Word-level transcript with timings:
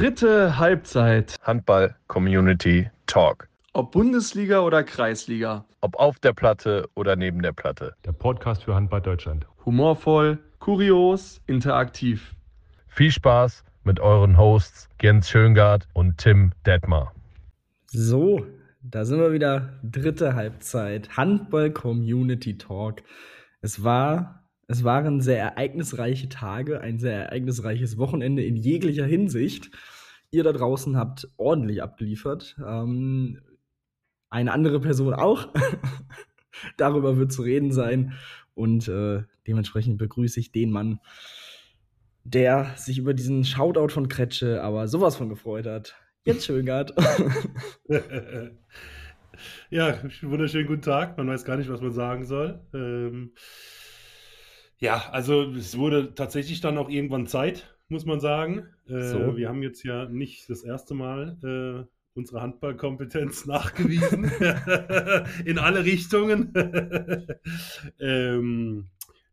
Dritte 0.00 0.56
Halbzeit. 0.56 1.36
Handball 1.42 1.94
Community 2.06 2.88
Talk. 3.04 3.50
Ob 3.74 3.92
Bundesliga 3.92 4.60
oder 4.60 4.82
Kreisliga. 4.82 5.66
Ob 5.82 5.94
auf 5.96 6.18
der 6.18 6.32
Platte 6.32 6.88
oder 6.94 7.16
neben 7.16 7.42
der 7.42 7.52
Platte. 7.52 7.94
Der 8.06 8.12
Podcast 8.12 8.64
für 8.64 8.74
Handball 8.74 9.02
Deutschland. 9.02 9.46
Humorvoll, 9.66 10.38
kurios, 10.58 11.42
interaktiv. 11.46 12.34
Viel 12.88 13.10
Spaß 13.10 13.62
mit 13.84 14.00
euren 14.00 14.38
Hosts 14.38 14.88
Jens 15.02 15.28
Schöngard 15.28 15.86
und 15.92 16.16
Tim 16.16 16.52
Detmar. 16.64 17.12
So, 17.88 18.46
da 18.80 19.04
sind 19.04 19.20
wir 19.20 19.34
wieder. 19.34 19.68
Dritte 19.82 20.34
Halbzeit. 20.34 21.14
Handball 21.14 21.72
Community 21.72 22.56
Talk. 22.56 23.02
Es 23.60 23.84
war, 23.84 24.39
es 24.70 24.84
waren 24.84 25.20
sehr 25.20 25.40
ereignisreiche 25.40 26.28
Tage, 26.28 26.80
ein 26.80 27.00
sehr 27.00 27.24
ereignisreiches 27.24 27.98
Wochenende 27.98 28.44
in 28.44 28.54
jeglicher 28.54 29.04
Hinsicht. 29.04 29.72
Ihr 30.30 30.44
da 30.44 30.52
draußen 30.52 30.96
habt 30.96 31.26
ordentlich 31.36 31.82
abgeliefert. 31.82 32.56
Ähm, 32.64 33.40
eine 34.28 34.52
andere 34.52 34.78
Person 34.78 35.12
auch. 35.12 35.48
Darüber 36.76 37.16
wird 37.16 37.32
zu 37.32 37.42
reden 37.42 37.72
sein. 37.72 38.12
Und 38.54 38.86
äh, 38.86 39.24
dementsprechend 39.48 39.98
begrüße 39.98 40.38
ich 40.38 40.52
den 40.52 40.70
Mann, 40.70 41.00
der 42.22 42.72
sich 42.76 42.98
über 42.98 43.12
diesen 43.12 43.44
Shoutout 43.44 43.88
von 43.88 44.08
Kretsche 44.08 44.62
aber 44.62 44.86
sowas 44.86 45.16
von 45.16 45.28
gefreut 45.28 45.66
hat. 45.66 45.96
Jetzt 46.22 46.46
Schöngard. 46.46 46.94
ja, 49.70 49.98
wunderschönen 50.22 50.68
guten 50.68 50.82
Tag. 50.82 51.18
Man 51.18 51.26
weiß 51.26 51.44
gar 51.44 51.56
nicht, 51.56 51.70
was 51.70 51.80
man 51.80 51.92
sagen 51.92 52.24
soll. 52.24 52.60
Ähm, 52.72 53.32
ja, 54.80 55.10
also 55.10 55.42
es 55.52 55.76
wurde 55.76 56.14
tatsächlich 56.14 56.60
dann 56.60 56.78
auch 56.78 56.88
irgendwann 56.88 57.26
Zeit, 57.26 57.76
muss 57.88 58.06
man 58.06 58.18
sagen. 58.18 58.66
Äh, 58.88 59.02
so. 59.02 59.36
Wir 59.36 59.48
haben 59.48 59.62
jetzt 59.62 59.84
ja 59.84 60.06
nicht 60.06 60.48
das 60.48 60.62
erste 60.62 60.94
Mal 60.94 61.36
äh, 61.44 61.86
unsere 62.14 62.40
Handballkompetenz 62.40 63.46
nachgewiesen. 63.46 64.24
In 65.44 65.58
alle 65.58 65.84
Richtungen. 65.84 66.52
ähm, 68.00 68.88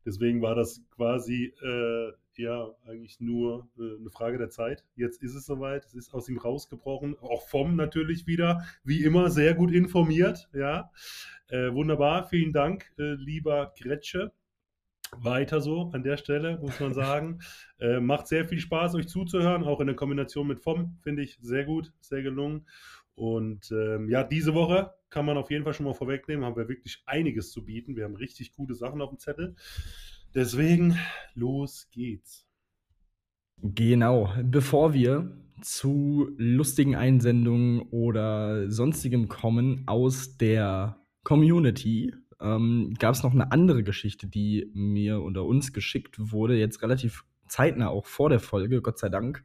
deswegen 0.05 0.41
war 0.41 0.55
das 0.55 0.81
quasi 0.95 1.53
äh, 1.63 2.11
ja 2.35 2.69
eigentlich 2.85 3.19
nur 3.21 3.69
äh, 3.79 3.99
eine 3.99 4.09
Frage 4.09 4.37
der 4.37 4.49
Zeit. 4.49 4.83
Jetzt 4.95 5.23
ist 5.23 5.33
es 5.33 5.45
soweit. 5.45 5.85
Es 5.85 5.93
ist 5.93 6.13
aus 6.13 6.27
ihm 6.27 6.37
rausgebrochen. 6.37 7.15
Auch 7.21 7.47
vom 7.47 7.77
natürlich 7.77 8.27
wieder, 8.27 8.65
wie 8.83 9.03
immer, 9.03 9.29
sehr 9.29 9.53
gut 9.53 9.71
informiert. 9.71 10.49
Ja, 10.53 10.91
äh, 11.47 11.71
wunderbar. 11.71 12.27
Vielen 12.27 12.51
Dank, 12.51 12.91
äh, 12.99 13.13
lieber 13.13 13.73
Gretsche. 13.79 14.33
Weiter 15.15 15.61
so 15.61 15.89
an 15.93 16.03
der 16.03 16.17
Stelle, 16.17 16.59
muss 16.59 16.79
man 16.79 16.93
sagen. 16.93 17.39
äh, 17.79 17.99
macht 17.99 18.27
sehr 18.27 18.45
viel 18.45 18.59
Spaß, 18.59 18.95
euch 18.95 19.07
zuzuhören, 19.07 19.63
auch 19.63 19.79
in 19.79 19.87
der 19.87 19.95
Kombination 19.95 20.47
mit 20.47 20.59
FOM, 20.59 20.97
finde 21.01 21.23
ich 21.23 21.37
sehr 21.41 21.65
gut, 21.65 21.93
sehr 21.99 22.21
gelungen. 22.21 22.67
Und 23.15 23.71
ähm, 23.71 24.09
ja, 24.09 24.23
diese 24.23 24.53
Woche 24.53 24.93
kann 25.09 25.25
man 25.25 25.37
auf 25.37 25.49
jeden 25.49 25.63
Fall 25.63 25.73
schon 25.73 25.85
mal 25.85 25.93
vorwegnehmen, 25.93 26.45
haben 26.45 26.55
wir 26.55 26.69
wirklich 26.69 27.01
einiges 27.05 27.51
zu 27.51 27.65
bieten. 27.65 27.95
Wir 27.95 28.03
haben 28.03 28.15
richtig 28.15 28.53
gute 28.53 28.75
Sachen 28.75 29.01
auf 29.01 29.09
dem 29.09 29.17
Zettel. 29.17 29.55
Deswegen, 30.35 30.99
los 31.33 31.87
geht's. 31.91 32.47
Genau, 33.59 34.31
bevor 34.43 34.93
wir 34.93 35.31
zu 35.61 36.29
lustigen 36.37 36.95
Einsendungen 36.95 37.81
oder 37.89 38.69
sonstigem 38.69 39.27
kommen 39.27 39.83
aus 39.87 40.37
der 40.37 41.01
Community, 41.23 42.13
ähm, 42.41 42.93
gab 42.99 43.15
es 43.15 43.23
noch 43.23 43.33
eine 43.33 43.51
andere 43.51 43.83
Geschichte, 43.83 44.27
die 44.27 44.69
mir 44.73 45.21
oder 45.21 45.45
uns 45.45 45.73
geschickt 45.73 46.15
wurde, 46.31 46.57
jetzt 46.57 46.81
relativ 46.81 47.23
zeitnah 47.47 47.89
auch 47.89 48.05
vor 48.05 48.29
der 48.29 48.39
Folge, 48.39 48.81
Gott 48.81 48.99
sei 48.99 49.09
Dank, 49.09 49.43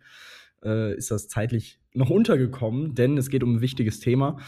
äh, 0.65 0.95
ist 0.97 1.11
das 1.11 1.29
zeitlich 1.29 1.79
noch 1.95 2.11
untergekommen, 2.11 2.95
denn 2.95 3.17
es 3.17 3.29
geht 3.29 3.43
um 3.43 3.57
ein 3.57 3.61
wichtiges 3.61 4.01
Thema. 4.01 4.39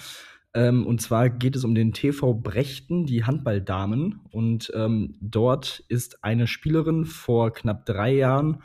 Ähm, 0.55 0.87
und 0.87 1.03
zwar 1.03 1.31
geht 1.31 1.57
es 1.57 1.65
um 1.65 1.75
den 1.75 1.93
TV 1.93 2.33
Brechten, 2.33 3.07
die 3.07 3.25
Handballdamen. 3.25 4.21
Und 4.31 4.73
ähm, 4.75 5.17
dort 5.21 5.85
ist 5.89 6.23
eine 6.23 6.47
Spielerin 6.47 7.05
vor 7.05 7.53
knapp 7.53 7.85
drei 7.87 8.15
Jahren, 8.15 8.63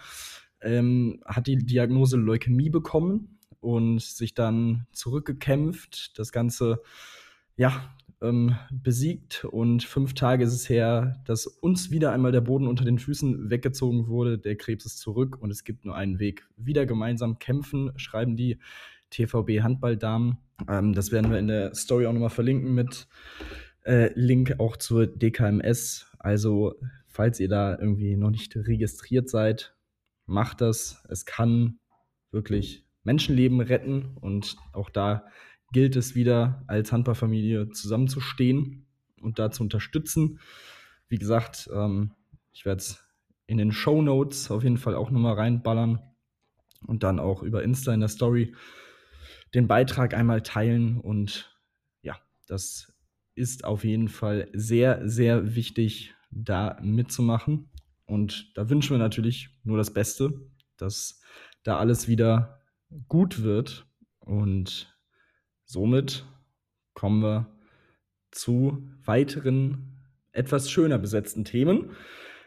ähm, 0.61 1.21
hat 1.25 1.47
die 1.47 1.57
Diagnose 1.57 2.17
Leukämie 2.17 2.69
bekommen 2.69 3.39
und 3.59 4.01
sich 4.01 4.35
dann 4.35 4.85
zurückgekämpft. 4.91 6.17
Das 6.19 6.31
Ganze, 6.31 6.81
ja, 7.57 7.89
ähm, 8.21 8.55
besiegt 8.71 9.45
und 9.45 9.83
fünf 9.83 10.13
Tage 10.13 10.43
ist 10.43 10.53
es 10.53 10.69
her, 10.69 11.21
dass 11.25 11.47
uns 11.47 11.91
wieder 11.91 12.11
einmal 12.11 12.31
der 12.31 12.41
Boden 12.41 12.67
unter 12.67 12.85
den 12.85 12.99
Füßen 12.99 13.49
weggezogen 13.49 14.07
wurde. 14.07 14.37
Der 14.37 14.55
Krebs 14.55 14.85
ist 14.85 14.99
zurück 14.99 15.37
und 15.41 15.51
es 15.51 15.63
gibt 15.63 15.85
nur 15.85 15.95
einen 15.95 16.19
Weg. 16.19 16.47
Wieder 16.57 16.85
gemeinsam 16.85 17.39
kämpfen, 17.39 17.91
schreiben 17.95 18.35
die 18.35 18.59
TVB 19.09 19.61
Handballdamen. 19.61 20.37
Ähm, 20.67 20.93
das 20.93 21.11
werden 21.11 21.31
wir 21.31 21.39
in 21.39 21.47
der 21.47 21.73
Story 21.75 22.05
auch 22.05 22.13
nochmal 22.13 22.29
verlinken 22.29 22.73
mit 22.73 23.07
äh, 23.85 24.11
Link 24.13 24.59
auch 24.59 24.77
zur 24.77 25.07
DKMS. 25.07 26.07
Also, 26.19 26.75
falls 27.07 27.39
ihr 27.39 27.47
da 27.47 27.77
irgendwie 27.79 28.17
noch 28.17 28.29
nicht 28.31 28.55
registriert 28.55 29.29
seid, 29.29 29.75
macht 30.25 30.61
das. 30.61 31.03
Es 31.09 31.25
kann 31.25 31.79
wirklich 32.31 32.85
Menschenleben 33.03 33.61
retten 33.61 34.17
und 34.19 34.57
auch 34.73 34.89
da 34.89 35.25
gilt 35.71 35.95
es 35.95 36.15
wieder, 36.15 36.63
als 36.67 36.91
Handballfamilie 36.91 37.69
zusammenzustehen 37.69 38.87
und 39.21 39.39
da 39.39 39.51
zu 39.51 39.63
unterstützen. 39.63 40.39
Wie 41.07 41.17
gesagt, 41.17 41.69
ähm, 41.73 42.11
ich 42.53 42.65
werde 42.65 42.79
es 42.79 43.03
in 43.47 43.57
den 43.57 43.71
Show 43.71 44.01
Notes 44.01 44.51
auf 44.51 44.63
jeden 44.63 44.77
Fall 44.77 44.95
auch 44.95 45.11
nochmal 45.11 45.33
reinballern 45.33 45.99
und 46.85 47.03
dann 47.03 47.19
auch 47.19 47.43
über 47.43 47.63
Insta 47.63 47.93
in 47.93 47.99
der 47.99 48.09
Story 48.09 48.55
den 49.53 49.67
Beitrag 49.67 50.13
einmal 50.13 50.41
teilen. 50.41 50.99
Und 50.99 51.55
ja, 52.01 52.15
das 52.47 52.93
ist 53.35 53.65
auf 53.65 53.83
jeden 53.83 54.07
Fall 54.07 54.49
sehr, 54.53 55.07
sehr 55.07 55.55
wichtig, 55.55 56.13
da 56.31 56.77
mitzumachen. 56.81 57.69
Und 58.05 58.55
da 58.55 58.69
wünschen 58.69 58.91
wir 58.91 58.99
natürlich 58.99 59.49
nur 59.63 59.77
das 59.77 59.91
Beste, 59.91 60.47
dass 60.77 61.21
da 61.63 61.77
alles 61.77 62.07
wieder 62.07 62.61
gut 63.07 63.41
wird. 63.41 63.87
Und 64.19 64.98
Somit 65.71 66.25
kommen 66.95 67.21
wir 67.21 67.45
zu 68.31 68.89
weiteren, 69.05 69.99
etwas 70.31 70.71
schöner 70.71 70.97
besetzten 70.97 71.45
Themen. 71.45 71.91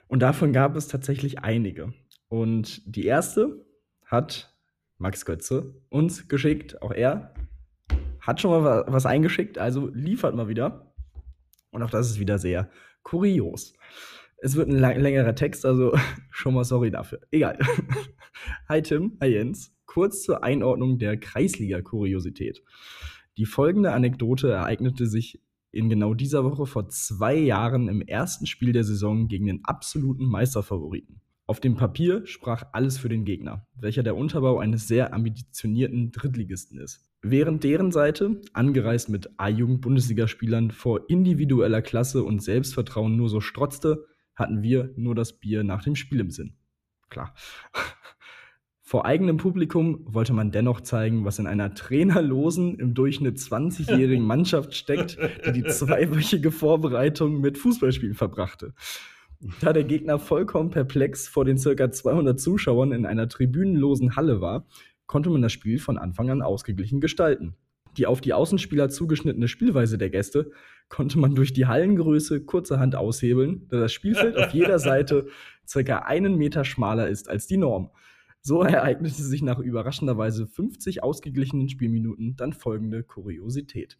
Und 0.08 0.22
davon 0.22 0.52
gab 0.52 0.74
es 0.74 0.88
tatsächlich 0.88 1.38
einige. 1.38 1.94
Und 2.26 2.82
die 2.84 3.06
erste 3.06 3.64
hat 4.04 4.52
Max 4.98 5.24
Götze 5.24 5.72
uns 5.88 6.26
geschickt. 6.26 6.82
Auch 6.82 6.90
er 6.90 7.32
hat 8.18 8.40
schon 8.40 8.50
mal 8.50 8.86
was 8.88 9.06
eingeschickt, 9.06 9.56
also 9.56 9.86
liefert 9.94 10.34
mal 10.34 10.48
wieder. 10.48 10.92
Und 11.70 11.84
auch 11.84 11.90
das 11.90 12.10
ist 12.10 12.18
wieder 12.18 12.40
sehr 12.40 12.70
kurios. 13.04 13.74
Es 14.38 14.56
wird 14.56 14.68
ein 14.68 14.80
längerer 14.80 15.36
Text, 15.36 15.64
also 15.64 15.96
schon 16.32 16.54
mal 16.54 16.64
sorry 16.64 16.90
dafür. 16.90 17.20
Egal. 17.30 17.56
hi 18.68 18.82
Tim, 18.82 19.16
hi 19.20 19.28
Jens. 19.28 19.72
Kurz 19.86 20.22
zur 20.22 20.42
Einordnung 20.42 20.98
der 20.98 21.18
Kreisliga-Kuriosität. 21.18 22.64
Die 23.38 23.46
folgende 23.46 23.92
Anekdote 23.92 24.50
ereignete 24.50 25.06
sich 25.06 25.40
in 25.70 25.88
genau 25.88 26.12
dieser 26.12 26.44
Woche 26.44 26.66
vor 26.66 26.88
zwei 26.88 27.34
Jahren 27.34 27.88
im 27.88 28.02
ersten 28.02 28.46
Spiel 28.46 28.72
der 28.72 28.84
Saison 28.84 29.26
gegen 29.28 29.46
den 29.46 29.64
absoluten 29.64 30.26
Meisterfavoriten. 30.26 31.22
Auf 31.46 31.60
dem 31.60 31.74
Papier 31.74 32.26
sprach 32.26 32.64
alles 32.72 32.98
für 32.98 33.08
den 33.08 33.24
Gegner, 33.24 33.66
welcher 33.74 34.02
der 34.02 34.16
Unterbau 34.16 34.58
eines 34.58 34.86
sehr 34.86 35.12
ambitionierten 35.12 36.12
Drittligisten 36.12 36.78
ist. 36.78 37.10
Während 37.22 37.64
deren 37.64 37.90
Seite, 37.90 38.40
angereist 38.52 39.08
mit 39.08 39.30
A-Jugend-Bundesligaspielern 39.38 40.70
vor 40.70 41.08
individueller 41.08 41.82
Klasse 41.82 42.24
und 42.24 42.42
Selbstvertrauen 42.42 43.16
nur 43.16 43.28
so 43.28 43.40
strotzte, 43.40 44.06
hatten 44.34 44.62
wir 44.62 44.92
nur 44.96 45.14
das 45.14 45.38
Bier 45.38 45.64
nach 45.64 45.82
dem 45.82 45.94
Spiel 45.94 46.20
im 46.20 46.30
Sinn. 46.30 46.56
Klar. 47.08 47.34
Vor 48.92 49.06
eigenem 49.06 49.38
Publikum 49.38 50.04
wollte 50.04 50.34
man 50.34 50.50
dennoch 50.50 50.82
zeigen, 50.82 51.24
was 51.24 51.38
in 51.38 51.46
einer 51.46 51.72
trainerlosen, 51.72 52.78
im 52.78 52.92
Durchschnitt 52.92 53.38
20-jährigen 53.38 54.22
Mannschaft 54.22 54.74
steckt, 54.74 55.16
die 55.46 55.52
die 55.52 55.64
zweiwöchige 55.64 56.50
Vorbereitung 56.50 57.40
mit 57.40 57.56
Fußballspielen 57.56 58.14
verbrachte. 58.14 58.74
Da 59.62 59.72
der 59.72 59.84
Gegner 59.84 60.18
vollkommen 60.18 60.68
perplex 60.68 61.26
vor 61.26 61.46
den 61.46 61.56
ca. 61.56 61.90
200 61.90 62.38
Zuschauern 62.38 62.92
in 62.92 63.06
einer 63.06 63.30
tribünenlosen 63.30 64.14
Halle 64.14 64.42
war, 64.42 64.66
konnte 65.06 65.30
man 65.30 65.40
das 65.40 65.52
Spiel 65.52 65.78
von 65.78 65.96
Anfang 65.96 66.28
an 66.28 66.42
ausgeglichen 66.42 67.00
gestalten. 67.00 67.56
Die 67.96 68.04
auf 68.04 68.20
die 68.20 68.34
Außenspieler 68.34 68.90
zugeschnittene 68.90 69.48
Spielweise 69.48 69.96
der 69.96 70.10
Gäste 70.10 70.50
konnte 70.90 71.18
man 71.18 71.34
durch 71.34 71.54
die 71.54 71.64
Hallengröße 71.64 72.44
kurzerhand 72.44 72.94
aushebeln, 72.94 73.66
da 73.70 73.80
das 73.80 73.94
Spielfeld 73.94 74.36
auf 74.36 74.50
jeder 74.50 74.78
Seite 74.78 75.28
ca. 75.72 76.00
einen 76.00 76.36
Meter 76.36 76.66
schmaler 76.66 77.08
ist 77.08 77.30
als 77.30 77.46
die 77.46 77.56
Norm. 77.56 77.88
So 78.44 78.62
ereignete 78.62 79.22
sich 79.22 79.40
nach 79.40 79.60
überraschenderweise 79.60 80.48
50 80.48 81.02
ausgeglichenen 81.02 81.68
Spielminuten 81.68 82.34
dann 82.34 82.52
folgende 82.52 83.04
Kuriosität. 83.04 83.98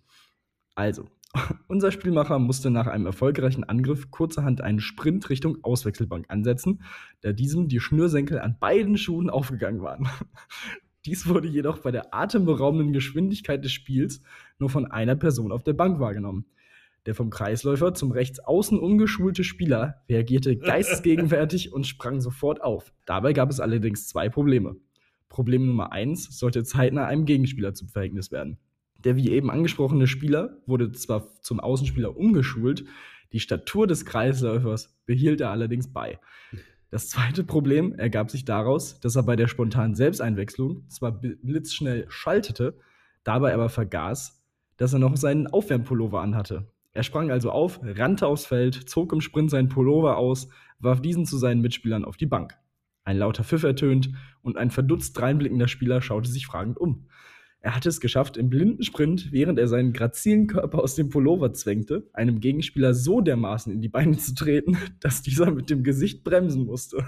Also, 0.75 1.09
unser 1.69 1.93
Spielmacher 1.93 2.41
musste 2.41 2.71
nach 2.71 2.89
einem 2.89 3.07
erfolgreichen 3.07 3.63
Angriff 3.63 4.11
kurzerhand 4.11 4.61
einen 4.61 4.81
Sprint 4.81 5.31
Richtung 5.31 5.59
Auswechselbank 5.63 6.27
ansetzen, 6.29 6.83
da 7.21 7.33
diesem 7.33 7.69
die 7.69 7.79
Schnürsenkel 7.79 8.41
an 8.41 8.57
beiden 8.59 8.97
Schuhen 8.97 9.31
aufgegangen 9.31 9.81
waren. 9.81 10.09
Dies 11.05 11.29
wurde 11.29 11.49
jedoch 11.49 11.79
bei 11.79 11.93
der 11.93 12.15
atemberaubenden 12.15 12.93
Geschwindigkeit 12.93 13.65
des 13.65 13.73
Spiels 13.73 14.23
nur 14.59 14.71
von 14.71 14.87
einer 14.91 15.17
Person 15.17 15.53
auf 15.53 15.63
der 15.63 15.73
Bank 15.73 16.01
wahrgenommen. 16.01 16.47
Der 17.07 17.15
vom 17.15 17.31
Kreisläufer 17.31 17.95
zum 17.95 18.13
Rechtsaußen 18.13 18.79
umgeschulte 18.79 19.45
Spieler 19.45 20.03
reagierte 20.09 20.57
geistesgegenwärtig 20.59 21.73
und 21.73 21.87
sprang 21.87 22.21
sofort 22.21 22.63
auf. 22.63 22.93
Dabei 23.07 23.33
gab 23.33 23.51
es 23.51 23.61
allerdings 23.61 24.09
zwei 24.09 24.29
Probleme. 24.29 24.77
Problem 25.29 25.67
Nummer 25.67 25.93
eins 25.93 26.39
sollte 26.39 26.63
zeitnah 26.63 27.07
einem 27.07 27.25
Gegenspieler 27.25 27.75
zum 27.75 27.89
Verhängnis 27.89 28.31
werden. 28.31 28.59
Der 28.99 29.17
wie 29.17 29.31
eben 29.31 29.51
angesprochene 29.51 30.07
Spieler 30.07 30.59
wurde 30.67 30.93
zwar 30.93 31.41
zum 31.41 31.59
Außenspieler 31.59 32.17
umgeschult, 32.17 32.85
die 33.33 33.41
Statur 33.41 33.87
des 33.87 34.05
Kreisläufers 34.05 34.95
behielt 35.07 35.41
er 35.41 35.51
allerdings 35.51 35.93
bei. 35.93 36.21
Das 36.91 37.09
zweite 37.09 37.43
Problem 37.43 37.95
ergab 37.95 38.31
sich 38.31 38.45
daraus, 38.45 39.01
dass 39.01 39.17
er 39.17 39.23
bei 39.23 39.35
der 39.35 39.49
spontanen 39.49 39.95
Selbsteinwechslung 39.95 40.87
zwar 40.89 41.13
blitzschnell 41.13 42.05
schaltete, 42.11 42.79
dabei 43.25 43.55
aber 43.55 43.71
vergaß, 43.71 44.45
dass 44.77 44.93
er 44.93 44.99
noch 44.99 45.17
seinen 45.17 45.47
Aufwärmpullover 45.47 46.21
anhatte. 46.21 46.67
Er 46.93 47.03
sprang 47.03 47.31
also 47.31 47.51
auf, 47.51 47.81
rannte 47.83 48.27
aufs 48.27 48.47
Feld, 48.47 48.75
zog 48.89 49.13
im 49.13 49.21
Sprint 49.21 49.51
seinen 49.51 49.69
Pullover 49.69 50.19
aus, 50.19 50.49
warf 50.79 51.01
diesen 51.01 51.25
zu 51.25 51.39
seinen 51.39 51.63
Mitspielern 51.63 52.05
auf 52.05 52.17
die 52.17 52.27
Bank. 52.27 52.55
Ein 53.05 53.19
lauter 53.19 53.45
Pfiff 53.45 53.63
ertönt 53.63 54.11
und 54.43 54.57
ein 54.57 54.71
verdutzt 54.71 55.21
reinblickender 55.21 55.69
Spieler 55.69 56.03
schaute 56.03 56.31
sich 56.31 56.47
fragend 56.47 56.79
um. 56.79 57.07
Er 57.65 57.77
hatte 57.77 57.89
es 57.89 58.01
geschafft, 58.01 58.37
im 58.37 58.51
blinden 58.51 58.83
Sprint, 58.83 59.31
während 59.31 59.57
er 59.57 59.69
seinen 59.69 59.93
grazilen 59.93 60.49
Körper 60.49 60.83
aus 60.83 60.97
dem 60.97 61.11
Pullover 61.11 61.53
zwängte, 61.53 62.11
einem 62.13 62.41
Gegenspieler 62.41 62.93
so 62.93 63.21
dermaßen 63.21 63.73
in 63.73 63.81
die 63.81 63.89
Beine 63.89 64.19
zu 64.19 64.35
treten, 64.35 64.77
dass 65.01 65.23
dieser 65.23 65.53
mit 65.53 65.71
dem 65.71 65.85
Gesicht 65.85 66.25
bremsen 66.25 66.67
musste. 66.67 67.05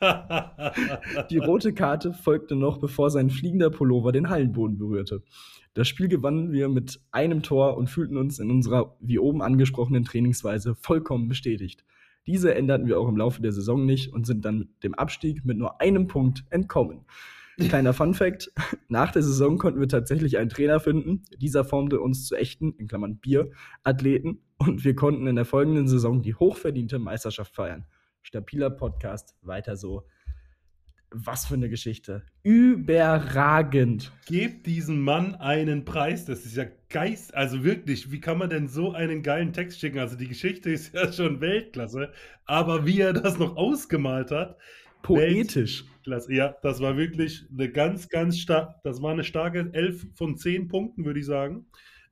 die 1.30 1.38
rote 1.38 1.72
Karte 1.72 2.12
folgte 2.12 2.54
noch, 2.54 2.78
bevor 2.78 3.10
sein 3.10 3.30
fliegender 3.30 3.70
Pullover 3.70 4.12
den 4.12 4.28
Hallenboden 4.28 4.76
berührte. 4.76 5.22
Das 5.74 5.88
Spiel 5.88 6.06
gewannen 6.06 6.52
wir 6.52 6.68
mit 6.68 7.00
einem 7.10 7.42
Tor 7.42 7.76
und 7.76 7.90
fühlten 7.90 8.16
uns 8.16 8.38
in 8.38 8.50
unserer 8.50 8.96
wie 9.00 9.18
oben 9.18 9.42
angesprochenen 9.42 10.04
Trainingsweise 10.04 10.76
vollkommen 10.76 11.28
bestätigt. 11.28 11.84
Diese 12.26 12.54
änderten 12.54 12.86
wir 12.86 12.98
auch 12.98 13.08
im 13.08 13.16
Laufe 13.16 13.42
der 13.42 13.52
Saison 13.52 13.84
nicht 13.84 14.12
und 14.12 14.24
sind 14.24 14.44
dann 14.44 14.58
mit 14.60 14.84
dem 14.84 14.94
Abstieg 14.94 15.44
mit 15.44 15.58
nur 15.58 15.80
einem 15.80 16.06
Punkt 16.06 16.44
entkommen. 16.50 17.04
Kleiner 17.58 17.92
Fun 17.92 18.14
Fact: 18.14 18.52
Nach 18.88 19.10
der 19.10 19.22
Saison 19.22 19.58
konnten 19.58 19.80
wir 19.80 19.88
tatsächlich 19.88 20.38
einen 20.38 20.48
Trainer 20.48 20.78
finden. 20.78 21.22
Dieser 21.38 21.64
formte 21.64 22.00
uns 22.00 22.26
zu 22.26 22.36
echten, 22.36 22.72
in 22.78 22.86
Klammern 22.86 23.18
Bier, 23.18 23.50
Athleten 23.82 24.40
und 24.58 24.84
wir 24.84 24.94
konnten 24.94 25.26
in 25.26 25.36
der 25.36 25.44
folgenden 25.44 25.88
Saison 25.88 26.22
die 26.22 26.34
hochverdiente 26.34 26.98
Meisterschaft 26.98 27.54
feiern. 27.54 27.84
Stabiler 28.22 28.70
Podcast, 28.70 29.36
weiter 29.42 29.76
so. 29.76 30.04
Was 31.16 31.46
für 31.46 31.54
eine 31.54 31.68
Geschichte. 31.68 32.24
Überragend. 32.42 34.10
Gebt 34.26 34.66
diesem 34.66 35.00
Mann 35.00 35.36
einen 35.36 35.84
Preis. 35.84 36.24
Das 36.24 36.44
ist 36.44 36.56
ja 36.56 36.64
Geist. 36.88 37.32
Also 37.34 37.62
wirklich, 37.62 38.10
wie 38.10 38.20
kann 38.20 38.38
man 38.38 38.50
denn 38.50 38.66
so 38.66 38.92
einen 38.92 39.22
geilen 39.22 39.52
Text 39.52 39.78
schicken? 39.78 40.00
Also 40.00 40.16
die 40.16 40.26
Geschichte 40.26 40.70
ist 40.70 40.92
ja 40.92 41.12
schon 41.12 41.40
Weltklasse. 41.40 42.12
Aber 42.46 42.84
wie 42.84 43.00
er 43.00 43.12
das 43.12 43.38
noch 43.38 43.56
ausgemalt 43.56 44.32
hat. 44.32 44.58
Poetisch. 45.02 45.84
Weltklasse. 45.84 46.34
Ja, 46.34 46.56
das 46.62 46.80
war 46.80 46.96
wirklich 46.96 47.46
eine 47.52 47.70
ganz, 47.70 48.08
ganz 48.08 48.38
stark. 48.38 48.82
Das 48.82 49.00
war 49.00 49.12
eine 49.12 49.22
starke 49.22 49.70
11 49.72 50.08
von 50.16 50.36
10 50.36 50.66
Punkten, 50.66 51.04
würde 51.04 51.20
ich 51.20 51.26
sagen. 51.26 51.66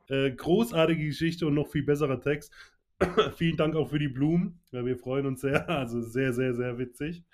Äh, 0.08 0.30
großartige 0.30 1.06
Geschichte 1.06 1.44
und 1.48 1.54
noch 1.54 1.72
viel 1.72 1.82
besserer 1.82 2.20
Text. 2.20 2.52
Vielen 3.36 3.56
Dank 3.56 3.74
auch 3.74 3.90
für 3.90 3.98
die 3.98 4.08
Blumen. 4.08 4.60
Ja, 4.70 4.86
wir 4.86 4.96
freuen 4.96 5.26
uns 5.26 5.40
sehr. 5.40 5.68
Also 5.68 6.00
sehr, 6.02 6.32
sehr, 6.32 6.54
sehr 6.54 6.78
witzig 6.78 7.24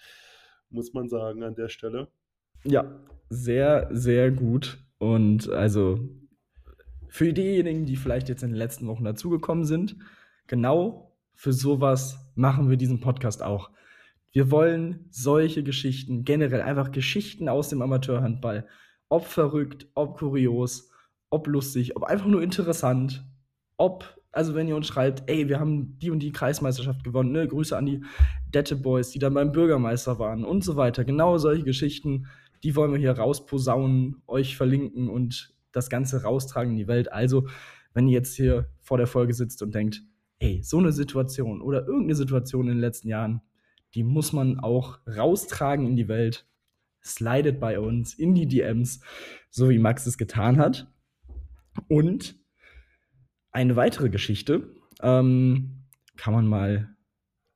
muss 0.70 0.92
man 0.92 1.08
sagen 1.08 1.42
an 1.42 1.54
der 1.54 1.68
Stelle. 1.68 2.08
Ja, 2.64 2.84
sehr, 3.28 3.88
sehr 3.92 4.30
gut. 4.30 4.78
Und 4.98 5.48
also 5.50 5.98
für 7.08 7.32
diejenigen, 7.32 7.86
die 7.86 7.96
vielleicht 7.96 8.28
jetzt 8.28 8.42
in 8.42 8.50
den 8.50 8.58
letzten 8.58 8.86
Wochen 8.86 9.04
dazugekommen 9.04 9.64
sind, 9.64 9.96
genau 10.46 11.16
für 11.34 11.52
sowas 11.52 12.32
machen 12.34 12.68
wir 12.68 12.76
diesen 12.76 13.00
Podcast 13.00 13.42
auch. 13.42 13.70
Wir 14.32 14.50
wollen 14.50 15.06
solche 15.10 15.62
Geschichten, 15.62 16.24
generell 16.24 16.62
einfach 16.62 16.92
Geschichten 16.92 17.48
aus 17.48 17.68
dem 17.68 17.80
Amateurhandball, 17.80 18.66
ob 19.08 19.24
verrückt, 19.24 19.86
ob 19.94 20.18
kurios, 20.18 20.90
ob 21.30 21.46
lustig, 21.46 21.96
ob 21.96 22.04
einfach 22.04 22.26
nur 22.26 22.42
interessant, 22.42 23.24
ob 23.78 24.18
also 24.30 24.54
wenn 24.54 24.68
ihr 24.68 24.76
uns 24.76 24.86
schreibt, 24.86 25.28
ey, 25.28 25.48
wir 25.48 25.58
haben 25.58 25.98
die 25.98 26.10
und 26.10 26.20
die 26.20 26.32
Kreismeisterschaft 26.32 27.02
gewonnen, 27.02 27.32
ne? 27.32 27.48
Grüße 27.48 27.76
an 27.76 27.86
die 27.86 28.04
Dette 28.52 28.76
Boys, 28.76 29.10
die 29.10 29.18
dann 29.18 29.34
beim 29.34 29.52
Bürgermeister 29.52 30.18
waren 30.18 30.44
und 30.44 30.62
so 30.62 30.76
weiter. 30.76 31.04
Genau 31.04 31.38
solche 31.38 31.64
Geschichten, 31.64 32.26
die 32.62 32.76
wollen 32.76 32.92
wir 32.92 32.98
hier 32.98 33.12
rausposaunen, 33.12 34.22
euch 34.26 34.56
verlinken 34.56 35.08
und 35.08 35.54
das 35.72 35.90
Ganze 35.90 36.22
raustragen 36.22 36.72
in 36.72 36.78
die 36.78 36.88
Welt. 36.88 37.12
Also, 37.12 37.48
wenn 37.94 38.06
ihr 38.06 38.14
jetzt 38.14 38.36
hier 38.36 38.68
vor 38.80 38.98
der 38.98 39.06
Folge 39.06 39.32
sitzt 39.32 39.62
und 39.62 39.74
denkt, 39.74 40.02
ey, 40.38 40.62
so 40.62 40.78
eine 40.78 40.92
Situation 40.92 41.60
oder 41.60 41.86
irgendeine 41.86 42.14
Situation 42.14 42.68
in 42.68 42.74
den 42.74 42.80
letzten 42.80 43.08
Jahren, 43.08 43.40
die 43.94 44.04
muss 44.04 44.32
man 44.32 44.60
auch 44.60 44.98
raustragen 45.06 45.86
in 45.86 45.96
die 45.96 46.08
Welt. 46.08 46.46
Slidet 47.02 47.58
bei 47.60 47.80
uns 47.80 48.14
in 48.14 48.34
die 48.34 48.46
DMs, 48.46 49.00
so 49.50 49.70
wie 49.70 49.78
Max 49.78 50.06
es 50.06 50.18
getan 50.18 50.58
hat. 50.58 50.92
Und 51.88 52.36
eine 53.58 53.74
weitere 53.74 54.08
Geschichte 54.08 54.70
ähm, 55.02 55.82
kann 56.16 56.32
man 56.32 56.46
mal 56.46 56.94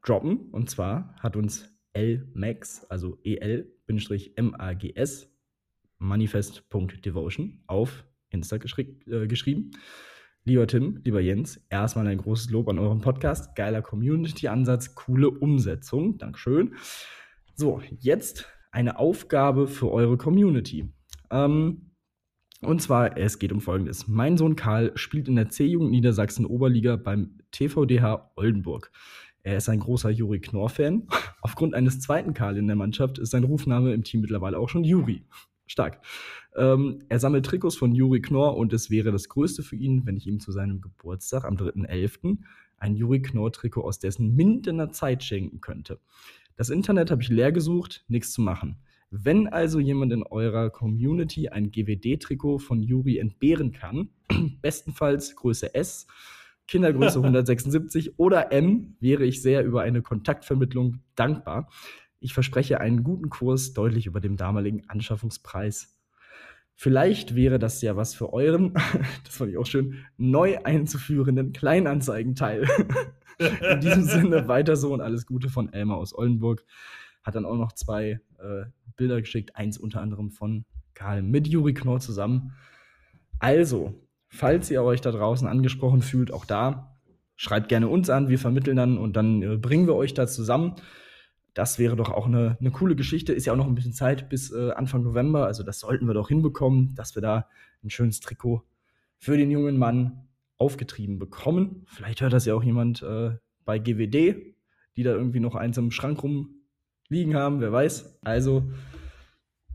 droppen. 0.05 0.51
Und 0.51 0.69
zwar 0.69 1.15
hat 1.21 1.37
uns 1.37 1.73
LMAX, 1.97 2.85
also 2.91 3.21
EL-MAGS, 3.23 5.29
manifest.devotion 5.99 7.63
auf 7.69 8.05
Insta 8.31 8.57
geschri 8.57 8.99
äh, 9.07 9.29
geschrieben. 9.29 9.71
Lieber 10.43 10.67
Tim, 10.67 11.01
lieber 11.05 11.21
Jens, 11.21 11.65
erstmal 11.71 12.09
ein 12.09 12.19
großes 12.19 12.51
Lob 12.51 12.69
an 12.69 12.81
euren 12.81 13.01
Podcast. 13.01 13.55
Geiler 13.55 13.81
Community-Ansatz, 13.81 14.97
coole 14.97 15.31
Umsetzung. 15.31 16.19
Dankeschön. 16.19 16.75
So, 17.55 17.81
jetzt 18.01 18.49
eine 18.73 18.99
Aufgabe 18.99 19.69
für 19.69 19.93
eure 19.93 20.17
Community. 20.17 20.93
Ähm, 21.31 21.92
und 22.63 22.81
zwar, 22.81 23.17
es 23.19 23.39
geht 23.39 23.53
um 23.53 23.61
Folgendes. 23.61 24.07
Mein 24.07 24.37
Sohn 24.37 24.57
Karl 24.57 24.93
spielt 24.95 25.29
in 25.29 25.37
der 25.37 25.49
C-Jugend 25.49 25.91
Niedersachsen 25.91 26.47
Oberliga 26.47 26.97
beim 26.97 27.39
TVDH 27.51 28.33
Oldenburg. 28.37 28.91
Er 29.43 29.57
ist 29.57 29.69
ein 29.69 29.81
großer 29.81 30.11
Juri 30.11 30.41
Knorr-Fan. 30.41 31.09
Aufgrund 31.43 31.75
eines 31.75 32.01
zweiten 32.01 32.35
Karl 32.35 32.57
in 32.57 32.69
der 32.69 32.77
Mannschaft 32.77 33.19
ist 33.19 33.31
sein 33.31 33.45
Rufname 33.45 33.93
im 33.93 34.05
Team 34.05 34.21
mittlerweile 34.21 34.59
auch 34.59 34.69
schon 34.69 34.85
Juri. 34.85 35.25
Stark. 35.67 36.01
Ähm, 36.55 37.01
er 37.09 37.19
sammelt 37.19 37.47
Trikots 37.47 37.77
von 37.77 37.95
Juri 37.95 38.21
Knorr 38.21 38.57
und 38.57 38.73
es 38.73 38.91
wäre 38.91 39.11
das 39.11 39.29
Größte 39.29 39.63
für 39.63 39.77
ihn, 39.77 40.07
wenn 40.07 40.17
ich 40.17 40.27
ihm 40.27 40.39
zu 40.39 40.53
seinem 40.53 40.81
Geburtstag 40.81 41.45
am 41.45 41.57
3.11. 41.57 42.39
ein 42.77 42.95
Juri 42.95 43.23
Knorr-Trikot 43.23 43.83
aus 43.83 43.99
dessen 43.99 44.35
Mindener 44.35 44.93
Zeit 44.93 45.25
schenken 45.25 45.61
könnte. 45.61 45.99
Das 46.57 46.69
Internet 46.69 47.11
habe 47.11 47.23
ich 47.23 47.29
leer 47.29 47.53
gesucht, 47.53 48.05
nichts 48.09 48.33
zu 48.33 48.43
machen. 48.43 48.77
Wenn 49.15 49.47
also 49.47 49.79
jemand 49.79 50.11
in 50.15 50.23
eurer 50.23 50.71
Community 50.71 51.51
ein 51.51 51.71
GWD-Trikot 51.71 52.61
von 52.61 52.81
Juri 52.81 53.19
entbehren 53.19 53.71
kann, 53.71 54.09
bestenfalls 54.63 55.37
Größe 55.37 55.75
S, 55.75 56.07
Kindergröße 56.67 57.19
176 57.23 58.19
oder 58.19 58.53
M, 58.53 58.97
wäre 59.01 59.27
ich 59.27 59.43
sehr 59.43 59.67
über 59.67 59.83
eine 59.83 60.01
Kontaktvermittlung 60.01 61.01
dankbar. 61.15 61.69
Ich 62.21 62.33
verspreche 62.33 62.81
einen 62.81 63.05
guten 63.05 63.29
Kurs 63.29 63.75
deutlich 63.75 64.07
über 64.07 64.21
dem 64.21 64.39
damaligen 64.39 64.89
Anschaffungspreis. 64.89 65.95
Vielleicht 66.75 67.35
wäre 67.35 67.59
das 67.59 67.83
ja 67.83 67.97
was 67.97 68.15
für 68.15 68.33
euren, 68.33 68.73
das 69.25 69.37
fand 69.37 69.51
ich 69.51 69.59
auch 69.59 69.67
schön, 69.67 70.07
neu 70.17 70.57
einzuführenden 70.65 71.53
Kleinanzeigenteil. 71.53 72.67
In 73.39 73.81
diesem 73.81 74.05
Sinne 74.05 74.49
weiter 74.49 74.75
so 74.77 74.95
und 74.95 75.03
alles 75.03 75.27
Gute 75.27 75.51
von 75.51 75.71
Elmar 75.71 75.99
aus 75.99 76.17
Oldenburg. 76.17 76.65
Hat 77.23 77.35
dann 77.35 77.45
auch 77.45 77.57
noch 77.57 77.73
zwei 77.73 78.21
äh, 78.43 78.65
Bilder 78.97 79.21
geschickt, 79.21 79.57
eins 79.57 79.79
unter 79.79 80.01
anderem 80.01 80.31
von 80.31 80.65
Karl 80.95 81.23
mit 81.23 81.49
Juri 81.49 81.75
Knorr 81.75 82.01
zusammen. 82.01 82.53
Also, 83.39 83.95
falls 84.29 84.71
ihr 84.71 84.83
euch 84.83 85.01
da 85.01 85.11
draußen 85.11 85.49
angesprochen 85.49 86.03
fühlt, 86.03 86.33
auch 86.33 86.45
da, 86.45 86.97
schreibt 87.37 87.69
gerne 87.69 87.89
uns 87.89 88.11
an, 88.11 88.29
wir 88.29 88.39
vermitteln 88.39 88.77
dann 88.77 88.99
und 88.99 89.17
dann 89.17 89.43
äh, 89.43 89.57
bringen 89.57 89.87
wir 89.87 89.95
euch 89.95 90.15
da 90.15 90.27
zusammen. 90.27 90.77
Das 91.55 91.79
wäre 91.79 91.97
doch 91.97 92.11
auch 92.11 92.27
eine, 92.27 92.57
eine 92.61 92.71
coole 92.71 92.97
Geschichte. 92.97 93.33
Ist 93.33 93.47
ja 93.47 93.53
auch 93.53 93.57
noch 93.57 93.67
ein 93.67 93.75
bisschen 93.75 93.93
Zeit 93.93 94.29
bis 94.29 94.53
äh, 94.53 94.71
Anfang 94.71 95.03
November, 95.03 95.47
also 95.47 95.63
das 95.63 95.81
sollten 95.81 96.07
wir 96.07 96.15
doch 96.15 96.29
hinbekommen, 96.29 96.95
dass 96.95 97.15
wir 97.15 97.23
da 97.23 97.49
ein 97.83 97.91
schönes 97.91 98.21
Trikot 98.21 98.63
für 99.19 99.37
den 99.37 99.51
jungen 99.51 99.77
Mann 99.77 100.29
aufgetrieben 100.57 101.19
bekommen. 101.19 101.85
Vielleicht 101.87 102.21
hört 102.21 102.33
das 102.33 102.47
ja 102.47 102.55
auch 102.55 102.63
jemand 102.63 103.03
äh, 103.03 103.33
bei 103.65 103.79
GWD, 103.79 104.55
die 104.97 105.03
da 105.03 105.13
irgendwie 105.13 105.41
noch 105.41 105.55
eins 105.55 105.77
im 105.79 105.91
Schrank 105.91 106.23
rum 106.23 106.62
liegen 107.13 107.37
haben, 107.37 107.61
wer 107.61 107.71
weiß. 107.71 108.19
Also, 108.23 108.65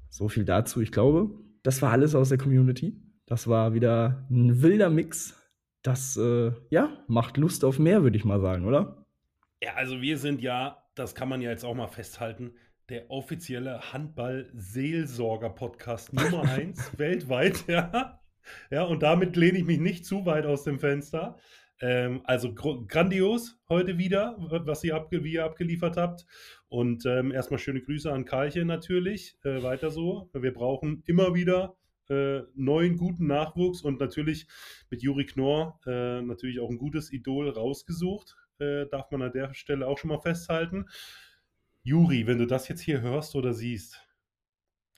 so 0.09 0.27
viel 0.27 0.43
dazu. 0.43 0.81
Ich 0.81 0.91
glaube, 0.91 1.29
das 1.63 1.81
war 1.81 1.91
alles 1.91 2.15
aus 2.15 2.27
der 2.29 2.37
Community. 2.37 3.01
Das 3.25 3.47
war 3.47 3.73
wieder 3.73 4.27
ein 4.29 4.61
wilder 4.61 4.89
Mix. 4.89 5.41
Das, 5.83 6.17
äh, 6.17 6.51
ja, 6.69 6.89
macht 7.07 7.37
Lust 7.37 7.63
auf 7.63 7.79
mehr, 7.79 8.03
würde 8.03 8.17
ich 8.17 8.25
mal 8.25 8.41
sagen, 8.41 8.65
oder? 8.65 9.05
Ja, 9.63 9.75
also 9.75 10.01
wir 10.01 10.17
sind 10.17 10.41
ja, 10.41 10.83
das 10.95 11.15
kann 11.15 11.29
man 11.29 11.39
ja 11.41 11.51
jetzt 11.51 11.63
auch 11.63 11.75
mal 11.75 11.87
festhalten, 11.87 12.51
der 12.89 13.09
offizielle 13.11 13.93
Handball-Seelsorger-Podcast 13.93 16.11
Nummer 16.13 16.43
1 16.43 16.97
weltweit, 16.97 17.65
ja. 17.67 18.19
Ja, 18.71 18.83
und 18.83 19.03
damit 19.03 19.35
lehne 19.35 19.57
ich 19.57 19.65
mich 19.65 19.79
nicht 19.79 20.05
zu 20.05 20.25
weit 20.25 20.45
aus 20.45 20.63
dem 20.63 20.79
Fenster. 20.79 21.37
Ähm, 21.79 22.21
also 22.23 22.53
grandios 22.53 23.59
heute 23.69 23.97
wieder, 23.97 24.35
was 24.39 24.83
ihr, 24.83 24.95
abge 24.95 25.23
wie 25.23 25.33
ihr 25.33 25.45
abgeliefert 25.45 25.97
habt. 25.97 26.25
Und 26.69 27.05
ähm, 27.05 27.31
erstmal 27.31 27.59
schöne 27.59 27.81
Grüße 27.81 28.11
an 28.11 28.25
Karche 28.25 28.65
natürlich. 28.65 29.37
Äh, 29.43 29.61
weiter 29.63 29.91
so. 29.91 30.29
Wir 30.33 30.53
brauchen 30.53 31.03
immer 31.05 31.35
wieder 31.35 31.77
äh, 32.09 32.41
neuen, 32.55 32.97
guten 32.97 33.27
Nachwuchs 33.27 33.81
und 33.81 33.99
natürlich 33.99 34.47
mit 34.89 35.01
Juri 35.01 35.25
Knorr 35.25 35.79
äh, 35.85 36.21
natürlich 36.21 36.59
auch 36.59 36.69
ein 36.69 36.77
gutes 36.77 37.11
Idol 37.11 37.49
rausgesucht. 37.49 38.35
Äh, 38.59 38.87
darf 38.87 39.11
man 39.11 39.21
an 39.21 39.33
der 39.33 39.53
Stelle 39.53 39.87
auch 39.87 39.97
schon 39.97 40.09
mal 40.09 40.19
festhalten. 40.19 40.85
Juri, 41.83 42.27
wenn 42.27 42.39
du 42.39 42.47
das 42.47 42.67
jetzt 42.67 42.81
hier 42.81 43.01
hörst 43.01 43.35
oder 43.35 43.53
siehst, 43.53 44.01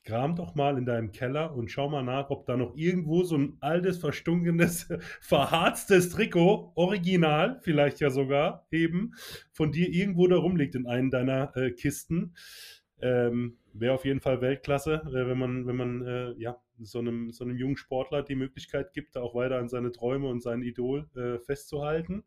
kram 0.03 0.36
doch 0.36 0.56
mal 0.56 0.77
in 0.77 0.86
deinem 0.86 1.12
Keller 1.12 1.56
und 1.56 1.70
schau 1.70 1.89
mal 1.89 2.03
nach, 2.03 2.29
ob 2.29 2.46
da 2.46 2.58
noch 2.58 2.75
irgendwo 2.75 3.24
so 3.24 3.38
ein 3.38 3.58
altes, 3.60 3.98
verstunkenes, 3.98 4.88
verharztes 5.22 6.10
Trikot, 6.10 6.72
original 6.75 7.60
vielleicht 7.62 8.00
ja 8.00 8.10
sogar, 8.10 8.68
eben 8.72 9.13
von 9.51 9.72
dir 9.72 9.89
irgendwo 9.89 10.27
da 10.27 10.38
rumliegt 10.38 10.75
in 10.75 10.88
einen 10.88 11.12
deiner 11.12 11.56
äh, 11.56 11.72
Kisten. 11.72 12.36
Ähm, 13.01 13.58
Wäre 13.74 13.94
auf 13.94 14.03
jeden 14.03 14.20
Fall 14.20 14.41
Weltklasse, 14.41 14.96
äh, 15.06 15.27
wenn 15.27 15.38
man, 15.38 15.68
wenn 15.68 15.75
man 15.75 16.01
äh, 16.06 16.34
ja, 16.38 16.58
so, 16.79 17.00
einem, 17.00 17.32
so 17.32 17.44
einem 17.44 17.58
jungen 17.58 17.77
Sportler 17.77 18.24
die 18.24 18.36
Möglichkeit 18.36 18.94
gibt, 18.94 19.15
da 19.15 19.22
auch 19.22 19.36
weiter 19.36 19.58
an 19.58 19.70
seine 19.70 19.91
Träume 19.91 20.27
und 20.27 20.41
sein 20.41 20.63
Idol 20.63 21.10
äh, 21.15 21.39
festzuhalten. 21.39 22.24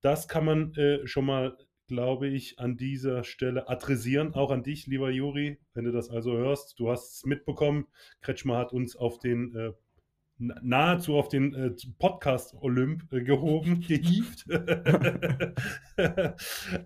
Das 0.00 0.28
kann 0.28 0.44
man 0.44 0.74
äh, 0.74 1.06
schon 1.06 1.24
mal 1.24 1.56
glaube 1.86 2.28
ich, 2.28 2.58
an 2.58 2.76
dieser 2.76 3.24
Stelle 3.24 3.68
adressieren. 3.68 4.34
Auch 4.34 4.50
an 4.50 4.62
dich, 4.62 4.86
lieber 4.86 5.10
Juri, 5.10 5.58
wenn 5.74 5.84
du 5.84 5.92
das 5.92 6.10
also 6.10 6.32
hörst. 6.36 6.78
Du 6.78 6.90
hast 6.90 7.16
es 7.16 7.24
mitbekommen. 7.26 7.86
Kretschmer 8.20 8.58
hat 8.58 8.72
uns 8.72 8.96
auf 8.96 9.18
den 9.18 9.54
äh, 9.54 9.72
nahezu 10.38 11.14
auf 11.16 11.28
den 11.28 11.54
äh, 11.54 11.70
Podcast 11.98 12.54
Olymp 12.60 13.12
äh, 13.12 13.22
gehoben, 13.22 13.80
gehievt. 13.86 14.46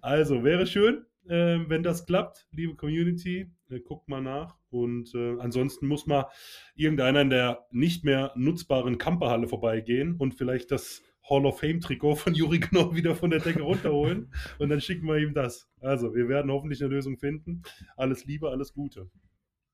also 0.00 0.45
wäre 0.45 0.67
schön, 0.67 1.07
äh, 1.26 1.59
wenn 1.69 1.83
das 1.83 2.07
klappt, 2.07 2.47
liebe 2.52 2.75
Community. 2.75 3.50
Äh, 3.71 3.81
guckt 3.81 4.09
mal 4.09 4.21
nach. 4.21 4.57
Und 4.71 5.14
äh, 5.14 5.38
ansonsten 5.40 5.87
muss 5.87 6.07
mal 6.07 6.26
irgendeiner 6.75 7.23
in 7.23 7.31
der 7.31 7.67
nicht 7.71 8.05
mehr 8.05 8.33
nutzbaren 8.37 8.99
Kamperhalle 8.99 9.49
vorbeigehen 9.49 10.17
und 10.17 10.35
vielleicht 10.35 10.71
das 10.71 11.02
Hall 11.28 11.47
of 11.47 11.61
Fame-Trikot 11.61 12.16
von 12.16 12.35
Juri 12.35 12.61
Knorr 12.61 12.94
wieder 12.94 13.14
von 13.14 13.30
der 13.30 13.40
Decke 13.40 13.62
runterholen 13.62 14.32
und 14.58 14.68
dann 14.68 14.80
schicken 14.80 15.06
wir 15.06 15.18
ihm 15.18 15.35
das. 15.35 15.68
Also, 15.80 16.14
wir 16.14 16.28
werden 16.28 16.50
hoffentlich 16.50 16.82
eine 16.82 16.94
Lösung 16.94 17.18
finden. 17.18 17.62
Alles 17.97 18.25
Liebe, 18.25 18.50
alles 18.50 18.73
Gute. 18.73 19.11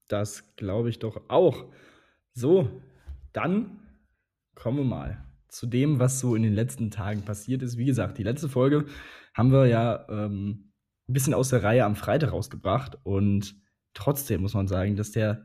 Das 0.09 0.55
glaube 0.57 0.91
ich 0.91 0.99
doch 0.99 1.29
auch. 1.29 1.67
So, 2.35 2.69
dann 3.33 3.81
kommen 4.55 4.79
wir 4.79 4.85
mal 4.85 5.25
zu 5.49 5.67
dem, 5.67 6.01
was 6.01 6.19
so 6.19 6.35
in 6.35 6.43
den 6.43 6.55
letzten 6.55 6.91
Tagen 6.91 7.23
passiert 7.23 7.63
ist. 7.63 7.79
Wie 7.79 7.85
gesagt, 7.85 8.19
die 8.19 8.25
letzte 8.25 8.49
Folge 8.49 8.87
haben 9.35 9.53
wir 9.53 9.67
ja 9.67 10.07
ähm, 10.09 10.73
ein 11.09 11.13
bisschen 11.13 11.35
aus 11.35 11.51
der 11.51 11.63
Reihe 11.63 11.85
am 11.85 11.97
Freitag 11.97 12.33
rausgebracht 12.33 12.99
und 13.05 13.55
trotzdem 13.95 14.43
muss 14.43 14.55
man 14.55 14.67
sagen, 14.67 14.97
dass 14.97 15.13
der 15.13 15.45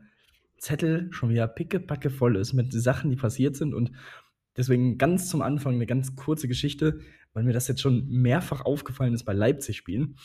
Zettel 0.58 1.12
schon 1.12 1.30
wieder 1.30 1.48
pickepacke 1.48 2.10
voll 2.10 2.36
ist 2.36 2.52
mit 2.52 2.72
Sachen, 2.72 3.10
die 3.10 3.16
passiert 3.16 3.56
sind 3.56 3.72
und 3.72 3.92
Deswegen 4.60 4.98
ganz 4.98 5.30
zum 5.30 5.40
Anfang 5.40 5.76
eine 5.76 5.86
ganz 5.86 6.16
kurze 6.16 6.46
Geschichte, 6.46 7.00
weil 7.32 7.44
mir 7.44 7.54
das 7.54 7.66
jetzt 7.66 7.80
schon 7.80 8.06
mehrfach 8.08 8.60
aufgefallen 8.60 9.14
ist 9.14 9.24
bei 9.24 9.32
Leipzig-Spielen, 9.32 10.16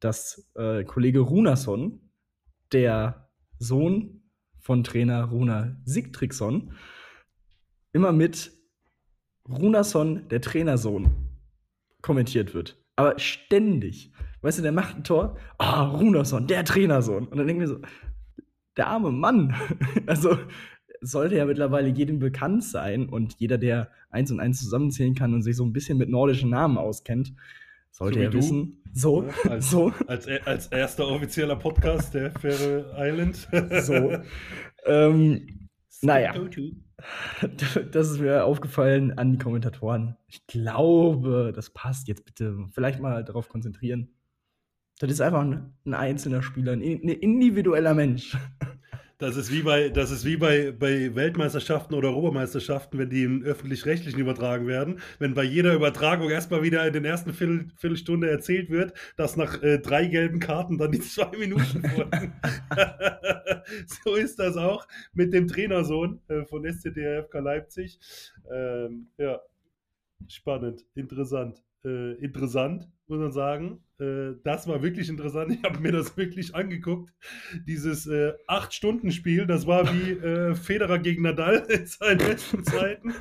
dass 0.00 0.50
äh, 0.56 0.82
Kollege 0.82 1.20
Runason, 1.20 2.00
der 2.72 3.30
Sohn 3.60 4.24
von 4.58 4.82
Trainer 4.82 5.26
Runa 5.26 5.76
Sigtriksson, 5.84 6.72
immer 7.92 8.10
mit 8.10 8.50
Runason, 9.48 10.26
der 10.28 10.40
Trainersohn, 10.40 11.12
kommentiert 12.02 12.52
wird. 12.52 12.76
Aber 12.96 13.16
ständig. 13.20 14.12
Weißt 14.40 14.58
du, 14.58 14.62
der 14.62 14.72
macht 14.72 14.96
ein 14.96 15.04
Tor, 15.04 15.38
ah, 15.58 15.84
Runason, 15.84 16.48
der 16.48 16.64
Trainersohn. 16.64 17.28
Und 17.28 17.38
dann 17.38 17.46
denken 17.46 17.60
wir 17.60 17.68
so, 17.68 17.80
der 18.76 18.88
arme 18.88 19.12
Mann. 19.12 19.54
also, 20.08 20.36
sollte 21.04 21.36
ja 21.36 21.44
mittlerweile 21.44 21.88
jedem 21.88 22.18
bekannt 22.18 22.64
sein 22.64 23.08
und 23.08 23.34
jeder, 23.38 23.58
der 23.58 23.90
eins 24.10 24.30
und 24.30 24.40
eins 24.40 24.60
zusammenzählen 24.60 25.14
kann 25.14 25.34
und 25.34 25.42
sich 25.42 25.56
so 25.56 25.64
ein 25.64 25.72
bisschen 25.72 25.98
mit 25.98 26.08
nordischen 26.08 26.50
Namen 26.50 26.78
auskennt, 26.78 27.34
sollte 27.90 28.18
so 28.18 28.24
ja 28.24 28.32
wissen. 28.32 28.82
So, 28.92 29.24
ja, 29.24 29.50
als, 29.50 29.70
so. 29.70 29.92
Als, 30.06 30.26
als 30.44 30.66
erster 30.68 31.08
offizieller 31.08 31.56
Podcast 31.56 32.14
der 32.14 32.30
Fähre 32.32 32.94
Island. 32.96 33.48
so. 33.82 34.18
Ähm, 34.86 35.68
naja. 36.02 36.34
Das 37.90 38.08
ist 38.08 38.20
mir 38.20 38.46
aufgefallen 38.46 39.18
an 39.18 39.32
die 39.32 39.38
Kommentatoren. 39.38 40.16
Ich 40.26 40.46
glaube, 40.46 41.52
das 41.54 41.68
passt. 41.68 42.08
Jetzt 42.08 42.24
bitte 42.24 42.56
vielleicht 42.72 42.98
mal 43.00 43.22
darauf 43.24 43.50
konzentrieren. 43.50 44.14
Das 45.00 45.10
ist 45.10 45.20
einfach 45.20 45.42
ein, 45.42 45.74
ein 45.84 45.92
einzelner 45.92 46.40
Spieler, 46.40 46.72
ein 46.72 46.80
individueller 46.80 47.92
Mensch. 47.92 48.38
Das 49.24 49.38
ist 49.38 49.50
wie 49.50 49.62
bei, 49.62 49.88
das 49.88 50.10
ist 50.10 50.26
wie 50.26 50.36
bei, 50.36 50.70
bei 50.70 51.14
Weltmeisterschaften 51.14 51.94
oder 51.94 52.08
Europameisterschaften, 52.08 52.98
wenn 52.98 53.08
die 53.08 53.24
in 53.24 53.42
öffentlich-rechtlichen 53.42 54.20
übertragen 54.20 54.66
werden. 54.66 55.00
Wenn 55.18 55.32
bei 55.32 55.44
jeder 55.44 55.72
Übertragung 55.72 56.28
erstmal 56.28 56.62
wieder 56.62 56.86
in 56.86 56.92
den 56.92 57.06
ersten 57.06 57.32
Viertel, 57.32 57.68
Viertelstunde 57.78 58.30
erzählt 58.30 58.68
wird, 58.68 58.92
dass 59.16 59.38
nach 59.38 59.62
äh, 59.62 59.78
drei 59.78 60.08
gelben 60.08 60.40
Karten 60.40 60.76
dann 60.76 60.92
die 60.92 61.00
zwei 61.00 61.34
Minuten 61.38 61.82
folgen. 61.88 62.34
so 64.04 64.14
ist 64.14 64.38
das 64.38 64.58
auch 64.58 64.86
mit 65.14 65.32
dem 65.32 65.48
Trainersohn 65.48 66.20
äh, 66.28 66.44
von 66.44 66.66
SCDFK 66.66 67.38
Leipzig. 67.38 67.98
Ähm, 68.52 69.06
ja, 69.16 69.40
spannend, 70.28 70.84
interessant. 70.94 71.62
Äh, 71.82 72.12
interessant, 72.22 72.90
muss 73.06 73.18
man 73.18 73.32
sagen. 73.32 73.84
Äh, 73.98 74.32
das 74.44 74.66
war 74.66 74.82
wirklich 74.82 75.08
interessant. 75.08 75.52
Ich 75.52 75.62
habe 75.62 75.80
mir 75.80 75.92
das 75.92 76.16
wirklich 76.16 76.54
angeguckt. 76.54 77.12
Dieses 77.66 78.06
äh, 78.06 78.32
8-Stunden-Spiel, 78.48 79.46
das 79.46 79.66
war 79.66 79.92
wie 79.92 80.12
äh, 80.12 80.54
Federer 80.54 80.98
gegen 80.98 81.22
Nadal 81.22 81.66
in 81.68 81.86
seinen 81.86 82.18
besten 82.18 82.64
Zeiten. 82.64 83.14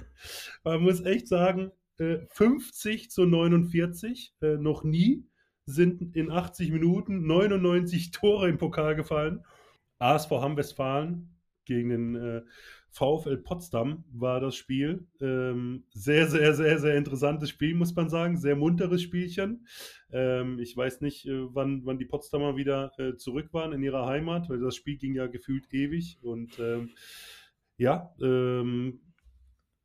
Man 0.63 0.81
muss 0.81 1.01
echt 1.01 1.27
sagen, 1.27 1.71
50 1.97 3.05
äh, 3.05 3.07
zu 3.09 3.25
49, 3.25 4.33
äh, 4.41 4.57
noch 4.57 4.83
nie 4.83 5.27
sind 5.65 6.15
in 6.15 6.31
80 6.31 6.71
Minuten 6.71 7.25
99 7.25 8.11
Tore 8.11 8.49
im 8.49 8.57
Pokal 8.57 8.95
gefallen. 8.95 9.45
ASV 9.99 10.31
Hamm-Westfalen 10.31 11.29
gegen 11.65 11.89
den 11.89 12.15
äh, 12.15 12.41
VfL 12.93 13.37
Potsdam 13.37 14.03
war 14.11 14.39
das 14.39 14.55
Spiel. 14.55 15.07
Ähm, 15.19 15.83
sehr, 15.93 16.27
sehr, 16.27 16.53
sehr, 16.53 16.77
sehr 16.77 16.95
interessantes 16.95 17.49
Spiel, 17.49 17.73
muss 17.73 17.95
man 17.95 18.07
sagen. 18.07 18.37
Sehr 18.37 18.55
munteres 18.55 19.01
Spielchen. 19.01 19.67
Ähm, 20.11 20.59
ich 20.59 20.77
weiß 20.77 21.01
nicht, 21.01 21.25
äh, 21.25 21.53
wann, 21.53 21.85
wann 21.85 21.97
die 21.97 22.05
Potsdamer 22.05 22.55
wieder 22.55 22.91
äh, 22.99 23.15
zurück 23.15 23.51
waren 23.51 23.73
in 23.73 23.81
ihrer 23.81 24.05
Heimat, 24.05 24.47
weil 24.47 24.59
das 24.59 24.75
Spiel 24.75 24.97
ging 24.97 25.15
ja 25.15 25.25
gefühlt 25.25 25.73
ewig. 25.73 26.19
Und 26.21 26.59
ähm, 26.59 26.91
ja, 27.77 28.13
ähm, 28.21 29.01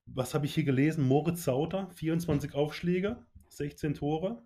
was 0.05 0.35
habe 0.35 0.45
ich 0.45 0.55
hier 0.55 0.65
gelesen? 0.65 1.09
Moritz 1.09 1.45
Sauter, 1.45 1.89
24 1.95 2.55
Aufschläge, 2.55 3.25
16 3.49 3.95
Tore 3.95 4.43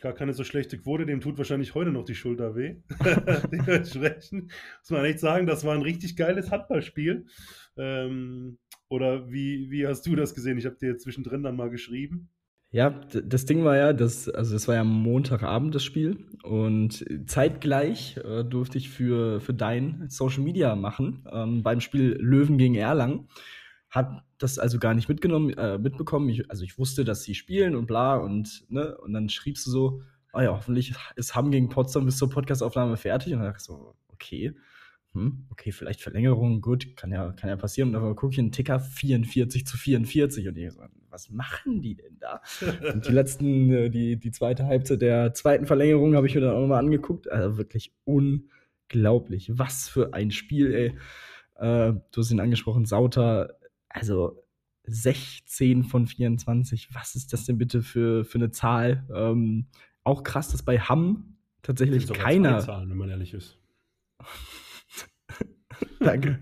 gar 0.00 0.12
keine 0.12 0.32
so 0.32 0.44
schlechte 0.44 0.78
Quote, 0.78 1.06
dem 1.06 1.20
tut 1.20 1.38
wahrscheinlich 1.38 1.74
heute 1.74 1.90
noch 1.90 2.04
die 2.04 2.14
Schulter 2.14 2.54
weh. 2.56 2.76
Dementsprechend 3.52 4.52
muss 4.80 4.90
man 4.90 5.04
echt 5.04 5.20
sagen, 5.20 5.46
das 5.46 5.64
war 5.64 5.74
ein 5.74 5.82
richtig 5.82 6.16
geiles 6.16 6.50
Handballspiel. 6.50 7.26
Ähm, 7.76 8.58
oder 8.88 9.30
wie, 9.30 9.70
wie 9.70 9.86
hast 9.86 10.06
du 10.06 10.16
das 10.16 10.34
gesehen? 10.34 10.58
Ich 10.58 10.66
habe 10.66 10.76
dir 10.76 10.98
zwischendrin 10.98 11.42
dann 11.42 11.56
mal 11.56 11.70
geschrieben. 11.70 12.28
Ja, 12.72 12.90
das 12.90 13.46
Ding 13.46 13.64
war 13.64 13.76
ja, 13.76 13.92
das, 13.92 14.28
also 14.28 14.52
das 14.52 14.68
war 14.68 14.76
ja 14.76 14.84
Montagabend 14.84 15.74
das 15.74 15.82
Spiel 15.82 16.24
und 16.44 17.04
zeitgleich 17.26 18.16
äh, 18.18 18.44
durfte 18.44 18.78
ich 18.78 18.90
für, 18.90 19.40
für 19.40 19.54
dein 19.54 20.08
Social 20.08 20.44
Media 20.44 20.76
machen 20.76 21.26
ähm, 21.32 21.64
beim 21.64 21.80
Spiel 21.80 22.16
Löwen 22.20 22.58
gegen 22.58 22.76
Erlangen. 22.76 23.28
Hat 23.90 24.22
das 24.42 24.58
also 24.58 24.78
gar 24.78 24.94
nicht 24.94 25.08
mitgenommen, 25.08 25.50
äh, 25.50 25.78
mitbekommen. 25.78 26.28
Ich, 26.28 26.50
also 26.50 26.64
ich 26.64 26.78
wusste, 26.78 27.04
dass 27.04 27.22
sie 27.22 27.34
spielen 27.34 27.76
und 27.76 27.86
bla 27.86 28.16
und 28.16 28.64
ne, 28.68 28.96
und 28.98 29.12
dann 29.12 29.28
schriebst 29.28 29.66
du 29.66 29.70
so, 29.70 30.02
oh 30.32 30.40
ja, 30.40 30.50
hoffentlich 30.50 30.94
ist 31.16 31.34
Hamm 31.34 31.50
gegen 31.50 31.68
Potsdam 31.68 32.06
bis 32.06 32.16
zur 32.16 32.30
Podcastaufnahme 32.30 32.96
fertig. 32.96 33.32
Und 33.32 33.40
dann 33.40 33.48
dachte 33.48 33.60
ich 33.60 33.66
so, 33.66 33.94
okay 34.08 34.54
hm, 35.12 35.46
okay, 35.50 35.72
vielleicht 35.72 36.02
Verlängerung, 36.02 36.60
gut, 36.60 36.96
kann 36.96 37.10
ja, 37.10 37.32
kann 37.32 37.50
ja 37.50 37.56
passieren. 37.56 37.94
Und 37.94 38.00
dann 38.00 38.16
gucke 38.16 38.32
ich 38.32 38.38
einen 38.38 38.52
Ticker 38.52 38.78
44 38.78 39.66
zu 39.66 39.76
44 39.76 40.48
und 40.48 40.56
ich 40.56 40.72
so, 40.72 40.82
was 41.08 41.30
machen 41.30 41.82
die 41.82 41.96
denn 41.96 42.18
da? 42.20 42.40
und 42.92 43.08
die 43.08 43.12
letzten, 43.12 43.72
äh, 43.72 43.90
die, 43.90 44.16
die 44.18 44.30
zweite 44.30 44.66
Halbzeit 44.66 45.02
der 45.02 45.34
zweiten 45.34 45.66
Verlängerung 45.66 46.14
habe 46.14 46.28
ich 46.28 46.34
mir 46.34 46.42
dann 46.42 46.54
auch 46.54 46.60
nochmal 46.60 46.78
angeguckt. 46.78 47.30
Also 47.30 47.58
wirklich 47.58 47.92
unglaublich. 48.04 49.50
Was 49.58 49.88
für 49.88 50.14
ein 50.14 50.30
Spiel, 50.30 50.72
ey. 50.74 50.86
Äh, 51.56 51.94
du 52.12 52.20
hast 52.20 52.30
ihn 52.30 52.40
angesprochen, 52.40 52.86
Sauter, 52.86 53.56
also 53.90 54.42
16 54.84 55.84
von 55.84 56.06
24. 56.06 56.94
Was 56.94 57.14
ist 57.14 57.32
das 57.32 57.44
denn 57.44 57.58
bitte 57.58 57.82
für, 57.82 58.24
für 58.24 58.38
eine 58.38 58.50
Zahl? 58.50 59.06
Ähm, 59.14 59.66
auch 60.04 60.22
krass, 60.22 60.48
dass 60.48 60.62
bei 60.62 60.78
Hamm 60.78 61.36
tatsächlich 61.62 62.10
keiner. 62.12 62.60
Zahlen, 62.60 62.90
wenn 62.90 62.96
man 62.96 63.10
ehrlich 63.10 63.34
ist 63.34 63.58
Danke. 66.00 66.38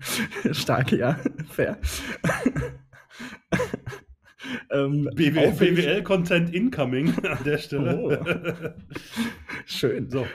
Stark, 0.51 0.91
ja. 0.91 1.19
Fair. 1.49 1.77
ähm, 4.71 5.09
BWL-Content 5.13 6.53
incoming 6.53 7.13
an 7.25 7.43
der 7.43 7.57
Stelle. 7.57 7.97
Oh. 7.97 8.11
Schön. 9.65 10.09
So. 10.09 10.25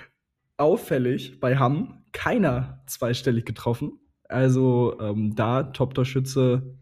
Auffällig 0.56 1.40
bei 1.40 1.56
Hamm 1.56 2.04
keiner 2.12 2.82
zweistellig 2.86 3.44
getroffen. 3.44 3.98
Also 4.28 4.98
ähm, 5.00 5.34
da 5.34 5.64
Top-Torschütze 5.64 6.78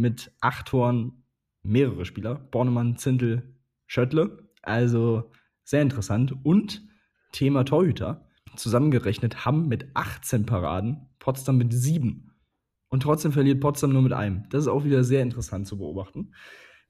mit 0.00 0.32
acht 0.40 0.68
Toren 0.68 1.24
mehrere 1.62 2.04
Spieler. 2.04 2.34
Bornemann, 2.34 2.96
Zintel, 2.96 3.54
Schöttle. 3.86 4.48
Also 4.62 5.30
sehr 5.64 5.82
interessant. 5.82 6.34
Und 6.44 6.86
Thema 7.32 7.64
Torhüter. 7.64 8.26
Zusammengerechnet 8.56 9.44
Hamm 9.44 9.68
mit 9.68 9.90
18 9.94 10.46
Paraden, 10.46 11.08
Potsdam 11.18 11.58
mit 11.58 11.72
7. 11.72 12.32
Und 12.88 13.02
trotzdem 13.02 13.32
verliert 13.32 13.60
Potsdam 13.60 13.92
nur 13.92 14.02
mit 14.02 14.12
einem. 14.12 14.48
Das 14.48 14.62
ist 14.62 14.68
auch 14.68 14.84
wieder 14.84 15.04
sehr 15.04 15.22
interessant 15.22 15.66
zu 15.66 15.78
beobachten, 15.78 16.34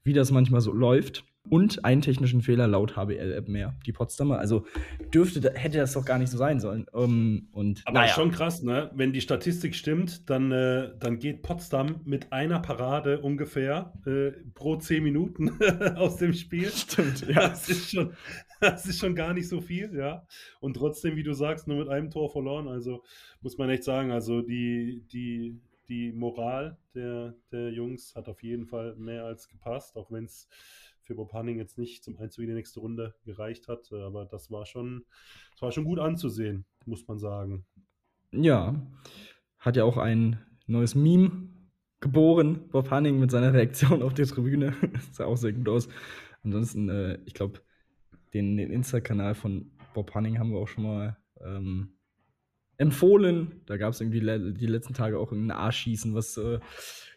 wie 0.03 0.13
das 0.13 0.31
manchmal 0.31 0.61
so 0.61 0.71
läuft 0.71 1.25
und 1.47 1.85
einen 1.85 2.01
technischen 2.01 2.41
Fehler 2.41 2.67
laut 2.67 2.95
HBL-App 2.95 3.47
mehr, 3.47 3.75
die 3.85 3.91
Potsdamer. 3.91 4.39
Also 4.39 4.65
dürfte, 5.13 5.53
hätte 5.55 5.77
das 5.77 5.93
doch 5.93 6.05
gar 6.05 6.19
nicht 6.19 6.29
so 6.29 6.37
sein 6.37 6.59
sollen. 6.59 6.85
Um, 6.91 7.03
ähm, 7.03 7.47
und, 7.53 7.81
Aber 7.85 8.01
naja. 8.01 8.13
schon 8.13 8.31
krass, 8.31 8.61
ne? 8.61 8.91
Wenn 8.93 9.13
die 9.13 9.21
Statistik 9.21 9.75
stimmt, 9.75 10.29
dann, 10.29 10.51
äh, 10.51 10.91
dann 10.99 11.17
geht 11.17 11.41
Potsdam 11.41 12.01
mit 12.05 12.31
einer 12.31 12.59
Parade 12.59 13.21
ungefähr 13.21 13.93
äh, 14.05 14.31
pro 14.53 14.75
zehn 14.75 15.03
Minuten 15.03 15.51
aus 15.95 16.17
dem 16.17 16.33
Spiel. 16.33 16.69
Stimmt, 16.69 17.27
ja. 17.27 17.49
Das 17.49 17.69
ist, 17.69 17.91
schon, 17.91 18.13
das 18.59 18.85
ist 18.85 18.99
schon 18.99 19.15
gar 19.15 19.33
nicht 19.33 19.47
so 19.47 19.61
viel, 19.61 19.95
ja. 19.95 20.25
Und 20.59 20.75
trotzdem, 20.75 21.15
wie 21.15 21.23
du 21.23 21.33
sagst, 21.33 21.67
nur 21.67 21.77
mit 21.77 21.89
einem 21.89 22.11
Tor 22.11 22.29
verloren. 22.29 22.67
Also 22.67 23.03
muss 23.41 23.57
man 23.57 23.69
echt 23.69 23.83
sagen, 23.83 24.11
also 24.11 24.41
die, 24.41 25.05
die, 25.11 25.59
die 25.87 26.11
Moral 26.11 26.77
der, 26.93 27.33
der 27.51 27.71
Jungs 27.71 28.13
hat 28.15 28.27
auf 28.27 28.43
jeden 28.43 28.67
Fall 28.67 28.95
mehr 28.95 29.25
als 29.25 29.47
gepasst, 29.47 29.95
auch 29.95 30.11
wenn 30.11 30.25
es 30.25 30.47
für 31.09 31.15
Bob 31.15 31.33
Hanning 31.33 31.57
jetzt 31.57 31.79
nicht 31.79 32.03
zum 32.03 32.19
Einzug 32.19 32.43
in 32.43 32.49
die 32.49 32.55
nächste 32.55 32.81
Runde 32.81 33.15
gereicht 33.25 33.67
hat. 33.67 33.91
Äh, 33.91 34.03
aber 34.03 34.25
das 34.25 34.51
war 34.51 34.67
schon, 34.67 35.05
das 35.53 35.63
war 35.63 35.71
schon 35.71 35.85
gut 35.85 35.97
anzusehen, 35.97 36.65
muss 36.85 37.07
man 37.07 37.17
sagen. 37.17 37.65
Ja, 38.31 38.79
hat 39.57 39.75
ja 39.75 39.85
auch 39.85 39.97
ein 39.97 40.39
neues 40.67 40.93
Meme 40.93 41.49
geboren, 41.99 42.69
Bob 42.69 42.91
Hanning 42.91 43.19
mit 43.19 43.31
seiner 43.31 43.53
Reaktion 43.53 44.03
auf 44.03 44.13
die 44.13 44.21
Tribüne. 44.21 44.75
das 44.93 45.07
sah 45.15 45.25
auch 45.25 45.35
sehr 45.35 45.53
gut 45.53 45.67
aus. 45.67 45.89
Ansonsten, 46.43 46.89
äh, 46.89 47.17
ich 47.25 47.33
glaube, 47.33 47.59
den, 48.35 48.57
den 48.57 48.69
Insta-Kanal 48.69 49.33
von 49.33 49.71
Bob 49.95 50.13
Hanning 50.13 50.37
haben 50.37 50.51
wir 50.51 50.59
auch 50.59 50.67
schon 50.67 50.83
mal 50.83 51.17
ähm, 51.43 51.97
empfohlen. 52.77 53.63
Da 53.65 53.77
gab 53.77 53.93
es 53.93 54.01
irgendwie 54.01 54.19
le 54.19 54.53
die 54.53 54.67
letzten 54.67 54.93
Tage 54.93 55.17
auch 55.17 55.31
ein 55.31 55.49
Arschschießen, 55.49 56.13
was 56.13 56.37
äh, 56.37 56.59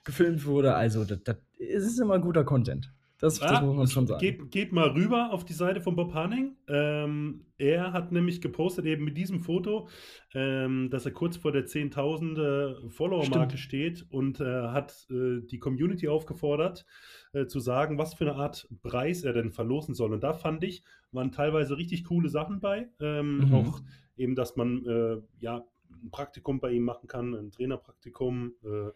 gefilmt 0.02 0.46
wurde. 0.46 0.76
Also, 0.76 1.04
das, 1.04 1.20
das 1.24 1.36
ist 1.58 2.00
immer 2.00 2.18
guter 2.20 2.44
Content. 2.44 2.90
Das, 3.22 3.40
ah, 3.40 3.52
das 3.52 3.62
muss 3.62 3.76
man 3.76 3.86
schon 3.86 4.08
sagen. 4.08 4.18
Geht, 4.18 4.50
geht, 4.50 4.72
mal 4.72 4.88
rüber 4.88 5.30
auf 5.30 5.44
die 5.44 5.52
Seite 5.52 5.80
von 5.80 5.94
Bob 5.94 6.12
Hanning. 6.12 6.56
Ähm, 6.66 7.44
er 7.56 7.92
hat 7.92 8.10
nämlich 8.10 8.40
gepostet, 8.40 8.84
eben 8.84 9.04
mit 9.04 9.16
diesem 9.16 9.38
Foto, 9.38 9.86
ähm, 10.34 10.90
dass 10.90 11.06
er 11.06 11.12
kurz 11.12 11.36
vor 11.36 11.52
der 11.52 11.64
10.000 11.64 12.90
Follower-Marke 12.90 13.58
steht 13.58 14.04
und 14.10 14.40
äh, 14.40 14.44
hat 14.44 15.06
äh, 15.08 15.40
die 15.40 15.60
Community 15.60 16.08
aufgefordert, 16.08 16.84
äh, 17.32 17.46
zu 17.46 17.60
sagen, 17.60 17.96
was 17.96 18.14
für 18.14 18.24
eine 18.28 18.34
Art 18.34 18.66
Preis 18.82 19.22
er 19.22 19.34
denn 19.34 19.52
verlosen 19.52 19.94
soll. 19.94 20.12
Und 20.12 20.24
da 20.24 20.32
fand 20.32 20.64
ich, 20.64 20.82
waren 21.12 21.30
teilweise 21.30 21.78
richtig 21.78 22.02
coole 22.02 22.28
Sachen 22.28 22.58
bei. 22.58 22.88
Ähm, 22.98 23.36
mhm. 23.36 23.54
Auch 23.54 23.82
eben, 24.16 24.34
dass 24.34 24.56
man 24.56 24.84
äh, 24.84 25.18
ja 25.38 25.64
ein 26.02 26.10
Praktikum 26.10 26.60
bei 26.60 26.70
ihm 26.72 26.84
machen 26.84 27.08
kann, 27.08 27.34
ein 27.34 27.50
Trainerpraktikum. 27.50 28.54
Äh, 28.64 28.90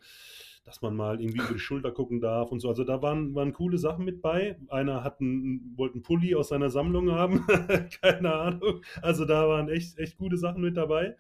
dass 0.67 0.83
man 0.83 0.97
mal 0.97 1.21
irgendwie 1.21 1.39
über 1.39 1.55
die 1.55 1.61
Schulter 1.61 1.93
gucken 1.93 2.21
darf 2.21 2.51
und 2.51 2.59
so. 2.59 2.69
Also 2.69 2.83
da 2.83 3.01
waren, 3.01 3.37
waren 3.37 3.53
coole 3.53 3.79
Sachen 3.79 4.05
mit 4.05 4.21
bei. 4.21 4.59
Einer 4.67 5.05
hat 5.05 5.21
einen, 5.21 5.73
wollte 5.77 5.95
einen 5.95 6.03
Pulli 6.03 6.35
aus 6.35 6.49
seiner 6.49 6.71
Sammlung 6.71 7.13
haben, 7.13 7.47
keine 8.03 8.35
Ahnung. 8.35 8.83
Also 9.01 9.25
da 9.25 9.49
waren 9.49 9.69
echt, 9.69 9.97
echt 9.97 10.19
gute 10.19 10.37
Sachen 10.37 10.63
mit 10.63 10.77
dabei. 10.77 11.17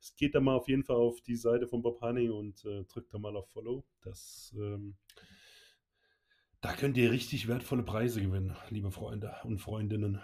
Es 0.00 0.16
geht 0.16 0.34
da 0.34 0.40
mal 0.40 0.54
auf 0.54 0.66
jeden 0.66 0.82
Fall 0.82 0.96
auf 0.96 1.20
die 1.20 1.36
Seite 1.36 1.68
von 1.68 1.82
Bob 1.82 2.00
Honey 2.00 2.30
und 2.30 2.64
äh, 2.64 2.84
drückt 2.84 3.12
da 3.12 3.18
mal 3.18 3.36
auf 3.36 3.50
Follow. 3.50 3.84
Das, 4.00 4.54
ähm, 4.58 4.94
da 6.62 6.72
könnt 6.72 6.96
ihr 6.96 7.12
richtig 7.12 7.48
wertvolle 7.48 7.82
Preise 7.82 8.22
gewinnen, 8.22 8.56
liebe 8.70 8.90
Freunde 8.90 9.34
und 9.44 9.58
Freundinnen. 9.58 10.22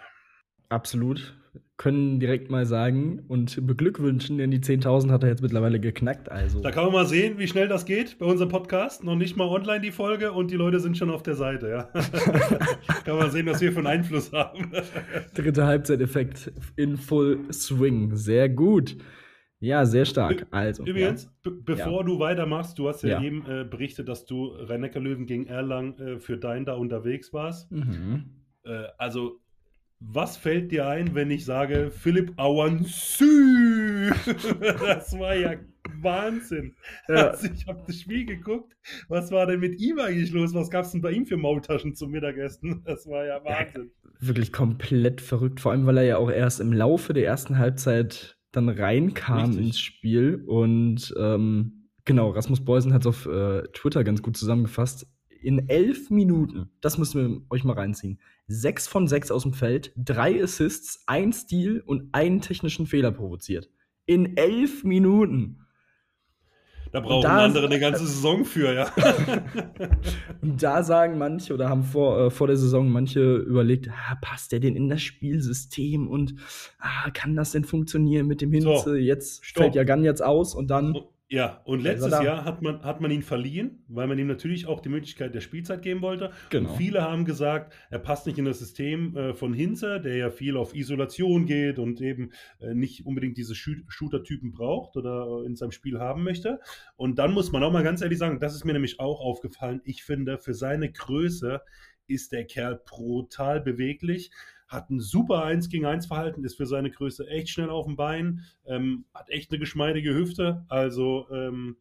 Absolut. 0.73 1.37
Können 1.77 2.19
direkt 2.19 2.49
mal 2.49 2.65
sagen 2.65 3.25
und 3.27 3.67
beglückwünschen, 3.67 4.39
denn 4.39 4.49
die 4.49 4.59
10.000 4.59 5.11
hat 5.11 5.21
er 5.21 5.29
jetzt 5.29 5.43
mittlerweile 5.43 5.79
geknackt. 5.79 6.31
Also. 6.31 6.61
Da 6.61 6.71
kann 6.71 6.85
man 6.85 6.93
mal 6.93 7.05
sehen, 7.05 7.37
wie 7.37 7.47
schnell 7.47 7.67
das 7.67 7.85
geht 7.85 8.17
bei 8.17 8.25
unserem 8.25 8.49
Podcast. 8.49 9.03
Noch 9.03 9.15
nicht 9.15 9.37
mal 9.37 9.47
online 9.47 9.81
die 9.81 9.91
Folge 9.91 10.31
und 10.31 10.49
die 10.49 10.55
Leute 10.55 10.79
sind 10.79 10.97
schon 10.97 11.11
auf 11.11 11.21
der 11.21 11.35
Seite. 11.35 11.69
Ja. 11.69 11.83
kann 13.05 13.17
man 13.17 13.29
sehen, 13.29 13.45
was 13.45 13.61
wir 13.61 13.71
für 13.71 13.79
einen 13.79 13.87
Einfluss 13.87 14.31
haben. 14.31 14.71
Dritte 15.35 15.65
Halbzeiteffekt 15.65 16.51
in 16.75 16.97
Full 16.97 17.51
Swing. 17.51 18.15
Sehr 18.15 18.49
gut. 18.49 18.97
Ja, 19.59 19.85
sehr 19.85 20.05
stark. 20.05 20.47
Also, 20.49 20.85
Übrigens, 20.85 21.31
ja. 21.45 21.51
bevor 21.63 22.01
ja. 22.01 22.03
du 22.03 22.19
weitermachst, 22.19 22.79
du 22.79 22.89
hast 22.89 23.03
ja, 23.03 23.09
ja. 23.09 23.21
eben 23.21 23.45
äh, 23.45 23.63
berichtet, 23.63 24.09
dass 24.09 24.25
du 24.25 24.47
rhein 24.47 24.81
löwen 24.81 25.27
gegen 25.27 25.45
Erlang 25.45 25.99
äh, 25.99 26.19
für 26.19 26.37
dein 26.37 26.65
da 26.65 26.73
unterwegs 26.73 27.31
warst. 27.31 27.71
Mhm. 27.71 28.25
Äh, 28.63 28.85
also 28.97 29.42
was 29.99 30.37
fällt 30.37 30.71
dir 30.71 30.87
ein, 30.87 31.15
wenn 31.15 31.31
ich 31.31 31.45
sage 31.45 31.91
Philipp 31.91 32.33
Awansü? 32.37 34.11
das 34.79 35.17
war 35.17 35.35
ja 35.35 35.55
Wahnsinn. 36.01 36.75
Ja. 37.07 37.15
Also 37.33 37.47
ich 37.53 37.67
habe 37.67 37.83
das 37.87 37.99
Spiel 37.99 38.25
geguckt. 38.25 38.75
Was 39.07 39.31
war 39.31 39.47
denn 39.47 39.59
mit 39.59 39.79
ihm 39.79 39.99
eigentlich 39.99 40.31
los? 40.31 40.53
Was 40.53 40.69
gab 40.69 40.85
es 40.85 40.91
denn 40.91 41.01
bei 41.01 41.11
ihm 41.11 41.25
für 41.25 41.37
Maultaschen 41.37 41.95
zum 41.95 42.11
Mittagessen? 42.11 42.83
Das 42.85 43.07
war 43.07 43.25
ja 43.25 43.43
Wahnsinn. 43.43 43.91
Ja, 44.03 44.27
wirklich 44.27 44.51
komplett 44.51 45.21
verrückt. 45.21 45.59
Vor 45.59 45.71
allem, 45.71 45.85
weil 45.85 45.97
er 45.97 46.03
ja 46.03 46.17
auch 46.17 46.29
erst 46.29 46.59
im 46.59 46.73
Laufe 46.73 47.13
der 47.13 47.25
ersten 47.25 47.57
Halbzeit 47.57 48.37
dann 48.51 48.69
reinkam 48.69 49.45
Richtig. 49.45 49.65
ins 49.65 49.79
Spiel. 49.79 50.43
Und 50.45 51.13
ähm, 51.17 51.89
genau, 52.05 52.29
Rasmus 52.29 52.63
Beusen 52.63 52.93
hat 52.93 53.01
es 53.01 53.07
auf 53.07 53.25
äh, 53.25 53.63
Twitter 53.73 54.03
ganz 54.03 54.21
gut 54.21 54.37
zusammengefasst 54.37 55.07
in 55.43 55.69
elf 55.69 56.09
Minuten, 56.09 56.69
das 56.81 56.97
müssen 56.97 57.21
wir 57.21 57.41
euch 57.49 57.63
mal 57.63 57.73
reinziehen, 57.73 58.19
sechs 58.47 58.87
von 58.87 59.07
sechs 59.07 59.31
aus 59.31 59.43
dem 59.43 59.53
Feld, 59.53 59.93
drei 59.95 60.41
Assists, 60.41 61.03
ein 61.07 61.33
Steal 61.33 61.81
und 61.85 62.09
einen 62.13 62.41
technischen 62.41 62.87
Fehler 62.87 63.11
provoziert. 63.11 63.69
In 64.05 64.37
elf 64.37 64.83
Minuten. 64.83 65.59
Da 66.91 66.99
brauchen 66.99 67.23
da, 67.23 67.43
andere 67.43 67.65
eine 67.65 67.79
ganze 67.79 68.05
Saison 68.05 68.45
für, 68.45 68.71
ja. 68.71 68.91
und 70.41 70.61
da 70.61 70.83
sagen 70.83 71.17
manche 71.17 71.51
oder 71.55 71.67
haben 71.67 71.83
vor, 71.83 72.27
äh, 72.27 72.29
vor 72.29 72.45
der 72.45 72.55
Saison 72.55 72.87
manche 72.87 73.37
überlegt, 73.37 73.89
ah, 73.89 74.15
passt 74.21 74.51
der 74.51 74.59
denn 74.59 74.75
in 74.75 74.89
das 74.89 75.01
Spielsystem 75.01 76.07
und 76.07 76.35
ah, 76.77 77.09
kann 77.11 77.35
das 77.35 77.51
denn 77.51 77.63
funktionieren 77.63 78.27
mit 78.27 78.41
dem 78.41 78.51
Hinze? 78.51 78.77
So, 78.85 78.93
jetzt 78.93 79.43
stopp. 79.43 79.63
fällt 79.63 79.75
ja 79.75 79.83
Jan 79.83 80.03
jetzt 80.03 80.21
aus 80.21 80.53
und 80.53 80.67
dann. 80.69 80.95
Ja, 81.29 81.61
und 81.65 81.81
letztes 81.81 82.11
Jahr 82.11 82.45
hat 82.45 82.61
man, 82.61 82.83
hat 82.83 83.01
man 83.01 83.09
ihn 83.09 83.23
verliehen, 83.23 83.83
weil 83.87 84.07
man 84.07 84.19
ihm 84.19 84.27
natürlich 84.27 84.67
auch 84.67 84.81
die 84.81 84.89
Möglichkeit 84.89 85.33
der 85.33 85.41
Spielzeit 85.41 85.81
geben 85.81 86.01
wollte. 86.01 86.31
Genau. 86.49 86.69
Und 86.69 86.77
viele 86.77 87.01
haben 87.01 87.25
gesagt, 87.25 87.73
er 87.89 87.99
passt 87.99 88.27
nicht 88.27 88.37
in 88.37 88.45
das 88.45 88.59
System 88.59 89.15
äh, 89.15 89.33
von 89.33 89.53
Hinze, 89.53 89.99
der 89.99 90.15
ja 90.15 90.29
viel 90.29 90.57
auf 90.57 90.75
Isolation 90.75 91.45
geht 91.45 91.79
und 91.79 92.01
eben 92.01 92.31
äh, 92.59 92.75
nicht 92.75 93.05
unbedingt 93.05 93.37
diese 93.37 93.55
Shooter-Typen 93.55 94.51
braucht 94.51 94.95
oder 94.95 95.41
äh, 95.41 95.45
in 95.47 95.55
seinem 95.55 95.71
Spiel 95.71 95.99
haben 95.99 96.23
möchte. 96.23 96.59
Und 96.97 97.17
dann 97.17 97.33
muss 97.33 97.51
man 97.51 97.63
auch 97.63 97.71
mal 97.71 97.83
ganz 97.83 98.01
ehrlich 98.01 98.19
sagen, 98.19 98.39
das 98.39 98.53
ist 98.53 98.65
mir 98.65 98.73
nämlich 98.73 98.99
auch 98.99 99.19
aufgefallen. 99.19 99.81
Ich 99.85 100.03
finde, 100.03 100.37
für 100.37 100.53
seine 100.53 100.91
Größe 100.91 101.61
ist 102.05 102.31
der 102.31 102.45
Kerl 102.45 102.81
brutal 102.85 103.61
beweglich 103.61 104.29
hat 104.73 104.89
ein 104.89 104.99
super 104.99 105.43
1 105.43 105.69
gegen 105.69 105.85
1 105.85 106.07
Verhalten, 106.07 106.43
ist 106.43 106.57
für 106.57 106.65
seine 106.65 106.91
Größe 106.91 107.27
echt 107.27 107.49
schnell 107.49 107.69
auf 107.69 107.85
dem 107.85 107.95
Bein, 107.95 108.41
ähm, 108.65 109.05
hat 109.13 109.29
echt 109.29 109.51
eine 109.51 109.59
geschmeidige 109.59 110.13
Hüfte. 110.13 110.65
Also 110.67 111.27
ähm, 111.31 111.77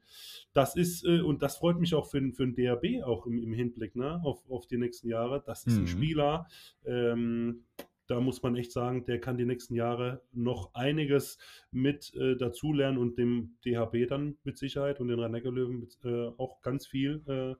das 0.53 0.77
ist, 0.77 1.05
äh, 1.05 1.21
und 1.21 1.43
das 1.43 1.57
freut 1.57 1.81
mich 1.81 1.95
auch 1.95 2.07
für, 2.07 2.21
für 2.33 2.47
den 2.47 2.55
DRB 2.55 3.05
auch 3.05 3.27
im, 3.27 3.43
im 3.43 3.53
Hinblick 3.53 3.97
ne, 3.97 4.21
auf, 4.23 4.49
auf 4.51 4.67
die 4.67 4.79
nächsten 4.79 5.09
Jahre. 5.09 5.43
Das 5.45 5.67
ist 5.67 5.77
mhm. 5.77 5.85
ein 5.85 5.89
Spieler, 5.89 6.47
ähm, 6.85 7.65
da 8.13 8.21
muss 8.21 8.43
man 8.43 8.57
echt 8.57 8.73
sagen, 8.73 9.07
der 9.07 9.21
kann 9.21 9.39
die 9.39 9.47
nächsten 9.47 9.75
Jahre 9.75 10.23
noch 10.33 10.75
einiges 10.75 11.39
mit 11.71 12.13
äh, 12.15 12.37
dazulernen 12.37 12.99
und 12.99 13.17
dem 13.17 13.57
DHB 13.65 14.07
dann 14.07 14.37
mit 14.45 14.59
Sicherheit 14.59 15.01
und 15.01 15.09
den 15.09 15.19
Rhein-Neckar-Löwen 15.19 15.89
äh, 16.05 16.27
auch 16.37 16.61
ganz 16.61 16.87
viel 16.87 17.23
äh, 17.27 17.55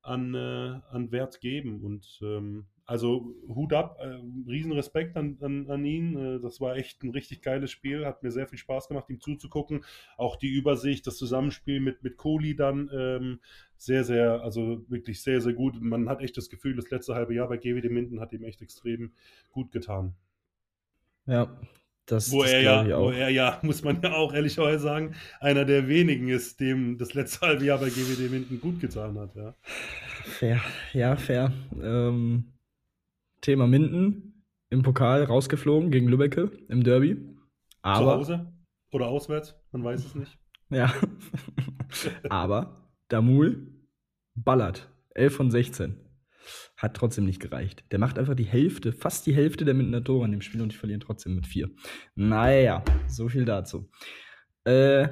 an, 0.00 0.34
äh, 0.34 0.80
an 0.90 1.10
Wert 1.10 1.40
geben. 1.40 1.82
Und 1.82 2.18
ähm, 2.22 2.66
also 2.86 3.34
Hut 3.48 3.72
ab, 3.72 3.98
äh, 4.00 4.18
Riesenrespekt 4.48 5.16
an, 5.16 5.38
an, 5.40 5.70
an 5.70 5.84
ihn. 5.84 6.16
Äh, 6.16 6.40
das 6.40 6.60
war 6.60 6.76
echt 6.76 7.02
ein 7.02 7.10
richtig 7.10 7.42
geiles 7.42 7.70
Spiel, 7.70 8.04
hat 8.04 8.22
mir 8.22 8.30
sehr 8.30 8.46
viel 8.46 8.58
Spaß 8.58 8.88
gemacht, 8.88 9.08
ihm 9.08 9.20
zuzugucken. 9.20 9.84
Auch 10.16 10.36
die 10.36 10.50
Übersicht, 10.50 11.06
das 11.06 11.16
Zusammenspiel 11.16 11.80
mit, 11.80 12.02
mit 12.02 12.16
Kohli 12.16 12.54
dann 12.56 12.90
ähm, 12.92 13.40
sehr, 13.76 14.04
sehr, 14.04 14.42
also 14.42 14.84
wirklich 14.88 15.22
sehr, 15.22 15.40
sehr 15.40 15.54
gut. 15.54 15.80
Man 15.80 16.08
hat 16.08 16.20
echt 16.20 16.36
das 16.36 16.48
Gefühl, 16.50 16.76
das 16.76 16.90
letzte 16.90 17.14
halbe 17.14 17.34
Jahr 17.34 17.48
bei 17.48 17.56
GWD 17.56 17.90
Minden 17.90 18.20
hat 18.20 18.32
ihm 18.32 18.44
echt 18.44 18.60
extrem 18.62 19.12
gut 19.50 19.72
getan. 19.72 20.14
Ja, 21.26 21.58
Das, 22.06 22.30
Wo 22.30 22.42
das 22.42 22.52
er, 22.52 22.60
ja, 22.60 22.96
auch. 22.98 23.06
wo 23.06 23.10
er 23.10 23.30
ja, 23.30 23.60
muss 23.62 23.82
man 23.82 24.00
ja 24.02 24.12
auch 24.14 24.34
ehrlicherweise 24.34 24.82
sagen, 24.82 25.14
einer 25.40 25.64
der 25.64 25.88
wenigen 25.88 26.28
ist, 26.28 26.60
dem 26.60 26.98
das 26.98 27.14
letzte 27.14 27.46
halbe 27.46 27.64
Jahr 27.64 27.78
bei 27.78 27.88
GWD 27.88 28.30
Minden 28.30 28.60
gut 28.60 28.78
getan 28.80 29.18
hat. 29.18 29.34
Ja. 29.36 29.54
Fair, 30.24 30.60
ja, 30.92 31.16
fair. 31.16 31.52
Ähm, 31.82 32.53
Thema 33.44 33.66
Minden 33.66 34.42
im 34.70 34.82
Pokal 34.82 35.24
rausgeflogen 35.24 35.90
gegen 35.90 36.08
Lübbecke 36.08 36.50
im 36.68 36.82
Derby. 36.82 37.16
Zu 37.16 37.36
Aber, 37.82 38.16
Hause 38.16 38.52
oder 38.90 39.08
auswärts, 39.08 39.54
man 39.70 39.84
weiß 39.84 40.02
es 40.02 40.14
nicht. 40.14 40.38
ja. 40.70 40.92
Aber 42.30 42.90
Damul 43.08 43.84
ballert. 44.34 44.90
11 45.14 45.36
von 45.36 45.50
16. 45.50 46.00
Hat 46.78 46.96
trotzdem 46.96 47.26
nicht 47.26 47.38
gereicht. 47.38 47.84
Der 47.92 47.98
macht 47.98 48.18
einfach 48.18 48.34
die 48.34 48.44
Hälfte, 48.44 48.92
fast 48.92 49.26
die 49.26 49.34
Hälfte 49.34 49.66
der 49.66 49.74
Mindener 49.74 50.02
Tore 50.02 50.24
in 50.24 50.32
dem 50.32 50.40
Spiel 50.40 50.62
und 50.62 50.72
die 50.72 50.76
verlieren 50.76 51.00
trotzdem 51.00 51.34
mit 51.34 51.46
4. 51.46 51.68
Naja, 52.14 52.82
so 53.06 53.28
viel 53.28 53.44
dazu. 53.44 53.90
Äh, 54.64 55.08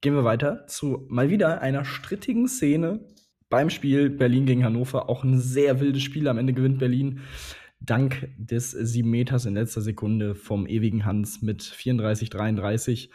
gehen 0.00 0.14
wir 0.14 0.24
weiter 0.24 0.66
zu 0.66 1.06
mal 1.08 1.30
wieder 1.30 1.60
einer 1.62 1.84
strittigen 1.84 2.48
Szene 2.48 3.06
beim 3.48 3.70
Spiel 3.70 4.10
Berlin 4.10 4.44
gegen 4.44 4.64
Hannover. 4.64 5.08
Auch 5.08 5.22
ein 5.22 5.38
sehr 5.38 5.78
wildes 5.78 6.02
Spiel. 6.02 6.26
Am 6.26 6.38
Ende 6.38 6.52
gewinnt 6.52 6.80
Berlin 6.80 7.20
dank 7.80 8.28
des 8.38 8.70
7 8.70 9.08
Meters 9.08 9.46
in 9.46 9.54
letzter 9.54 9.80
Sekunde 9.80 10.34
vom 10.34 10.66
ewigen 10.66 11.04
Hans 11.04 11.42
mit 11.42 11.62
34, 11.62 12.30
33. 12.30 13.10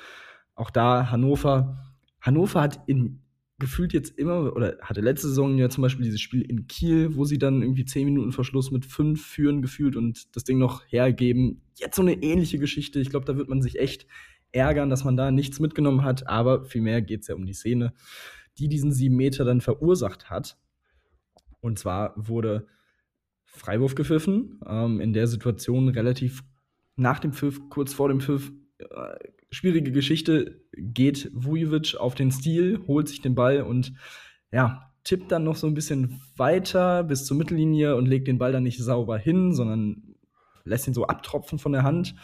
Auch 0.56 0.70
da 0.70 1.12
Hannover. 1.12 1.96
Hannover 2.22 2.62
hat 2.62 2.82
in 2.88 3.22
gefühlt 3.62 3.94
jetzt 3.94 4.18
immer, 4.18 4.56
oder 4.56 4.78
hatte 4.82 5.02
letzte 5.02 5.28
Saison 5.28 5.58
ja 5.58 5.70
zum 5.70 5.84
Beispiel 5.84 6.04
dieses 6.04 6.20
Spiel 6.20 6.42
in 6.42 6.68
Kiel, 6.68 7.16
wo 7.16 7.26
sie 7.26 7.38
dann 7.38 7.62
irgendwie 7.62 7.86
10 7.86 8.06
Minuten 8.06 8.32
Verschluss 8.32 8.72
mit 8.72 8.86
5 8.86 9.24
führen 9.24 9.62
gefühlt 9.62 9.96
und 9.96 10.36
das 10.36 10.44
Ding 10.44 10.58
noch 10.58 10.84
hergeben. 10.88 11.62
Jetzt 11.76 11.96
so 11.96 12.02
eine 12.02 12.22
ähnliche 12.24 12.58
Geschichte. 12.58 13.00
Ich 13.00 13.12
glaube, 13.12 13.26
da 13.26 13.38
wird 13.38 13.50
man 13.50 13.62
sich 13.62 13.80
echt 13.80 14.08
ärgern, 14.52 14.90
dass 14.90 15.04
man 15.04 15.16
da 15.16 15.32
nichts 15.32 15.60
mitgenommen 15.60 16.04
hat, 16.04 16.28
aber 16.28 16.66
vielmehr 16.66 17.04
geht 17.04 17.22
es 17.22 17.28
ja 17.28 17.36
um 17.36 17.46
die 17.46 17.54
Szene, 17.54 17.94
die 18.58 18.68
diesen 18.68 18.92
7 18.92 19.16
Meter 19.16 19.46
dann 19.46 19.62
verursacht 19.62 20.32
hat. 20.32 20.58
Und 21.62 21.78
zwar 21.78 22.14
wurde 22.18 22.68
Freiwurf 23.52 23.96
gepfiffen, 23.96 24.60
ähm, 24.66 25.00
in 25.00 25.14
der 25.14 25.28
Situation 25.28 25.90
relativ 25.90 26.44
nach 26.96 27.20
dem 27.20 27.34
Pfiff, 27.34 27.60
kurz 27.70 27.94
vor 27.94 28.10
dem 28.10 28.22
Pfiff, 28.22 28.52
äh, 28.80 28.86
schwierige 29.50 29.92
Geschichte, 29.92 30.62
geht 30.74 31.30
Vujovic 31.34 31.96
auf 31.96 32.16
den 32.16 32.32
Stil, 32.32 32.82
holt 32.88 33.08
sich 33.08 33.22
den 33.22 33.36
Ball 33.36 33.62
und 33.62 33.94
ja, 34.52 34.92
tippt 35.04 35.32
dann 35.32 35.44
noch 35.44 35.56
so 35.56 35.68
ein 35.68 35.74
bisschen 35.74 36.22
weiter 36.38 37.04
bis 37.04 37.26
zur 37.26 37.38
Mittellinie 37.38 37.96
und 37.96 38.08
legt 38.08 38.28
den 38.28 38.38
Ball 38.38 38.52
dann 38.52 38.64
nicht 38.64 38.80
sauber 38.80 39.18
hin, 39.18 39.54
sondern 39.54 40.16
lässt 40.64 40.88
ihn 40.88 40.94
so 40.94 41.08
abtropfen 41.08 41.60
von 41.60 41.72
der 41.72 41.84
Hand. 41.84 42.16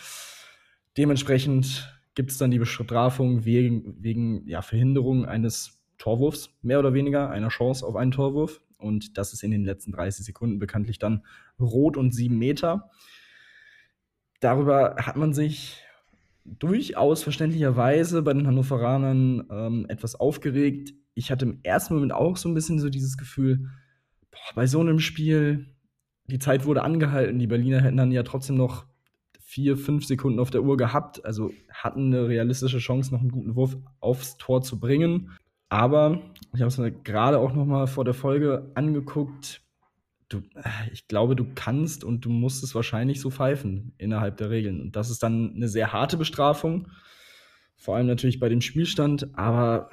Dementsprechend 0.97 1.93
gibt 2.15 2.31
es 2.31 2.37
dann 2.37 2.51
die 2.51 2.59
Bestrafung 2.59 3.45
wegen, 3.45 3.95
wegen 3.99 4.47
ja, 4.47 4.61
Verhinderung 4.61 5.25
eines 5.25 5.79
Torwurfs, 5.97 6.55
mehr 6.61 6.79
oder 6.79 6.93
weniger, 6.93 7.29
einer 7.29 7.49
Chance 7.49 7.85
auf 7.85 7.95
einen 7.95 8.11
Torwurf. 8.11 8.61
Und 8.77 9.17
das 9.17 9.33
ist 9.33 9.43
in 9.43 9.51
den 9.51 9.65
letzten 9.65 9.91
30 9.91 10.25
Sekunden 10.25 10.59
bekanntlich 10.59 10.99
dann 10.99 11.25
rot 11.59 11.97
und 11.97 12.13
sieben 12.13 12.37
Meter. 12.37 12.89
Darüber 14.39 14.95
hat 14.97 15.15
man 15.15 15.33
sich 15.33 15.83
durchaus 16.45 17.23
verständlicherweise 17.23 18.21
bei 18.21 18.33
den 18.33 18.47
Hannoveranern 18.47 19.47
ähm, 19.49 19.85
etwas 19.89 20.15
aufgeregt. 20.15 20.93
Ich 21.13 21.31
hatte 21.31 21.45
im 21.45 21.59
ersten 21.63 21.95
Moment 21.95 22.13
auch 22.13 22.37
so 22.37 22.47
ein 22.47 22.53
bisschen 22.53 22.79
so 22.79 22.89
dieses 22.89 23.17
Gefühl, 23.17 23.69
boah, 24.31 24.55
bei 24.55 24.67
so 24.67 24.79
einem 24.79 24.99
Spiel, 24.99 25.73
die 26.25 26.39
Zeit 26.39 26.65
wurde 26.65 26.83
angehalten, 26.83 27.39
die 27.39 27.47
Berliner 27.47 27.81
hätten 27.81 27.97
dann 27.97 28.11
ja 28.11 28.23
trotzdem 28.23 28.55
noch 28.55 28.85
vier, 29.39 29.77
fünf 29.77 30.05
Sekunden 30.05 30.39
auf 30.39 30.51
der 30.51 30.63
Uhr 30.63 30.77
gehabt, 30.77 31.25
also 31.25 31.51
hatten 31.71 32.13
eine 32.13 32.27
realistische 32.27 32.79
Chance, 32.79 33.13
noch 33.13 33.21
einen 33.21 33.31
guten 33.31 33.55
Wurf 33.55 33.77
aufs 33.99 34.37
Tor 34.37 34.61
zu 34.61 34.79
bringen. 34.79 35.31
Aber 35.69 36.21
ich 36.53 36.61
habe 36.61 36.67
es 36.67 36.77
mir 36.77 36.91
gerade 36.91 37.39
auch 37.39 37.53
noch 37.53 37.65
mal 37.65 37.87
vor 37.87 38.05
der 38.05 38.13
Folge 38.13 38.71
angeguckt. 38.75 39.61
Du, 40.29 40.41
ich 40.91 41.07
glaube, 41.07 41.35
du 41.35 41.45
kannst 41.55 42.03
und 42.03 42.25
du 42.25 42.29
musst 42.29 42.63
es 42.63 42.75
wahrscheinlich 42.75 43.21
so 43.21 43.29
pfeifen 43.29 43.93
innerhalb 43.97 44.37
der 44.37 44.49
Regeln. 44.49 44.81
Und 44.81 44.95
das 44.95 45.09
ist 45.09 45.23
dann 45.23 45.55
eine 45.55 45.67
sehr 45.67 45.93
harte 45.93 46.17
Bestrafung, 46.17 46.89
vor 47.75 47.95
allem 47.95 48.07
natürlich 48.07 48.39
bei 48.39 48.49
dem 48.49 48.61
Spielstand. 48.61 49.37
Aber 49.37 49.89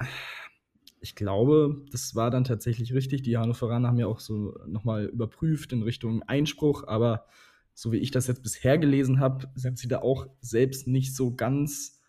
ich 0.99 1.15
glaube, 1.15 1.85
das 1.91 2.15
war 2.15 2.31
dann 2.31 2.43
tatsächlich 2.43 2.93
richtig. 2.93 3.21
Die 3.21 3.37
Hannoveraner 3.37 3.89
haben 3.89 3.99
ja 3.99 4.07
auch 4.07 4.19
so 4.19 4.57
noch 4.65 4.83
mal 4.83 5.05
überprüft 5.05 5.71
in 5.71 5.83
Richtung 5.83 6.23
Einspruch. 6.23 6.85
Aber 6.87 7.25
so 7.73 7.91
wie 7.91 7.97
ich 7.97 8.11
das 8.11 8.27
jetzt 8.27 8.43
bisher 8.43 8.77
gelesen 8.77 9.19
habe, 9.19 9.47
sind 9.55 9.77
sie 9.77 9.87
da 9.87 9.99
auch 9.99 10.27
selbst 10.41 10.87
nicht 10.87 11.15
so 11.15 11.35
ganz 11.35 12.01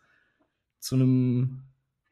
zu 0.78 0.94
einem 0.94 1.64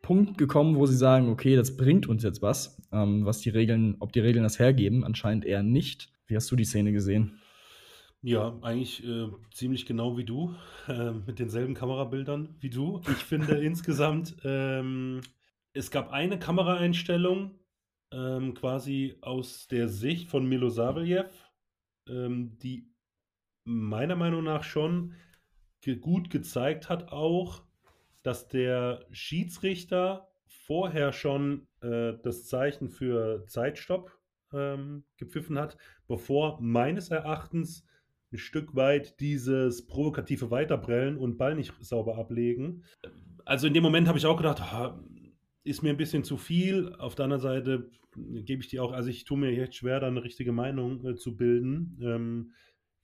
Punkt 0.04 0.36
gekommen, 0.36 0.76
wo 0.76 0.84
sie 0.84 0.96
sagen, 0.96 1.30
okay, 1.30 1.56
das 1.56 1.78
bringt 1.78 2.06
uns 2.06 2.22
jetzt 2.22 2.42
was, 2.42 2.78
ähm, 2.92 3.24
was 3.24 3.40
die 3.40 3.48
Regeln, 3.48 3.96
ob 4.00 4.12
die 4.12 4.20
Regeln 4.20 4.42
das 4.42 4.58
hergeben, 4.58 5.02
anscheinend 5.02 5.46
eher 5.46 5.62
nicht. 5.62 6.12
Wie 6.26 6.36
hast 6.36 6.50
du 6.50 6.56
die 6.56 6.66
Szene 6.66 6.92
gesehen? 6.92 7.40
Ja, 8.20 8.54
eigentlich 8.60 9.02
äh, 9.06 9.28
ziemlich 9.52 9.86
genau 9.86 10.18
wie 10.18 10.24
du, 10.24 10.54
äh, 10.88 11.12
mit 11.12 11.38
denselben 11.38 11.72
Kamerabildern 11.72 12.54
wie 12.60 12.68
du. 12.68 13.00
Ich 13.06 13.24
finde 13.24 13.54
insgesamt, 13.64 14.36
ähm, 14.44 15.22
es 15.72 15.90
gab 15.90 16.12
eine 16.12 16.38
Kameraeinstellung 16.38 17.52
ähm, 18.12 18.52
quasi 18.52 19.16
aus 19.22 19.68
der 19.68 19.88
Sicht 19.88 20.28
von 20.28 20.46
Milosavljev, 20.46 21.30
ähm, 22.10 22.58
die 22.58 22.92
meiner 23.64 24.16
Meinung 24.16 24.44
nach 24.44 24.64
schon 24.64 25.14
ge 25.80 25.96
gut 25.96 26.28
gezeigt 26.28 26.90
hat 26.90 27.10
auch, 27.10 27.62
dass 28.24 28.48
der 28.48 29.06
Schiedsrichter 29.12 30.28
vorher 30.46 31.12
schon 31.12 31.68
äh, 31.80 32.14
das 32.22 32.46
Zeichen 32.46 32.88
für 32.88 33.44
Zeitstopp 33.46 34.18
ähm, 34.52 35.04
gepfiffen 35.16 35.58
hat, 35.58 35.76
bevor 36.08 36.60
meines 36.60 37.10
Erachtens 37.10 37.84
ein 38.32 38.38
Stück 38.38 38.74
weit 38.74 39.20
dieses 39.20 39.87
provokative 39.87 40.50
Weiterbrellen 40.50 41.18
und 41.18 41.37
Ball 41.37 41.54
nicht 41.54 41.72
sauber 41.80 42.16
ablegen. 42.18 42.82
Also 43.44 43.66
in 43.66 43.74
dem 43.74 43.82
Moment 43.82 44.08
habe 44.08 44.18
ich 44.18 44.26
auch 44.26 44.38
gedacht, 44.38 44.62
ist 45.62 45.82
mir 45.82 45.90
ein 45.90 45.96
bisschen 45.96 46.24
zu 46.24 46.37
viel. 46.37 46.94
Auf 46.96 47.14
der 47.14 47.24
anderen 47.24 47.42
Seite 47.42 47.90
gebe 48.16 48.62
ich 48.62 48.68
dir 48.68 48.82
auch, 48.82 48.92
also 48.92 49.10
ich 49.10 49.24
tue 49.24 49.38
mir 49.38 49.52
jetzt 49.52 49.76
schwer, 49.76 50.00
da 50.00 50.06
eine 50.06 50.24
richtige 50.24 50.52
Meinung 50.52 51.04
äh, 51.04 51.14
zu 51.14 51.37
bilden. 51.37 51.98
Ähm, 52.02 52.52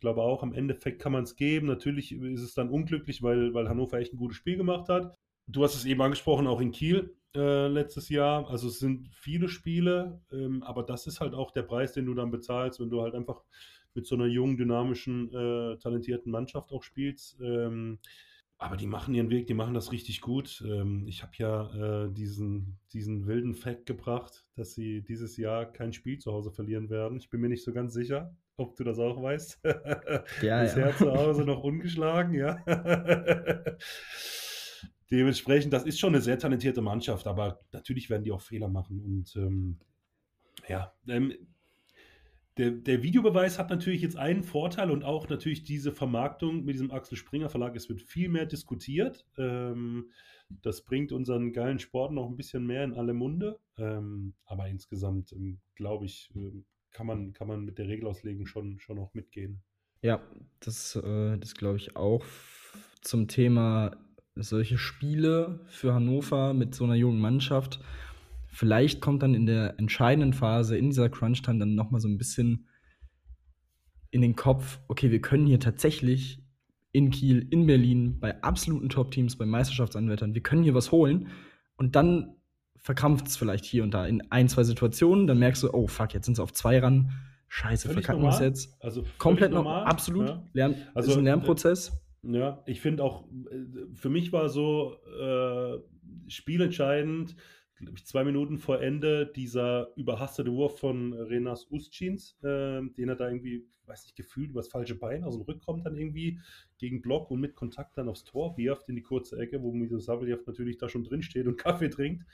ich 0.01 0.03
glaube 0.03 0.23
auch, 0.23 0.43
im 0.43 0.55
Endeffekt 0.55 1.03
kann 1.03 1.13
man 1.13 1.25
es 1.25 1.37
geben. 1.37 1.67
Natürlich 1.67 2.13
ist 2.13 2.41
es 2.41 2.55
dann 2.55 2.71
unglücklich, 2.71 3.23
weil, 3.23 3.53
weil 3.53 3.69
Hannover 3.69 3.99
echt 3.99 4.15
ein 4.15 4.17
gutes 4.17 4.39
Spiel 4.39 4.57
gemacht 4.57 4.89
hat. 4.89 5.15
Du 5.47 5.63
hast 5.63 5.75
es 5.75 5.85
eben 5.85 6.01
angesprochen, 6.01 6.47
auch 6.47 6.63
in 6.63 6.73
Kiel 6.73 7.15
äh, 7.37 7.69
letztes 7.69 8.09
Jahr. 8.09 8.49
Also 8.49 8.69
es 8.69 8.79
sind 8.79 9.11
viele 9.13 9.51
Spiele, 9.51 10.23
ähm, 10.33 10.63
aber 10.63 10.85
das 10.85 11.07
ist 11.07 11.21
halt 11.21 11.35
auch 11.35 11.51
der 11.51 11.65
Preis, 11.65 11.93
den 11.93 12.07
du 12.07 12.15
dann 12.15 12.31
bezahlst, 12.31 12.81
wenn 12.81 12.89
du 12.89 13.03
halt 13.03 13.15
einfach 13.15 13.45
mit 13.93 14.07
so 14.07 14.15
einer 14.15 14.25
jungen, 14.25 14.57
dynamischen, 14.57 15.29
äh, 15.35 15.77
talentierten 15.77 16.33
Mannschaft 16.33 16.73
auch 16.73 16.83
spielst. 16.83 17.39
Ähm, 17.43 17.99
aber 18.57 18.79
die 18.79 18.87
machen 18.87 19.15
ihren 19.15 19.29
Weg, 19.29 19.49
die 19.49 19.55
machen 19.55 19.75
das 19.75 19.93
richtig 19.93 20.23
gut. 20.23 20.65
Ähm, 20.67 21.07
ich 21.07 21.23
habe 21.23 21.33
ja 21.37 22.05
äh, 22.07 22.11
diesen, 22.11 22.79
diesen 22.95 23.27
wilden 23.27 23.55
Fact 23.55 23.85
gebracht, 23.85 24.47
dass 24.55 24.73
sie 24.73 25.03
dieses 25.03 25.37
Jahr 25.37 25.67
kein 25.67 25.93
Spiel 25.93 26.19
zu 26.19 26.33
Hause 26.33 26.53
verlieren 26.53 26.89
werden. 26.89 27.19
Ich 27.19 27.29
bin 27.29 27.43
mir 27.43 27.51
nicht 27.51 27.65
so 27.65 27.75
ganz 27.75 27.93
sicher, 27.93 28.35
ob 28.61 28.77
du 28.77 28.85
das 28.85 28.99
auch 28.99 29.21
weißt. 29.23 29.61
Ja, 30.43 30.63
Bisher 30.63 30.89
ja. 30.91 30.97
zu 30.97 31.13
Hause 31.13 31.45
noch 31.47 31.63
ungeschlagen, 31.63 32.35
ja. 32.35 32.63
Dementsprechend, 35.11 35.73
das 35.73 35.85
ist 35.85 35.99
schon 35.99 36.15
eine 36.15 36.23
sehr 36.23 36.39
talentierte 36.39 36.83
Mannschaft, 36.83 37.27
aber 37.27 37.61
natürlich 37.73 38.11
werden 38.11 38.23
die 38.23 38.33
auch 38.33 38.43
Fehler 38.43 38.69
machen. 38.69 39.01
Und 39.01 39.35
ähm, 39.37 39.79
ja, 40.69 40.93
ähm, 41.09 41.33
der, 42.59 42.71
der 42.73 43.03
Videobeweis 43.03 43.59
hat 43.59 43.71
natürlich 43.71 44.03
jetzt 44.03 44.17
einen 44.17 44.45
Vorteil 44.45 44.91
und 44.91 45.03
auch 45.03 45.29
natürlich 45.29 45.65
diese 45.65 45.93
Vermarktung 45.93 46.65
mit 46.65 46.75
diesem 46.75 46.91
Axel 46.91 47.17
Springer 47.17 47.49
Verlag. 47.49 47.75
Es 47.75 47.89
wird 47.89 48.03
viel 48.03 48.29
mehr 48.29 48.47
diskutiert. 48.47 49.27
Ähm, 49.39 50.11
das 50.63 50.83
bringt 50.83 51.13
unseren 51.13 51.53
geilen 51.53 51.79
Sport 51.79 52.13
noch 52.13 52.29
ein 52.29 52.37
bisschen 52.37 52.67
mehr 52.67 52.85
in 52.85 52.95
alle 52.95 53.15
Munde. 53.15 53.59
Ähm, 53.79 54.35
aber 54.45 54.69
insgesamt, 54.69 55.33
ähm, 55.33 55.61
glaube 55.75 56.07
ich, 56.07 56.31
ähm, 56.35 56.67
kann, 56.93 57.07
man, 57.07 57.33
kann 57.33 57.49
man 57.49 57.65
mit 57.65 57.79
der 57.79 57.89
Regelauslegung 57.89 58.47
schon, 58.47 58.79
schon 58.81 58.99
auch 58.99 59.15
mitgehen. 59.15 59.63
Ja, 60.03 60.21
das, 60.61 60.97
äh, 60.97 61.39
das 61.39 61.55
glaube 61.55 61.77
ich 61.77 61.97
auch. 61.97 62.25
Zum 63.03 63.29
Thema 63.29 63.97
solche 64.35 64.79
Spiele 64.79 65.61
für 65.69 65.95
Hannover 65.95 66.55
mit 66.55 66.75
so 66.75 66.85
einer 66.85 66.95
jungen 66.95 67.21
Mannschaft. 67.21 67.81
Vielleicht 68.49 69.01
kommt 69.01 69.23
dann 69.23 69.35
in 69.35 69.47
der 69.47 69.79
entscheidenden 69.79 70.33
Phase, 70.33 70.77
in 70.77 70.91
dieser 70.91 71.09
Crunch-Time, 71.09 71.59
dann 71.59 71.75
noch 71.75 71.91
mal 71.91 72.01
so 72.01 72.09
ein 72.09 72.19
bisschen 72.19 72.67
in 74.11 74.23
den 74.23 74.35
Kopf, 74.35 74.81
okay, 74.89 75.11
wir 75.11 75.21
können 75.21 75.47
hier 75.47 75.61
tatsächlich 75.61 76.43
in 76.93 77.11
Kiel, 77.11 77.47
in 77.51 77.67
Berlin, 77.67 78.19
bei 78.19 78.43
absoluten 78.43 78.89
Top-Teams, 78.89 79.37
bei 79.37 79.47
Meisterschaftsanwärtern, 79.47 80.35
wir 80.35 80.43
können 80.43 80.65
hier 80.65 80.75
was 80.75 80.91
holen. 80.91 81.29
Und 81.77 81.95
dann 81.95 82.35
verkrampft 82.81 83.27
es 83.27 83.37
vielleicht 83.37 83.65
hier 83.65 83.83
und 83.83 83.93
da 83.93 84.07
in 84.07 84.23
ein, 84.31 84.49
zwei 84.49 84.65
Situationen. 84.65 85.27
Dann 85.27 85.39
merkst 85.39 85.63
du, 85.63 85.73
oh 85.73 85.87
fuck, 85.87 86.15
jetzt 86.15 86.27
sind 86.27 86.37
sie 86.37 86.43
auf 86.43 86.53
zwei 86.53 86.79
ran. 86.79 87.13
Scheiße, 87.49 87.89
Völlig 87.89 88.05
verkacken 88.05 88.23
wir 88.23 88.31
es 88.31 88.39
jetzt. 88.39 88.77
Also 88.81 89.05
Komplett 89.19 89.51
noch, 89.51 89.65
normal, 89.65 89.85
absolut. 89.85 90.29
ja. 90.29 90.43
Lern, 90.53 90.77
Also, 90.95 91.11
ist 91.11 91.17
ein 91.19 91.25
Lernprozess. 91.25 91.93
Ja, 92.23 92.63
ich 92.67 92.81
finde 92.81 93.03
auch, 93.03 93.25
äh, 93.51 93.95
für 93.95 94.09
mich 94.09 94.33
war 94.33 94.49
so 94.49 94.97
äh, 95.21 95.79
spielentscheidend, 96.29 97.35
glaube 97.77 97.97
ich, 97.97 98.07
zwei 98.07 98.25
Minuten 98.25 98.59
vor 98.59 98.81
Ende 98.81 99.27
dieser 99.27 99.89
überhastete 99.97 100.53
Wurf 100.53 100.79
von 100.79 101.13
Renas 101.13 101.67
Ustschins, 101.71 102.39
äh, 102.43 102.83
den 102.83 103.09
er 103.09 103.17
da 103.17 103.27
irgendwie, 103.27 103.67
weiß 103.91 104.05
nicht, 104.05 104.17
gefühlt 104.17 104.51
übers 104.51 104.69
falsche 104.69 104.95
Bein 104.95 105.25
aus 105.25 105.35
dem 105.35 105.43
Rückkommt 105.43 105.85
dann 105.85 105.97
irgendwie 105.97 106.39
gegen 106.79 107.03
Block 107.03 107.31
und 107.31 107.41
mit 107.41 107.55
Kontakt 107.55 107.99
dann 107.99 108.09
aufs 108.09 108.25
Tor 108.25 108.57
wirft 108.57 108.89
in 108.89 108.97
die 108.97 109.03
kurze 109.03 109.39
Ecke, 109.39 109.63
wo 109.63 109.73
Miso 109.73 109.99
Saveljev 109.99 110.47
natürlich 110.47 110.79
da 110.79 110.89
schon 110.89 111.05
drin 111.05 111.23
steht 111.23 111.47
und 111.47 111.59
Kaffee 111.59 111.91
trinkt. 111.91 112.25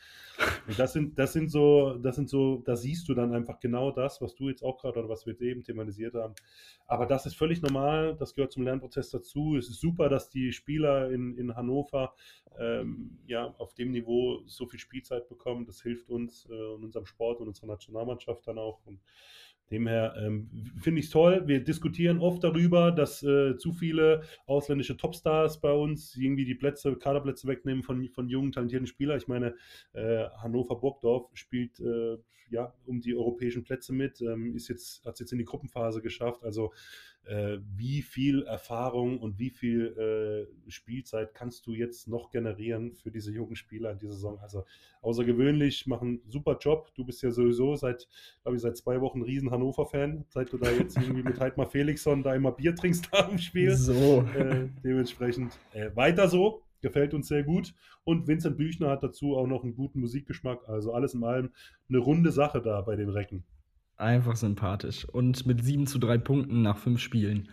Und 0.68 0.78
das 0.78 0.92
sind, 0.92 1.18
das 1.18 1.32
sind 1.32 1.50
so, 1.50 1.94
das 1.94 2.16
sind 2.16 2.28
so, 2.28 2.58
da 2.58 2.76
siehst 2.76 3.08
du 3.08 3.14
dann 3.14 3.32
einfach 3.32 3.58
genau 3.58 3.90
das, 3.90 4.20
was 4.20 4.34
du 4.34 4.48
jetzt 4.48 4.62
auch 4.62 4.78
gerade 4.78 4.98
oder 4.98 5.08
was 5.08 5.26
wir 5.26 5.40
eben 5.40 5.64
thematisiert 5.64 6.14
haben. 6.14 6.34
Aber 6.86 7.06
das 7.06 7.26
ist 7.26 7.36
völlig 7.36 7.62
normal, 7.62 8.16
das 8.16 8.34
gehört 8.34 8.52
zum 8.52 8.62
Lernprozess 8.62 9.10
dazu. 9.10 9.56
Es 9.56 9.68
ist 9.68 9.80
super, 9.80 10.08
dass 10.08 10.28
die 10.28 10.52
Spieler 10.52 11.10
in, 11.10 11.36
in 11.36 11.56
Hannover 11.56 12.14
ähm, 12.58 13.18
ja, 13.26 13.54
auf 13.58 13.74
dem 13.74 13.90
Niveau 13.90 14.42
so 14.46 14.66
viel 14.66 14.78
Spielzeit 14.78 15.28
bekommen. 15.28 15.66
Das 15.66 15.82
hilft 15.82 16.10
uns 16.10 16.46
äh, 16.50 16.52
und 16.52 16.84
unserem 16.84 17.06
Sport 17.06 17.40
und 17.40 17.48
unserer 17.48 17.66
Nationalmannschaft 17.68 18.46
dann 18.46 18.58
auch. 18.58 18.80
Und 18.84 19.00
Demher 19.70 20.14
ähm, 20.18 20.48
finde 20.80 21.00
ich 21.00 21.06
es 21.06 21.12
toll. 21.12 21.42
Wir 21.46 21.62
diskutieren 21.62 22.20
oft 22.20 22.44
darüber, 22.44 22.92
dass 22.92 23.22
äh, 23.22 23.56
zu 23.56 23.72
viele 23.72 24.22
ausländische 24.46 24.96
Topstars 24.96 25.60
bei 25.60 25.72
uns 25.72 26.16
irgendwie 26.16 26.44
die 26.44 26.54
Plätze, 26.54 26.94
Kaderplätze 26.96 27.48
wegnehmen 27.48 27.82
von, 27.82 28.08
von 28.08 28.28
jungen, 28.28 28.52
talentierten 28.52 28.86
Spielern. 28.86 29.18
Ich 29.18 29.28
meine, 29.28 29.54
äh, 29.92 30.26
Hannover 30.42 30.76
Burgdorf 30.76 31.30
spielt 31.34 31.80
äh, 31.80 32.16
ja 32.50 32.72
um 32.86 33.00
die 33.00 33.14
europäischen 33.14 33.64
Plätze 33.64 33.92
mit, 33.92 34.20
ähm, 34.20 34.54
ist 34.54 34.68
jetzt, 34.68 35.04
hat 35.04 35.14
es 35.14 35.20
jetzt 35.20 35.32
in 35.32 35.38
die 35.38 35.44
Gruppenphase 35.44 36.00
geschafft. 36.00 36.44
Also 36.44 36.72
äh, 37.26 37.58
wie 37.76 38.02
viel 38.02 38.44
Erfahrung 38.44 39.18
und 39.18 39.38
wie 39.38 39.50
viel 39.50 40.48
äh, 40.66 40.70
Spielzeit 40.70 41.34
kannst 41.34 41.66
du 41.66 41.72
jetzt 41.72 42.08
noch 42.08 42.30
generieren 42.30 42.94
für 42.94 43.10
diese 43.10 43.32
jungen 43.32 43.56
Spieler 43.56 43.92
in 43.92 43.98
dieser 43.98 44.12
Saison? 44.12 44.38
Also 44.38 44.64
außergewöhnlich, 45.02 45.86
machen 45.86 46.20
super 46.28 46.56
Job. 46.60 46.92
Du 46.94 47.04
bist 47.04 47.22
ja 47.22 47.30
sowieso 47.30 47.74
seit, 47.76 48.08
glaube 48.42 48.56
ich, 48.56 48.62
seit 48.62 48.76
zwei 48.76 49.00
Wochen 49.00 49.22
riesen 49.22 49.50
Hannover-Fan, 49.50 50.24
seit 50.28 50.52
du 50.52 50.58
da 50.58 50.70
jetzt 50.70 50.96
irgendwie 50.96 51.22
mit 51.22 51.40
Heidmar 51.40 51.66
Felixson 51.70 52.22
da 52.22 52.34
immer 52.34 52.52
Bier 52.52 52.74
trinkst 52.74 53.08
da 53.12 53.28
im 53.28 53.38
Spiel. 53.38 53.74
So. 53.74 54.22
Äh, 54.36 54.68
dementsprechend 54.84 55.58
äh, 55.72 55.90
weiter 55.94 56.28
so. 56.28 56.62
Gefällt 56.82 57.14
uns 57.14 57.26
sehr 57.26 57.42
gut. 57.42 57.74
Und 58.04 58.28
Vincent 58.28 58.56
Büchner 58.56 58.90
hat 58.90 59.02
dazu 59.02 59.36
auch 59.36 59.46
noch 59.46 59.64
einen 59.64 59.74
guten 59.74 60.00
Musikgeschmack. 60.00 60.68
Also 60.68 60.92
alles 60.92 61.14
in 61.14 61.24
allem 61.24 61.50
eine 61.88 61.98
runde 61.98 62.30
Sache 62.30 62.62
da 62.62 62.80
bei 62.82 62.94
den 62.94 63.08
Recken. 63.08 63.44
Einfach 63.96 64.36
sympathisch. 64.36 65.06
Und 65.08 65.46
mit 65.46 65.64
7 65.64 65.86
zu 65.86 65.98
3 65.98 66.18
Punkten 66.18 66.62
nach 66.62 66.78
5 66.78 67.00
Spielen. 67.00 67.48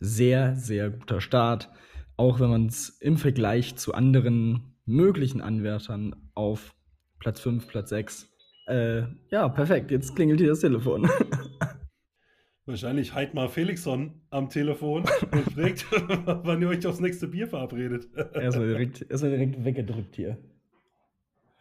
Sehr, 0.00 0.54
sehr 0.54 0.90
guter 0.90 1.20
Start. 1.20 1.70
Auch 2.16 2.40
wenn 2.40 2.50
man 2.50 2.66
es 2.66 2.88
im 2.88 3.16
Vergleich 3.16 3.76
zu 3.76 3.94
anderen 3.94 4.74
möglichen 4.84 5.40
Anwärtern 5.40 6.16
auf 6.34 6.74
Platz 7.18 7.40
5, 7.40 7.68
Platz 7.68 7.90
6. 7.90 8.28
Äh, 8.66 9.02
ja, 9.30 9.48
perfekt. 9.48 9.90
Jetzt 9.90 10.14
klingelt 10.14 10.40
hier 10.40 10.50
das 10.50 10.60
Telefon. 10.60 11.08
Wahrscheinlich 12.66 13.14
Heidmar 13.14 13.48
Felixson 13.48 14.20
am 14.28 14.50
Telefon 14.50 15.04
und 15.32 15.52
fragt, 15.52 15.86
wann 16.44 16.60
ihr 16.60 16.68
euch 16.68 16.86
aufs 16.86 17.00
nächste 17.00 17.26
Bier 17.28 17.48
verabredet. 17.48 18.08
erstmal, 18.34 18.68
direkt, 18.68 19.06
erstmal 19.10 19.30
direkt 19.30 19.64
weggedrückt 19.64 20.16
hier. 20.16 20.36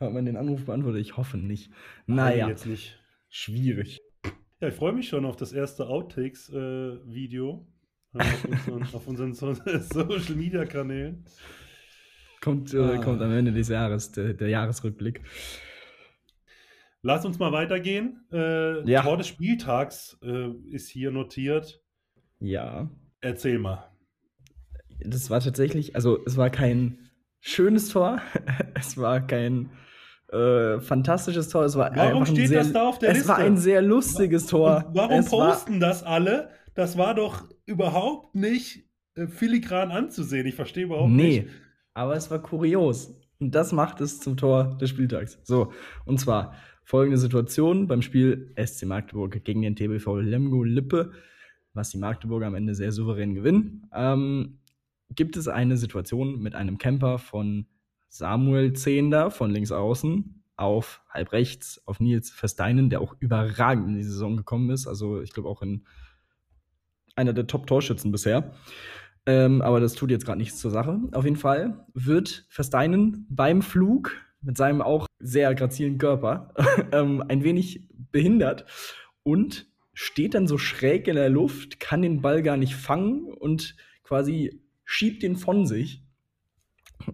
Hat 0.01 0.11
man 0.11 0.25
den 0.25 0.35
Anruf 0.35 0.65
beantwortet? 0.65 0.99
Ich 0.99 1.15
hoffe 1.15 1.37
nicht. 1.37 1.71
Naja, 2.07 2.45
Nein, 2.45 2.49
jetzt 2.49 2.65
nicht. 2.65 2.99
schwierig. 3.29 4.01
Ja, 4.59 4.69
ich 4.69 4.73
freue 4.73 4.93
mich 4.93 5.07
schon 5.07 5.25
auf 5.25 5.35
das 5.35 5.51
erste 5.53 5.87
Outtakes-Video 5.87 7.67
äh, 8.15 8.19
auf 8.19 8.45
unseren, 8.45 8.83
auf 8.93 9.07
unseren 9.07 9.33
so 9.33 9.53
Social 9.53 10.35
Media 10.35 10.65
Kanälen. 10.65 11.25
Kommt, 12.41 12.73
äh, 12.73 12.79
Ah. 12.79 13.03
kommt 13.03 13.21
am 13.21 13.31
Ende 13.31 13.51
des 13.51 13.67
Jahres, 13.69 14.11
der, 14.11 14.33
der 14.33 14.49
Jahresrückblick. 14.49 15.21
Lass 17.03 17.23
uns 17.25 17.37
mal 17.39 17.51
weitergehen. 17.51 18.25
Äh, 18.31 18.89
Ja. 18.89 19.03
Tor 19.03 19.17
des 19.17 19.27
Spieltags 19.27 20.17
äh, 20.23 20.49
ist 20.71 20.89
hier 20.89 21.11
notiert. 21.11 21.81
Ja. 22.39 22.89
Erzähl 23.21 23.59
mal. 23.59 23.91
Das 24.99 25.29
war 25.29 25.39
tatsächlich, 25.39 25.95
also 25.95 26.23
es 26.25 26.37
war 26.37 26.49
kein 26.49 26.97
schönes 27.39 27.89
Tor, 27.89 28.19
es 28.73 28.97
war 28.97 29.25
kein 29.25 29.69
äh, 30.31 30.79
fantastisches 30.81 31.49
Tor, 31.49 31.63
es 31.65 31.75
war 31.75 31.95
Warum 31.95 32.25
steht 32.25 32.49
sehr, 32.49 32.59
das 32.63 32.73
da 32.73 32.83
auf 32.87 32.99
der 32.99 33.09
es 33.09 33.15
Liste? 33.17 33.29
war 33.29 33.37
ein 33.37 33.57
sehr 33.57 33.81
lustiges 33.81 34.45
Tor. 34.45 34.85
Und 34.87 34.95
warum 34.95 35.19
es 35.19 35.31
war, 35.31 35.51
posten 35.51 35.79
das 35.79 36.03
alle? 36.03 36.49
Das 36.73 36.97
war 36.97 37.15
doch 37.15 37.43
überhaupt 37.65 38.35
nicht 38.35 38.85
äh, 39.15 39.27
filigran 39.27 39.91
anzusehen. 39.91 40.45
Ich 40.45 40.55
verstehe 40.55 40.83
überhaupt 40.85 41.09
Nee, 41.11 41.41
nicht. 41.41 41.47
aber 41.93 42.15
es 42.15 42.29
war 42.29 42.39
kurios. 42.41 43.19
Und 43.39 43.53
das 43.55 43.71
macht 43.71 44.01
es 44.01 44.19
zum 44.19 44.35
Tor 44.35 44.77
des 44.81 44.89
Spieltags. 44.89 45.39
So, 45.43 45.71
und 46.05 46.19
zwar 46.19 46.53
folgende 46.83 47.17
Situation 47.17 47.87
beim 47.87 48.01
Spiel 48.01 48.53
SC 48.63 48.85
Magdeburg 48.85 49.43
gegen 49.43 49.61
den 49.61 49.75
TBV 49.75 50.17
Lemgo 50.19 50.63
Lippe, 50.63 51.11
was 51.73 51.89
die 51.91 51.97
Magdeburger 51.99 52.47
am 52.47 52.55
Ende 52.55 52.73
sehr 52.75 52.91
souverän 52.91 53.35
gewinnen. 53.35 53.89
Ähm, 53.93 54.59
gibt 55.15 55.37
es 55.37 55.47
eine 55.47 55.77
Situation 55.77 56.39
mit 56.39 56.55
einem 56.55 56.77
Camper 56.77 57.17
von 57.19 57.67
Samuel 58.09 58.73
Zehnder 58.73 59.31
von 59.31 59.51
links 59.51 59.71
außen 59.71 60.43
auf 60.55 61.01
halb 61.09 61.31
rechts 61.31 61.81
auf 61.85 61.99
Nils 61.99 62.31
Versteinen, 62.31 62.89
der 62.89 63.01
auch 63.01 63.15
überragend 63.19 63.87
in 63.89 63.95
die 63.95 64.03
Saison 64.03 64.37
gekommen 64.37 64.69
ist. 64.71 64.87
Also 64.87 65.21
ich 65.21 65.31
glaube 65.31 65.49
auch 65.49 65.61
in 65.61 65.85
einer 67.15 67.33
der 67.33 67.47
Top-Torschützen 67.47 68.11
bisher. 68.11 68.51
Ähm, 69.25 69.61
aber 69.61 69.79
das 69.79 69.93
tut 69.93 70.09
jetzt 70.09 70.25
gerade 70.25 70.39
nichts 70.39 70.57
zur 70.59 70.71
Sache. 70.71 70.99
Auf 71.11 71.25
jeden 71.25 71.35
Fall 71.35 71.85
wird 71.93 72.45
Versteinen 72.49 73.27
beim 73.29 73.61
Flug 73.61 74.15
mit 74.41 74.57
seinem 74.57 74.81
auch 74.81 75.05
sehr 75.19 75.53
grazilen 75.53 75.97
Körper 75.97 76.53
ähm, 76.91 77.23
ein 77.27 77.43
wenig 77.43 77.87
behindert 78.11 78.65
und 79.23 79.67
steht 79.93 80.33
dann 80.33 80.47
so 80.47 80.57
schräg 80.57 81.07
in 81.07 81.15
der 81.15 81.29
Luft, 81.29 81.79
kann 81.79 82.01
den 82.01 82.21
Ball 82.21 82.41
gar 82.41 82.55
nicht 82.55 82.75
fangen 82.75 83.33
und 83.33 83.75
quasi 84.03 84.61
schiebt 84.85 85.23
ihn 85.23 85.35
von 85.35 85.65
sich 85.65 86.06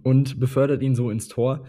und 0.04 0.40
befördert 0.40 0.82
ihn 0.82 0.96
so 0.96 1.10
ins 1.10 1.28
Tor. 1.28 1.66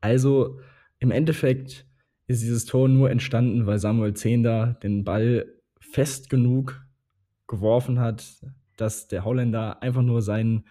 Also 0.00 0.60
im 0.98 1.10
Endeffekt 1.10 1.86
ist 2.26 2.42
dieses 2.42 2.64
Tor 2.64 2.88
nur 2.88 3.10
entstanden, 3.10 3.66
weil 3.66 3.78
Samuel 3.78 4.14
Zehnder 4.14 4.78
den 4.82 5.04
Ball 5.04 5.46
fest 5.80 6.30
genug 6.30 6.84
geworfen 7.46 8.00
hat, 8.00 8.24
dass 8.76 9.08
der 9.08 9.24
Holländer 9.24 9.82
einfach 9.82 10.02
nur 10.02 10.22
seinen 10.22 10.64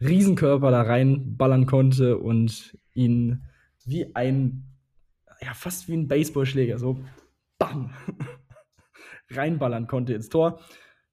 Riesenkörper 0.00 0.70
da 0.70 0.82
reinballern 0.82 1.66
konnte 1.66 2.18
und 2.18 2.76
ihn 2.94 3.44
wie 3.84 4.14
ein, 4.14 4.66
ja, 5.40 5.54
fast 5.54 5.88
wie 5.88 5.94
ein 5.94 6.08
Baseballschläger, 6.08 6.78
so 6.78 7.02
bam, 7.58 7.92
reinballern 9.30 9.86
konnte 9.86 10.14
ins 10.14 10.28
Tor. 10.28 10.60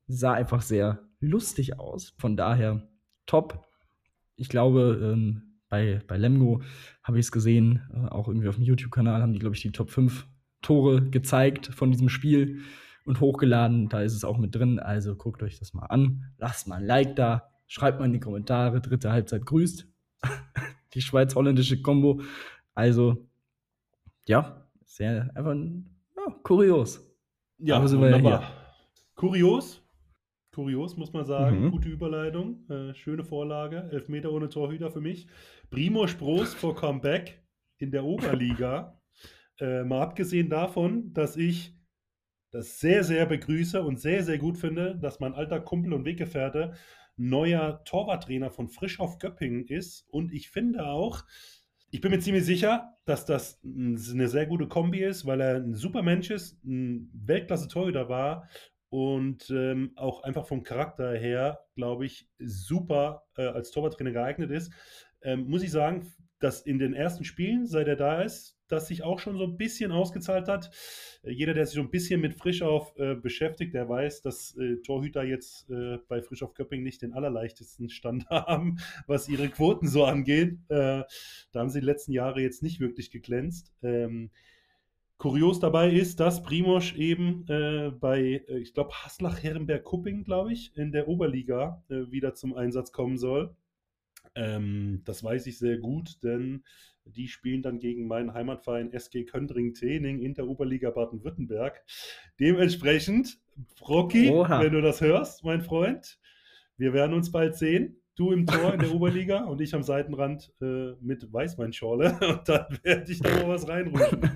Sah 0.08 0.34
einfach 0.34 0.62
sehr 0.62 1.00
lustig 1.20 1.80
aus. 1.80 2.14
Von 2.18 2.38
daher 2.38 2.88
top. 3.26 3.67
Ich 4.38 4.50
glaube, 4.50 5.00
ähm, 5.04 5.60
bei, 5.70 6.02
bei 6.08 6.18
Lemgo 6.18 6.62
habe 7.04 7.20
ich 7.20 7.26
es 7.26 7.32
gesehen, 7.32 7.82
äh, 7.94 8.08
auch 8.08 8.28
irgendwie 8.28 8.48
auf 8.48 8.56
dem 8.56 8.64
YouTube-Kanal 8.64 9.22
haben 9.22 9.34
die, 9.34 9.40
glaube 9.40 9.56
ich, 9.56 9.62
die 9.62 9.72
Top 9.72 9.92
5 9.92 10.28
Tore 10.62 11.10
gezeigt 11.10 11.68
von 11.68 11.92
diesem 11.92 12.10
Spiel 12.10 12.62
und 13.06 13.20
hochgeladen. 13.20 13.90
Da 13.90 14.02
ist 14.02 14.14
es 14.14 14.24
auch 14.24 14.38
mit 14.38 14.56
drin. 14.56 14.80
Also 14.80 15.16
guckt 15.16 15.44
euch 15.44 15.60
das 15.60 15.74
mal 15.74 15.86
an. 15.86 16.32
Lasst 16.38 16.68
mal 16.68 16.76
ein 16.76 16.86
Like 16.86 17.16
da. 17.16 17.52
Schreibt 17.68 18.00
mal 18.00 18.06
in 18.06 18.14
die 18.14 18.20
Kommentare. 18.20 18.82
Dritte 18.82 19.12
Halbzeit 19.12 19.46
grüßt. 19.46 19.88
die 20.94 21.02
schweiz-holländische 21.02 21.82
Kombo. 21.82 22.22
Also, 22.74 23.28
ja, 24.26 24.68
sehr 24.86 25.32
einfach 25.36 25.56
ja, 25.56 26.36
kurios. 26.44 27.02
Ja, 27.60 27.78
Aber 27.78 27.92
wir 27.92 28.10
ja 28.10 28.16
wunderbar. 28.16 28.52
Kurios. 29.16 29.82
Kurios, 30.58 30.98
muss 30.98 31.14
man 31.14 31.24
sagen. 31.24 31.66
Mhm. 31.66 31.72
Gute 31.72 31.88
Überleitung. 31.88 32.68
Äh, 32.68 32.96
schöne 32.96 33.24
Vorlage. 33.24 33.90
Elfmeter 33.92 34.32
ohne 34.32 34.50
Torhüter 34.50 34.90
für 34.90 35.02
mich. 35.02 35.28
Primo 35.70 36.08
Sproß 36.08 36.56
vor 36.56 36.76
Comeback 36.76 37.44
in 37.78 37.92
der 37.92 38.04
Oberliga. 38.04 39.00
äh, 39.60 39.84
mal 39.84 40.02
abgesehen 40.02 40.50
davon, 40.50 41.14
dass 41.14 41.38
ich 41.38 41.78
das 42.50 42.80
sehr, 42.80 43.04
sehr 43.04 43.28
begrüße 43.28 43.84
und 43.84 44.00
sehr, 44.00 44.24
sehr 44.24 44.40
gut 44.40 44.58
finde, 44.58 44.98
dass 45.00 45.20
mein 45.20 45.36
alter 45.36 45.60
Kumpel 45.60 45.94
und 45.94 46.06
Weggefährte 46.06 46.74
neuer 47.18 47.84
Torwarttrainer 47.84 48.50
von 48.50 48.68
Frisch 48.68 49.00
auf 49.00 49.20
Göppingen 49.20 49.68
ist. 49.68 50.08
Und 50.10 50.34
ich 50.34 50.50
finde 50.50 50.88
auch, 50.88 51.24
ich 51.92 52.02
bin 52.02 52.10
mir 52.10 52.20
ziemlich 52.20 52.46
sicher, 52.46 52.98
dass 53.06 53.28
das 53.28 53.62
eine 53.64 54.28
sehr 54.28 54.48
gute 54.48 54.68
Kombi 54.68 55.04
ist, 55.04 55.28
weil 55.28 55.40
er 55.40 55.58
ein 55.58 55.76
super 55.76 56.02
Mensch 56.02 56.32
ist, 56.32 56.64
ein 56.66 57.12
Weltklasse-Torhüter 57.14 58.10
war 58.10 58.50
und 58.90 59.50
ähm, 59.50 59.92
auch 59.96 60.24
einfach 60.24 60.48
vom 60.48 60.64
Charakter 60.64 61.14
her, 61.14 61.60
glaube 61.76 62.06
ich, 62.06 62.30
super 62.40 63.24
äh, 63.38 63.44
als 63.44 63.72
Torwarttrainer 63.72 64.12
geeignet 64.12 64.52
ist. 64.52 64.72
Ähm, 65.22 65.48
muss 65.48 65.64
ich 65.64 65.72
sagen, 65.72 66.08
dass 66.40 66.62
in 66.62 66.80
den 66.80 66.94
ersten 66.94 67.24
Spielen, 67.24 67.66
seit 67.66 67.88
er 67.88 67.96
da 67.96 68.22
ist, 68.22 68.58
das 68.68 68.88
sich 68.88 69.04
auch 69.04 69.20
schon 69.20 69.38
so 69.38 69.46
ein 69.46 69.58
bisschen 69.58 69.92
ausgezahlt 69.92 70.48
hat. 70.48 70.70
Äh, 71.24 71.32
jeder, 71.32 71.54
der 71.54 71.66
sich 71.66 71.76
so 71.76 71.82
ein 71.82 71.92
bisschen 71.92 72.22
mit 72.22 72.34
Frischauf 72.34 72.94
äh, 72.98 73.16
beschäftigt, 73.16 73.74
der 73.74 73.90
weiß, 73.90 74.22
dass 74.22 74.56
äh, 74.58 74.78
Torhüter 74.82 75.24
jetzt 75.24 75.70
äh, 75.70 75.98
bei 76.08 76.22
Frischauf 76.22 76.54
Köpping 76.54 76.84
nicht 76.84 77.02
den 77.02 77.14
allerleichtesten 77.14 77.90
Stand 77.90 78.28
haben, 78.30 78.78
was 79.08 79.30
ihre 79.30 79.50
Quoten 79.50 79.88
so 79.88 80.06
angeht. 80.06 80.60
Äh, 80.70 81.04
da 81.52 81.60
haben 81.60 81.70
sie 81.70 81.80
die 81.80 81.86
letzten 81.86 82.12
Jahre 82.12 82.42
jetzt 82.42 82.62
nicht 82.62 82.80
wirklich 82.80 83.12
geglänzt. 83.12 83.74
Ähm, 83.82 84.32
kurios 85.18 85.60
dabei 85.60 85.92
ist, 85.92 86.20
dass 86.20 86.44
Primosch 86.44 86.96
eben 86.96 87.46
äh, 87.48 87.92
bei, 87.92 88.44
ich 88.48 88.74
glaube, 88.74 88.92
Haslach-Herrenberg-Kupping, 88.94 90.24
glaube 90.24 90.54
ich, 90.54 90.76
in 90.78 90.92
der 90.92 91.08
Oberliga 91.08 91.84
wieder 91.90 92.34
zum 92.36 92.54
Einsatz 92.54 92.92
kommen 92.92 93.18
soll. 93.18 93.56
Ähm, 94.36 95.02
das 95.06 95.24
weiß 95.24 95.48
ich 95.48 95.58
sehr 95.58 95.78
gut, 95.78 96.24
denn 96.24 96.64
die 97.06 97.28
spielen 97.28 97.62
dann 97.62 97.80
gegen 97.80 98.08
meinen 98.08 98.34
Heimatverein 98.34 98.92
SG 98.92 99.26
Köntring-Tening 99.26 100.22
in 100.22 100.34
der 100.34 100.48
Oberliga 100.48 100.92
Baden-Württemberg. 100.92 101.84
Dementsprechend, 102.40 103.40
Rocky, 103.82 104.30
Oha. 104.30 104.62
wenn 104.62 104.74
du 104.74 104.82
das 104.82 105.02
hörst, 105.02 105.44
mein 105.44 105.62
Freund, 105.62 106.20
wir 106.78 106.94
werden 106.94 107.14
uns 107.14 107.32
bald 107.32 107.56
sehen. 107.56 108.00
Du 108.18 108.32
im 108.32 108.48
Tor 108.48 108.74
in 108.74 108.80
der 108.80 108.92
Oberliga 108.92 109.44
und 109.46 109.62
ich 109.62 109.76
am 109.76 109.84
Seitenrand 109.84 110.52
äh, 110.60 110.94
mit 111.02 111.32
Weißweinschorle 111.32 112.18
und 112.28 112.50
dann 112.50 112.80
werde 112.82 113.12
ich 113.12 113.20
da 113.20 113.30
mal 113.30 113.50
was 113.50 113.68
reinrufen. 113.68 114.32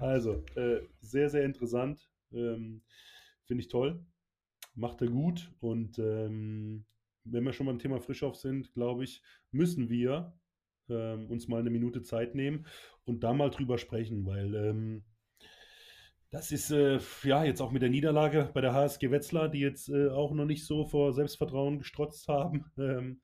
Also, 0.00 0.42
äh, 0.54 0.80
sehr, 1.00 1.28
sehr 1.28 1.44
interessant. 1.44 2.10
Ähm, 2.32 2.80
Finde 3.44 3.60
ich 3.60 3.68
toll. 3.68 4.02
Macht 4.74 5.02
er 5.02 5.08
gut 5.08 5.52
und 5.60 5.98
ähm, 5.98 6.86
wenn 7.24 7.44
wir 7.44 7.52
schon 7.52 7.66
beim 7.66 7.78
Thema 7.78 8.00
Frischhoff 8.00 8.36
sind, 8.36 8.72
glaube 8.72 9.04
ich, 9.04 9.22
müssen 9.50 9.90
wir 9.90 10.32
ähm, 10.88 11.30
uns 11.30 11.46
mal 11.46 11.60
eine 11.60 11.70
Minute 11.70 12.02
Zeit 12.02 12.34
nehmen 12.34 12.66
und 13.04 13.22
da 13.22 13.34
mal 13.34 13.50
drüber 13.50 13.76
sprechen, 13.76 14.24
weil 14.24 14.54
ähm, 14.54 15.04
das 16.30 16.52
ist 16.52 16.70
äh, 16.70 16.98
ja 17.24 17.44
jetzt 17.44 17.60
auch 17.60 17.70
mit 17.70 17.82
der 17.82 17.90
Niederlage 17.90 18.50
bei 18.52 18.60
der 18.60 18.72
HSG 18.72 19.10
Wetzlar, 19.10 19.48
die 19.48 19.60
jetzt 19.60 19.88
äh, 19.88 20.08
auch 20.08 20.32
noch 20.32 20.46
nicht 20.46 20.66
so 20.66 20.84
vor 20.84 21.12
Selbstvertrauen 21.12 21.78
gestrotzt 21.78 22.28
haben. 22.28 22.64
Ähm, 22.78 23.20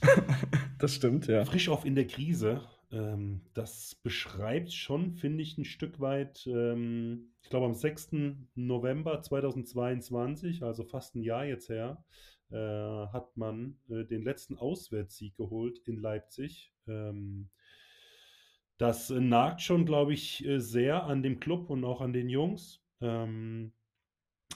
das 0.78 0.96
stimmt, 0.96 1.28
ja. 1.28 1.44
Frischhoff 1.44 1.84
in 1.84 1.94
der 1.94 2.06
Krise. 2.08 2.62
Ähm, 2.90 3.42
das 3.54 3.94
beschreibt 4.02 4.72
schon, 4.72 5.14
finde 5.14 5.42
ich, 5.42 5.56
ein 5.56 5.64
Stück 5.64 6.00
weit, 6.00 6.46
ähm, 6.46 7.32
ich 7.42 7.48
glaube 7.48 7.66
am 7.66 7.74
6. 7.74 8.10
November 8.54 9.22
2022, 9.22 10.62
also 10.62 10.84
fast 10.84 11.14
ein 11.14 11.22
Jahr 11.22 11.46
jetzt 11.46 11.68
her, 11.68 12.04
äh, 12.50 12.56
hat 12.56 13.36
man 13.36 13.78
äh, 13.88 14.04
den 14.04 14.22
letzten 14.22 14.58
Auswärtssieg 14.58 15.36
geholt 15.36 15.78
in 15.86 15.98
Leipzig. 15.98 16.72
Ähm, 16.86 17.48
das 18.82 19.10
nagt 19.10 19.62
schon, 19.62 19.86
glaube 19.86 20.12
ich, 20.12 20.44
äh, 20.44 20.58
sehr 20.58 21.04
an 21.04 21.22
dem 21.22 21.38
Club 21.38 21.70
und 21.70 21.84
auch 21.84 22.00
an 22.00 22.12
den 22.12 22.28
Jungs. 22.28 22.80
Ähm, 23.00 23.72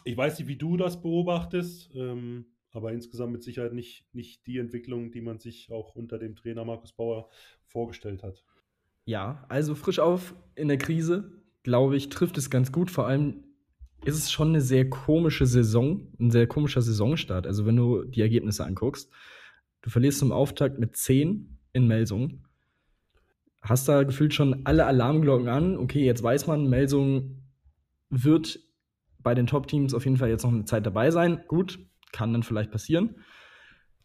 ich 0.03 0.17
weiß 0.17 0.39
nicht, 0.41 0.49
wie 0.49 0.57
du 0.57 0.77
das 0.77 1.01
beobachtest, 1.01 1.93
ähm, 1.95 2.47
aber 2.73 2.93
insgesamt 2.93 3.33
mit 3.33 3.45
Sicherheit 3.45 3.73
nicht, 3.73 4.05
nicht 4.12 4.45
die 4.49 4.59
Entwicklung, 4.59 5.12
die 5.12 5.21
man 5.21 5.39
sich 5.39 5.71
auch 5.71 5.95
unter 5.95 6.19
dem 6.19 6.35
Trainer 6.35 6.65
Markus 6.65 6.93
Bauer 6.93 7.29
vorgestellt 7.67 8.25
hat. 8.25 8.45
Ja, 9.05 9.45
also 9.49 9.77
frisch 9.77 10.01
auf 10.01 10.35
in 10.57 10.67
der 10.67 10.79
Krise, 10.79 11.31
glaube 11.62 11.97
ich, 11.97 12.09
trifft 12.09 12.37
es 12.37 12.51
ganz 12.51 12.73
gut. 12.73 12.91
Vor 12.91 13.07
allem 13.07 13.45
ist 14.05 14.17
es 14.17 14.33
schon 14.33 14.49
eine 14.49 14.61
sehr 14.61 14.91
komische 14.91 15.47
Saison, 15.47 16.12
ein 16.19 16.33
sehr 16.33 16.49
komischer 16.49 16.83
Saisonstart. 16.83 17.47
Also, 17.47 17.65
wenn 17.65 17.77
du 17.77 18.03
die 18.03 18.23
Ergebnisse 18.23 18.67
anguckst, 18.67 19.09
du 19.83 19.91
verlierst 19.91 20.19
zum 20.19 20.33
Auftakt 20.33 20.81
mit 20.81 20.97
10 20.97 21.59
in 21.73 21.87
Melsung. 21.87 22.43
Hast 23.69 23.89
da 23.89 24.05
gefühlt 24.05 24.35
schon 24.35 24.65
alle 24.65 24.87
Alarmglocken 24.87 25.49
an. 25.49 25.77
Okay, 25.77 26.05
jetzt 26.05 26.23
weiß 26.23 26.47
man, 26.47 26.69
Melsung 26.69 27.43
wird 28.11 28.61
bei 29.19 29.35
den 29.35 29.47
Top-Teams 29.47 29.93
auf 29.95 30.05
jeden 30.05 30.17
Fall 30.17 30.29
jetzt 30.29 30.45
noch 30.45 30.53
eine 30.53 30.65
Zeit 30.65 30.87
dabei 30.87 31.11
sein. 31.11 31.43
Gut, 31.49 31.79
kann 32.13 32.33
dann 32.33 32.43
vielleicht 32.43 32.71
passieren. 32.71 33.17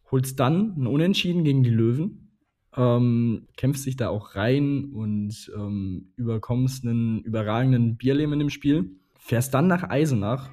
Holst 0.10 0.40
dann 0.40 0.76
ein 0.78 0.88
Unentschieden 0.88 1.44
gegen 1.44 1.64
die 1.64 1.70
Löwen. 1.70 2.38
Ähm, 2.76 3.48
kämpfst 3.58 3.86
dich 3.86 3.98
da 3.98 4.10
auch 4.10 4.36
rein 4.36 4.92
und 4.94 5.52
ähm, 5.56 6.14
überkommst 6.16 6.86
einen 6.86 7.22
überragenden 7.22 7.98
Bierlehm 7.98 8.34
in 8.34 8.40
dem 8.40 8.50
Spiel 8.50 8.98
fährst 9.22 9.54
dann 9.54 9.68
nach 9.68 9.90
Eisenach 9.90 10.50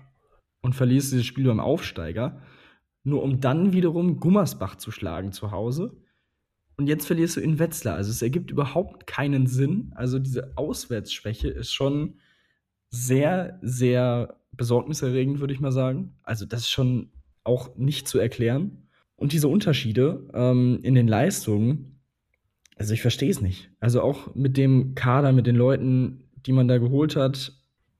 und 0.60 0.74
verlierst 0.74 1.10
dieses 1.10 1.26
Spiel 1.26 1.46
beim 1.46 1.58
Aufsteiger, 1.58 2.42
nur 3.02 3.22
um 3.22 3.40
dann 3.40 3.72
wiederum 3.72 4.20
Gummersbach 4.20 4.76
zu 4.76 4.90
schlagen 4.90 5.32
zu 5.32 5.50
Hause. 5.50 5.96
Und 6.78 6.86
jetzt 6.86 7.06
verlierst 7.06 7.36
du 7.36 7.40
in 7.40 7.58
Wetzlar. 7.58 7.96
Also 7.96 8.10
es 8.10 8.22
ergibt 8.22 8.52
überhaupt 8.52 9.06
keinen 9.08 9.48
Sinn. 9.48 9.90
Also 9.96 10.20
diese 10.20 10.56
Auswärtsschwäche 10.56 11.48
ist 11.48 11.72
schon 11.72 12.14
sehr, 12.88 13.58
sehr 13.62 14.36
besorgniserregend, 14.52 15.40
würde 15.40 15.52
ich 15.52 15.60
mal 15.60 15.72
sagen. 15.72 16.14
Also 16.22 16.46
das 16.46 16.60
ist 16.60 16.70
schon 16.70 17.10
auch 17.42 17.76
nicht 17.76 18.06
zu 18.06 18.20
erklären. 18.20 18.88
Und 19.16 19.32
diese 19.32 19.48
Unterschiede 19.48 20.28
ähm, 20.32 20.78
in 20.82 20.94
den 20.94 21.08
Leistungen, 21.08 22.00
also 22.76 22.94
ich 22.94 23.02
verstehe 23.02 23.30
es 23.30 23.40
nicht. 23.40 23.70
Also 23.80 24.00
auch 24.00 24.34
mit 24.36 24.56
dem 24.56 24.94
Kader, 24.94 25.32
mit 25.32 25.48
den 25.48 25.56
Leuten, 25.56 26.30
die 26.46 26.52
man 26.52 26.68
da 26.68 26.78
geholt 26.78 27.16
hat, 27.16 27.52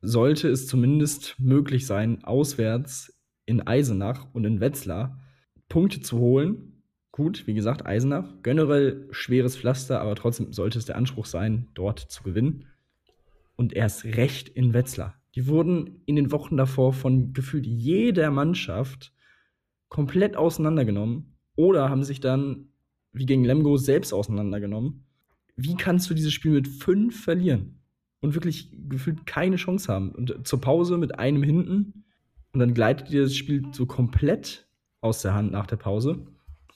sollte 0.02 0.48
es 0.48 0.68
zumindest 0.68 1.34
möglich 1.40 1.84
sein, 1.84 2.22
auswärts 2.22 3.12
in 3.44 3.66
Eisenach 3.66 4.26
und 4.32 4.44
in 4.44 4.60
Wetzlar 4.60 5.18
Punkte 5.68 6.00
zu 6.00 6.18
holen. 6.18 6.67
Gut, 7.18 7.48
wie 7.48 7.54
gesagt, 7.54 7.85
Eisenach, 7.85 8.28
generell 8.44 9.09
schweres 9.11 9.57
Pflaster, 9.57 10.00
aber 10.00 10.14
trotzdem 10.14 10.52
sollte 10.52 10.78
es 10.78 10.87
der 10.87 10.96
Anspruch 10.96 11.26
sein, 11.26 11.66
dort 11.74 11.98
zu 11.98 12.22
gewinnen. 12.22 12.66
Und 13.57 13.72
erst 13.72 14.04
recht 14.04 14.48
in 14.48 14.72
Wetzlar. 14.72 15.20
Die 15.35 15.48
wurden 15.48 16.00
in 16.07 16.14
den 16.14 16.31
Wochen 16.31 16.57
davor 16.57 16.92
von 16.92 17.33
gefühlt 17.33 17.66
jeder 17.66 18.31
Mannschaft 18.31 19.12
komplett 19.88 20.37
auseinandergenommen 20.37 21.35
oder 21.57 21.90
haben 21.90 22.04
sich 22.04 22.20
dann, 22.20 22.68
wie 23.12 23.26
gegen 23.26 23.44
Lemgo, 23.44 23.76
selbst 23.78 24.12
auseinandergenommen. 24.12 25.04
Wie 25.57 25.74
kannst 25.74 26.09
du 26.09 26.14
dieses 26.14 26.33
Spiel 26.33 26.52
mit 26.52 26.68
fünf 26.68 27.24
verlieren? 27.24 27.78
und 28.20 28.35
wirklich 28.35 28.72
gefühlt 28.88 29.26
keine 29.26 29.57
Chance 29.57 29.92
haben. 29.92 30.11
Und 30.12 30.46
zur 30.46 30.61
Pause 30.61 30.98
mit 30.98 31.18
einem 31.18 31.42
hinten 31.42 32.04
und 32.52 32.61
dann 32.61 32.74
gleitet 32.74 33.11
dir 33.11 33.22
das 33.22 33.37
Spiel 33.37 33.62
so 33.72 33.87
komplett 33.87 34.66
aus 35.00 35.22
der 35.22 35.35
Hand 35.35 35.52
nach 35.52 35.66
der 35.66 35.76
Pause. 35.76 36.26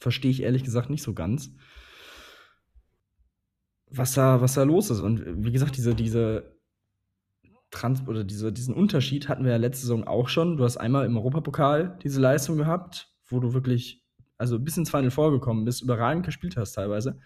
Verstehe 0.03 0.33
ich 0.33 0.43
ehrlich 0.43 0.65
gesagt 0.65 0.91
nicht 0.91 1.05
so 1.05 1.15
ganz, 1.15 1.55
was 3.89 4.15
da, 4.15 4.41
was 4.41 4.55
da 4.55 4.65
los 4.65 4.91
ist. 4.91 4.99
Und 4.99 5.45
wie 5.45 5.53
gesagt, 5.53 5.77
diese, 5.77 5.95
diese 5.95 6.57
Trans 7.71 8.07
oder 8.09 8.25
diese, 8.25 8.53
diesen 8.53 8.75
Unterschied 8.75 9.29
hatten 9.29 9.45
wir 9.45 9.53
ja 9.53 9.59
letzte 9.59 9.83
Saison 9.83 10.05
auch 10.05 10.29
schon. 10.29 10.57
Du 10.57 10.65
hast 10.65 10.77
einmal 10.77 11.07
im 11.07 11.17
Europapokal 11.17 12.01
diese 12.03 12.21
Leistung 12.21 12.57
gehabt, 12.57 13.15
wo 13.27 13.39
du 13.39 13.53
wirklich, 13.53 14.05
also 14.39 14.59
bis 14.59 14.77
ins 14.77 14.91
Final 14.91 15.13
vorgekommen 15.13 15.65
bist, 15.65 15.83
überragend 15.83 16.27
gespielt 16.27 16.57
hast 16.57 16.73
teilweise. 16.73 17.21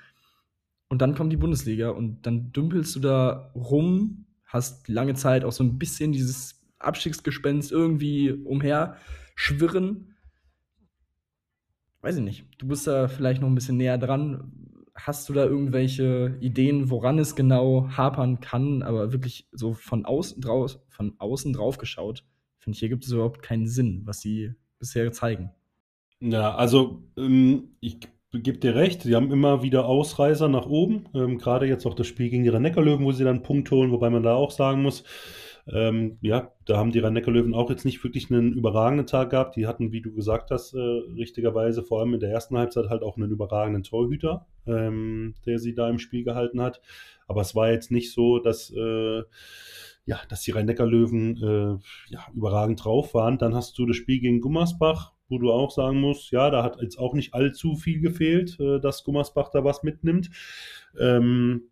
Und 0.88 1.00
dann 1.00 1.14
kommt 1.14 1.32
die 1.32 1.38
Bundesliga 1.38 1.88
und 1.88 2.26
dann 2.26 2.52
dümpelst 2.52 2.94
du 2.94 3.00
da 3.00 3.52
rum, 3.54 4.26
hast 4.44 4.86
lange 4.88 5.14
Zeit 5.14 5.44
auch 5.44 5.52
so 5.52 5.64
ein 5.64 5.78
bisschen 5.78 6.12
dieses 6.12 6.62
Abstiegsgespenst 6.78 7.72
irgendwie 7.72 8.32
umher 8.32 8.98
schwirren. 9.34 10.15
Weiß 12.02 12.16
ich 12.16 12.22
nicht. 12.22 12.44
Du 12.58 12.68
bist 12.68 12.86
da 12.86 13.08
vielleicht 13.08 13.40
noch 13.40 13.48
ein 13.48 13.54
bisschen 13.54 13.76
näher 13.76 13.98
dran. 13.98 14.52
Hast 14.94 15.28
du 15.28 15.32
da 15.32 15.44
irgendwelche 15.44 16.36
Ideen, 16.40 16.90
woran 16.90 17.18
es 17.18 17.36
genau 17.36 17.88
hapern 17.90 18.40
kann, 18.40 18.82
aber 18.82 19.12
wirklich 19.12 19.48
so 19.52 19.74
von 19.74 20.04
außen, 20.04 20.40
draus, 20.40 20.80
von 20.88 21.14
außen 21.18 21.52
drauf 21.52 21.78
geschaut, 21.78 22.24
finde 22.58 22.76
ich, 22.76 22.80
hier 22.80 22.88
gibt 22.88 23.04
es 23.04 23.12
überhaupt 23.12 23.42
keinen 23.42 23.66
Sinn, 23.66 24.02
was 24.04 24.20
sie 24.20 24.54
bisher 24.78 25.12
zeigen. 25.12 25.50
Ja, 26.20 26.54
also 26.54 27.02
ähm, 27.18 27.76
ich 27.80 28.00
gebe 28.32 28.58
dir 28.58 28.74
recht, 28.74 29.02
sie 29.02 29.14
haben 29.14 29.30
immer 29.30 29.62
wieder 29.62 29.86
Ausreißer 29.86 30.48
nach 30.48 30.66
oben. 30.66 31.06
Ähm, 31.14 31.38
Gerade 31.38 31.66
jetzt 31.66 31.86
auch 31.86 31.94
das 31.94 32.06
Spiel 32.06 32.30
gegen 32.30 32.42
die 32.42 32.48
Rhein-Neckar-Löwen, 32.48 33.04
wo 33.04 33.12
sie 33.12 33.24
dann 33.24 33.36
einen 33.36 33.42
Punkt 33.42 33.70
holen, 33.70 33.90
wobei 33.90 34.10
man 34.10 34.22
da 34.22 34.34
auch 34.34 34.50
sagen 34.50 34.82
muss, 34.82 35.04
ähm, 35.72 36.18
ja, 36.20 36.52
da 36.64 36.76
haben 36.76 36.92
die 36.92 37.00
Rhein-Neckar-Löwen 37.00 37.54
auch 37.54 37.70
jetzt 37.70 37.84
nicht 37.84 38.02
wirklich 38.04 38.30
einen 38.30 38.52
überragenden 38.52 39.06
Tag 39.06 39.30
gehabt. 39.30 39.56
Die 39.56 39.66
hatten, 39.66 39.90
wie 39.90 40.00
du 40.00 40.12
gesagt 40.12 40.50
hast, 40.50 40.74
äh, 40.74 40.78
richtigerweise 40.78 41.82
vor 41.82 42.00
allem 42.00 42.14
in 42.14 42.20
der 42.20 42.30
ersten 42.30 42.56
Halbzeit 42.56 42.88
halt 42.88 43.02
auch 43.02 43.16
einen 43.16 43.30
überragenden 43.30 43.82
Torhüter, 43.82 44.46
ähm, 44.66 45.34
der 45.44 45.58
sie 45.58 45.74
da 45.74 45.88
im 45.88 45.98
Spiel 45.98 46.22
gehalten 46.22 46.60
hat. 46.60 46.80
Aber 47.26 47.40
es 47.40 47.56
war 47.56 47.70
jetzt 47.70 47.90
nicht 47.90 48.12
so, 48.12 48.38
dass, 48.38 48.70
äh, 48.70 49.22
ja, 50.04 50.20
dass 50.28 50.42
die 50.42 50.52
Rhein-Neckar-Löwen 50.52 51.36
äh, 51.36 52.12
ja, 52.12 52.20
überragend 52.32 52.84
drauf 52.84 53.12
waren. 53.14 53.38
Dann 53.38 53.56
hast 53.56 53.76
du 53.76 53.86
das 53.86 53.96
Spiel 53.96 54.20
gegen 54.20 54.40
Gummersbach, 54.40 55.14
wo 55.28 55.38
du 55.38 55.50
auch 55.50 55.72
sagen 55.72 56.00
musst, 56.00 56.30
ja, 56.30 56.48
da 56.50 56.62
hat 56.62 56.80
jetzt 56.80 56.96
auch 56.96 57.14
nicht 57.14 57.34
allzu 57.34 57.74
viel 57.74 58.00
gefehlt, 58.00 58.60
äh, 58.60 58.78
dass 58.78 59.02
Gummersbach 59.02 59.48
da 59.48 59.64
was 59.64 59.82
mitnimmt. 59.82 60.30
Ähm, 60.96 61.70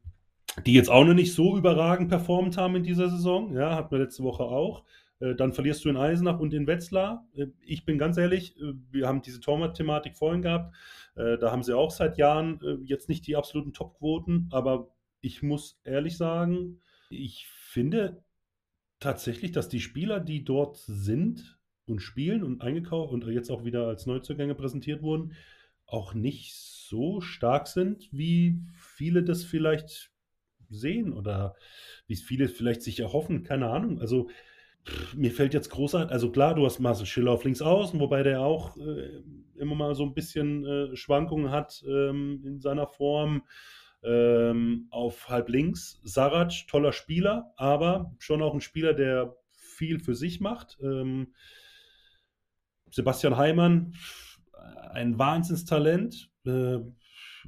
die 0.66 0.72
jetzt 0.72 0.90
auch 0.90 1.04
noch 1.04 1.14
nicht 1.14 1.34
so 1.34 1.56
überragend 1.56 2.08
performt 2.08 2.56
haben 2.56 2.76
in 2.76 2.82
dieser 2.82 3.10
Saison. 3.10 3.54
Ja, 3.54 3.74
hatten 3.74 3.90
wir 3.90 3.98
letzte 3.98 4.22
Woche 4.22 4.44
auch. 4.44 4.84
Äh, 5.20 5.34
dann 5.34 5.52
verlierst 5.52 5.84
du 5.84 5.88
in 5.88 5.96
Eisenach 5.96 6.38
und 6.38 6.54
in 6.54 6.66
Wetzlar. 6.66 7.26
Äh, 7.34 7.46
ich 7.60 7.84
bin 7.84 7.98
ganz 7.98 8.16
ehrlich, 8.16 8.56
äh, 8.58 8.72
wir 8.90 9.06
haben 9.06 9.22
diese 9.22 9.40
Torwart-Thematik 9.40 10.16
vorhin 10.16 10.42
gehabt. 10.42 10.74
Da 11.16 11.52
haben 11.52 11.62
sie 11.62 11.76
auch 11.76 11.92
seit 11.92 12.18
Jahren 12.18 12.58
jetzt 12.86 13.08
nicht 13.08 13.24
die 13.28 13.36
absoluten 13.36 13.72
Topquoten, 13.72 14.48
aber 14.50 14.88
ich 15.20 15.44
muss 15.44 15.78
ehrlich 15.84 16.16
sagen, 16.16 16.80
ich 17.08 17.46
finde 17.46 18.24
tatsächlich, 18.98 19.52
dass 19.52 19.68
die 19.68 19.78
Spieler, 19.78 20.18
die 20.18 20.42
dort 20.42 20.76
sind 20.76 21.60
und 21.86 22.00
spielen 22.00 22.42
und 22.42 22.62
eingekauft 22.62 23.12
und 23.12 23.24
jetzt 23.28 23.48
auch 23.50 23.64
wieder 23.64 23.86
als 23.86 24.06
Neuzugänge 24.06 24.56
präsentiert 24.56 25.02
wurden, 25.02 25.34
auch 25.86 26.14
nicht 26.14 26.56
so 26.56 27.20
stark 27.20 27.68
sind, 27.68 28.08
wie 28.10 28.60
viele 28.76 29.22
das 29.22 29.44
vielleicht 29.44 30.13
sehen 30.74 31.12
oder 31.12 31.54
wie 32.06 32.16
viele 32.16 32.48
vielleicht 32.48 32.82
sich 32.82 33.00
erhoffen, 33.00 33.42
keine 33.44 33.70
Ahnung. 33.70 34.00
Also 34.00 34.28
mir 35.14 35.30
fällt 35.30 35.54
jetzt 35.54 35.70
großartig, 35.70 36.12
also 36.12 36.30
klar, 36.30 36.54
du 36.54 36.66
hast 36.66 36.78
Marcel 36.78 37.06
Schiller 37.06 37.32
auf 37.32 37.44
links 37.44 37.62
außen, 37.62 37.98
wobei 38.00 38.22
der 38.22 38.40
auch 38.40 38.76
äh, 38.76 39.22
immer 39.56 39.74
mal 39.74 39.94
so 39.94 40.04
ein 40.04 40.14
bisschen 40.14 40.64
äh, 40.64 40.96
Schwankungen 40.96 41.50
hat 41.50 41.82
ähm, 41.86 42.42
in 42.44 42.60
seiner 42.60 42.86
Form. 42.86 43.42
Ähm, 44.06 44.86
auf 44.90 45.30
halb 45.30 45.48
links 45.48 45.98
Sarac, 46.02 46.52
toller 46.68 46.92
Spieler, 46.92 47.54
aber 47.56 48.14
schon 48.18 48.42
auch 48.42 48.52
ein 48.52 48.60
Spieler, 48.60 48.92
der 48.92 49.34
viel 49.52 49.98
für 49.98 50.14
sich 50.14 50.40
macht. 50.40 50.76
Ähm, 50.82 51.32
Sebastian 52.90 53.38
Heimann, 53.38 53.94
ein 54.90 55.18
Wahnsinnstalent. 55.18 56.30
Äh, 56.44 56.80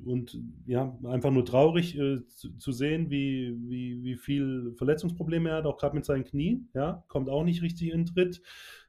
und 0.05 0.39
ja, 0.67 0.97
einfach 1.05 1.31
nur 1.31 1.45
traurig 1.45 1.97
äh, 1.97 2.27
zu, 2.29 2.57
zu, 2.57 2.73
sehen, 2.73 3.11
wie, 3.11 3.55
wie, 3.69 4.03
wie 4.03 4.17
viel 4.17 4.75
Verletzungsprobleme 4.77 5.51
er 5.51 5.57
hat, 5.57 5.67
auch 5.67 5.79
gerade 5.79 5.95
mit 5.95 6.05
seinen 6.05 6.25
Knien. 6.25 6.69
Ja, 6.75 7.05
kommt 7.09 7.29
auch 7.29 7.45
nicht 7.45 7.63
richtig 7.63 7.93
in 7.93 8.07
Tritt. 8.07 8.43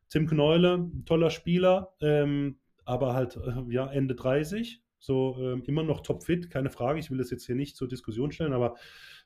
Tim 0.10 0.28
Kneule, 0.28 0.90
toller 1.06 1.30
Spieler, 1.30 1.94
ähm, 2.02 2.60
aber 2.86 3.14
halt 3.14 3.36
äh, 3.38 3.74
ja, 3.74 3.92
Ende 3.92 4.16
30. 4.16 4.82
So 5.00 5.38
ähm, 5.40 5.64
immer 5.68 5.84
noch 5.84 6.02
topfit, 6.02 6.50
keine 6.50 6.70
Frage. 6.70 7.00
Ich 7.00 7.12
will 7.12 7.18
das 7.18 7.30
jetzt 7.30 7.46
hier 7.46 7.56
nicht 7.56 7.76
zur 7.76 7.88
Diskussion 7.88 8.32
stellen, 8.32 8.54
aber 8.54 8.76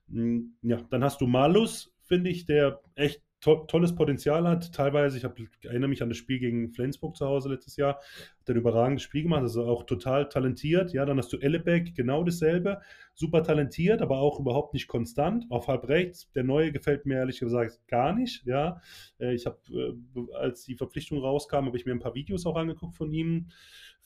mh, 0.08 0.22
hm, 0.22 0.56
ja, 0.64 0.78
dann 0.90 1.04
hast 1.04 1.22
du 1.22 1.28
Malus, 1.28 1.94
finde 2.02 2.30
ich, 2.30 2.46
der 2.46 2.82
echt 2.96 3.22
to 3.42 3.66
tolles 3.66 3.94
Potenzial 3.94 4.48
hat. 4.48 4.72
Teilweise, 4.72 5.18
ich, 5.18 5.26
hab, 5.26 5.38
erinnere 5.64 5.90
mich 5.90 6.02
an 6.02 6.10
das 6.10 6.18
Spiel 6.18 6.40
gegen 6.40 6.72
Flensburg 6.72 7.18
zu 7.18 7.26
Hause 7.26 7.50
letztes 7.50 7.76
Jahr, 7.76 7.96
hat 7.96 8.50
ein 8.50 8.56
überragendes 8.56 9.02
Spiel 9.02 9.24
gemacht, 9.24 9.42
also 9.42 9.66
auch 9.66 9.84
total 9.84 10.30
talentiert. 10.30 10.94
Ja, 10.94 11.06
dann 11.06 11.18
hast 11.18 11.34
du 11.34 11.38
Ellebeck, 11.38 11.96
genau 11.96 12.24
dasselbe, 12.24 12.82
super 13.16 13.44
talentiert, 13.44 14.02
aber 14.02 14.20
auch 14.20 14.40
überhaupt 14.40 14.74
nicht 14.74 14.88
konstant. 14.88 15.46
Auf 15.50 15.68
halb 15.68 15.88
rechts, 15.90 16.32
der 16.34 16.44
neue 16.44 16.72
gefällt 16.72 17.06
mir 17.06 17.16
ehrlich 17.16 17.40
gesagt 17.40 17.88
gar 17.88 18.14
nicht. 18.14 18.46
Ja, 18.46 18.80
äh, 19.20 19.34
ich 19.34 19.46
habe, 19.46 19.58
äh, 19.70 20.36
als 20.38 20.64
die 20.64 20.76
Verpflichtung 20.76 21.18
rauskam, 21.20 21.66
habe 21.66 21.78
ich 21.78 21.86
mir 21.86 21.94
ein 21.94 22.00
paar 22.00 22.16
Videos 22.16 22.46
auch 22.46 22.56
angeguckt 22.56 22.96
von 22.96 23.12
ihm 23.12 23.48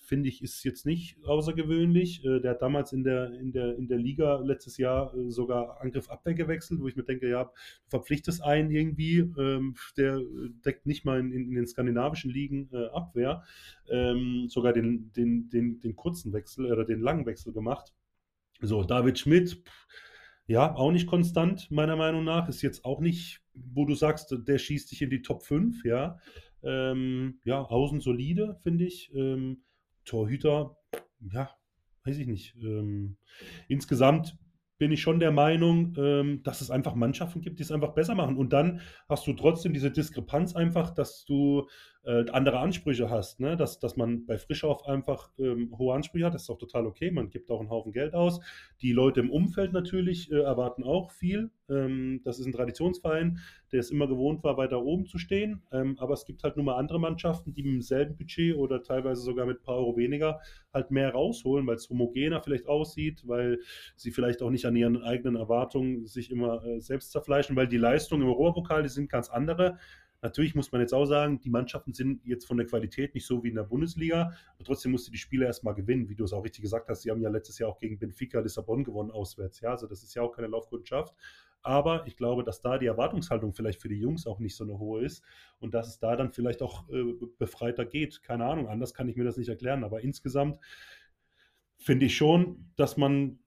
finde 0.05 0.29
ich, 0.29 0.41
ist 0.41 0.63
jetzt 0.63 0.85
nicht 0.85 1.17
außergewöhnlich. 1.25 2.23
Äh, 2.23 2.39
der 2.39 2.51
hat 2.51 2.61
damals 2.61 2.93
in 2.93 3.03
der, 3.03 3.33
in 3.33 3.51
der, 3.51 3.75
in 3.77 3.87
der 3.87 3.97
Liga 3.97 4.37
letztes 4.37 4.77
Jahr 4.77 5.13
äh, 5.15 5.29
sogar 5.29 5.81
Angriff-Abwehr 5.81 6.33
gewechselt, 6.33 6.79
wo 6.79 6.87
ich 6.87 6.95
mir 6.95 7.03
denke, 7.03 7.29
ja, 7.29 7.43
du 7.43 7.89
verpflichtest 7.89 8.43
einen 8.43 8.71
irgendwie, 8.71 9.19
ähm, 9.19 9.75
der 9.97 10.21
deckt 10.65 10.85
nicht 10.85 11.05
mal 11.05 11.19
in, 11.19 11.31
in 11.31 11.55
den 11.55 11.67
skandinavischen 11.67 12.31
Ligen 12.31 12.69
äh, 12.71 12.87
Abwehr, 12.87 13.43
ähm, 13.89 14.47
sogar 14.49 14.73
den, 14.73 15.11
den, 15.13 15.49
den, 15.49 15.79
den 15.79 15.95
kurzen 15.95 16.33
Wechsel 16.33 16.71
oder 16.71 16.85
den 16.85 17.01
langen 17.01 17.25
Wechsel 17.25 17.53
gemacht. 17.53 17.93
So, 18.61 18.83
David 18.83 19.19
Schmidt, 19.19 19.61
ja, 20.47 20.75
auch 20.75 20.91
nicht 20.91 21.07
konstant, 21.07 21.71
meiner 21.71 21.95
Meinung 21.95 22.23
nach. 22.23 22.47
Ist 22.47 22.61
jetzt 22.61 22.85
auch 22.85 22.99
nicht, 22.99 23.41
wo 23.53 23.85
du 23.85 23.95
sagst, 23.95 24.35
der 24.47 24.57
schießt 24.57 24.91
dich 24.91 25.01
in 25.01 25.09
die 25.09 25.21
Top 25.21 25.43
5, 25.43 25.83
ja. 25.83 26.19
Ähm, 26.63 27.39
ja, 27.43 27.61
außen 27.61 27.99
solide, 27.99 28.57
finde 28.63 28.85
ich. 28.85 29.13
Ähm, 29.13 29.63
Torhüter, 30.05 30.77
ja, 31.19 31.49
weiß 32.03 32.17
ich 32.17 32.27
nicht. 32.27 32.55
Ähm, 32.55 33.17
insgesamt 33.67 34.37
bin 34.77 34.91
ich 34.91 35.01
schon 35.01 35.19
der 35.19 35.31
Meinung, 35.31 35.95
ähm, 35.97 36.43
dass 36.43 36.61
es 36.61 36.69
einfach 36.69 36.95
Mannschaften 36.95 37.41
gibt, 37.41 37.59
die 37.59 37.63
es 37.63 37.71
einfach 37.71 37.93
besser 37.93 38.15
machen. 38.15 38.37
Und 38.37 38.51
dann 38.51 38.81
hast 39.07 39.25
du 39.27 39.33
trotzdem 39.33 39.73
diese 39.73 39.91
Diskrepanz 39.91 40.55
einfach, 40.55 40.91
dass 40.91 41.25
du 41.25 41.67
äh, 42.05 42.25
andere 42.31 42.59
Ansprüche 42.59 43.09
hast. 43.09 43.39
Ne? 43.39 43.57
Dass, 43.57 43.79
dass 43.79 43.95
man 43.95 44.25
bei 44.25 44.37
Frischhoff 44.37 44.85
einfach 44.85 45.31
ähm, 45.39 45.73
hohe 45.77 45.95
Ansprüche 45.95 46.25
hat, 46.25 46.33
das 46.33 46.43
ist 46.43 46.49
auch 46.49 46.57
total 46.57 46.85
okay. 46.85 47.09
Man 47.09 47.29
gibt 47.29 47.49
auch 47.49 47.59
einen 47.59 47.69
Haufen 47.69 47.91
Geld 47.91 48.13
aus. 48.13 48.39
Die 48.81 48.91
Leute 48.91 49.21
im 49.21 49.31
Umfeld 49.31 49.73
natürlich 49.73 50.31
äh, 50.31 50.35
erwarten 50.35 50.83
auch 50.83 51.11
viel. 51.11 51.51
Ähm, 51.69 52.21
das 52.23 52.39
ist 52.39 52.45
ein 52.45 52.51
Traditionsverein, 52.51 53.39
der 53.71 53.79
es 53.79 53.89
immer 53.89 54.07
gewohnt 54.07 54.43
war, 54.43 54.57
weiter 54.57 54.83
oben 54.83 55.05
zu 55.05 55.17
stehen. 55.17 55.63
Aber 55.97 56.13
es 56.13 56.25
gibt 56.25 56.43
halt 56.43 56.55
nur 56.55 56.65
mal 56.65 56.75
andere 56.75 56.99
Mannschaften, 56.99 57.53
die 57.53 57.63
mit 57.63 57.73
demselben 57.73 58.15
Budget 58.15 58.55
oder 58.55 58.83
teilweise 58.83 59.21
sogar 59.21 59.45
mit 59.45 59.59
ein 59.59 59.63
paar 59.63 59.77
Euro 59.77 59.97
weniger 59.97 60.39
halt 60.73 60.91
mehr 60.91 61.11
rausholen, 61.11 61.65
weil 61.65 61.75
es 61.75 61.89
homogener 61.89 62.41
vielleicht 62.41 62.67
aussieht, 62.67 63.23
weil 63.25 63.59
sie 63.95 64.11
vielleicht 64.11 64.41
auch 64.41 64.51
nicht 64.51 64.64
an 64.65 64.75
ihren 64.75 65.03
eigenen 65.03 65.35
Erwartungen 65.35 66.05
sich 66.05 66.31
immer 66.31 66.63
äh, 66.63 66.79
selbst 66.81 67.11
zerfleischen, 67.11 67.55
weil 67.55 67.67
die 67.67 67.77
Leistungen 67.77 68.23
im 68.23 68.29
Europapokal, 68.29 68.83
die 68.83 68.89
sind 68.89 69.09
ganz 69.09 69.29
andere. 69.29 69.77
Natürlich 70.21 70.55
muss 70.55 70.71
man 70.71 70.81
jetzt 70.81 70.93
auch 70.93 71.05
sagen, 71.05 71.39
die 71.39 71.49
Mannschaften 71.49 71.93
sind 71.93 72.25
jetzt 72.25 72.47
von 72.47 72.57
der 72.57 72.65
Qualität 72.65 73.13
nicht 73.13 73.27
so 73.27 73.43
wie 73.43 73.49
in 73.49 73.55
der 73.55 73.63
Bundesliga, 73.63 74.33
aber 74.55 74.63
trotzdem 74.65 74.91
musste 74.91 75.11
die 75.11 75.17
Spieler 75.17 75.45
erstmal 75.45 75.75
gewinnen, 75.75 76.09
wie 76.09 76.15
du 76.15 76.23
es 76.23 76.33
auch 76.33 76.43
richtig 76.43 76.63
gesagt 76.63 76.89
hast. 76.89 77.03
Sie 77.03 77.11
haben 77.11 77.21
ja 77.21 77.29
letztes 77.29 77.59
Jahr 77.59 77.69
auch 77.69 77.77
gegen 77.77 77.99
Benfica 77.99 78.39
Lissabon 78.39 78.83
gewonnen 78.83 79.11
auswärts. 79.11 79.61
Ja, 79.61 79.71
also 79.71 79.85
das 79.85 80.01
ist 80.01 80.15
ja 80.15 80.23
auch 80.23 80.31
keine 80.31 80.47
Laufkundschaft. 80.47 81.13
Aber 81.61 82.05
ich 82.07 82.15
glaube, 82.15 82.43
dass 82.43 82.61
da 82.61 82.77
die 82.77 82.85
Erwartungshaltung 82.85 83.53
vielleicht 83.53 83.81
für 83.81 83.89
die 83.89 83.99
Jungs 83.99 84.27
auch 84.27 84.39
nicht 84.39 84.55
so 84.55 84.63
eine 84.63 84.77
hohe 84.77 85.03
ist 85.03 85.23
und 85.59 85.73
dass 85.73 85.87
es 85.87 85.99
da 85.99 86.15
dann 86.15 86.31
vielleicht 86.31 86.61
auch 86.61 86.87
äh, 86.89 87.03
befreiter 87.37 87.85
geht. 87.85 88.21
Keine 88.21 88.45
Ahnung, 88.45 88.67
anders 88.67 88.93
kann 88.93 89.09
ich 89.09 89.15
mir 89.15 89.23
das 89.23 89.37
nicht 89.37 89.49
erklären. 89.49 89.83
Aber 89.83 90.01
insgesamt 90.01 90.59
finde 91.77 92.05
ich 92.05 92.15
schon, 92.15 92.71
dass 92.75 92.97
man 92.97 93.39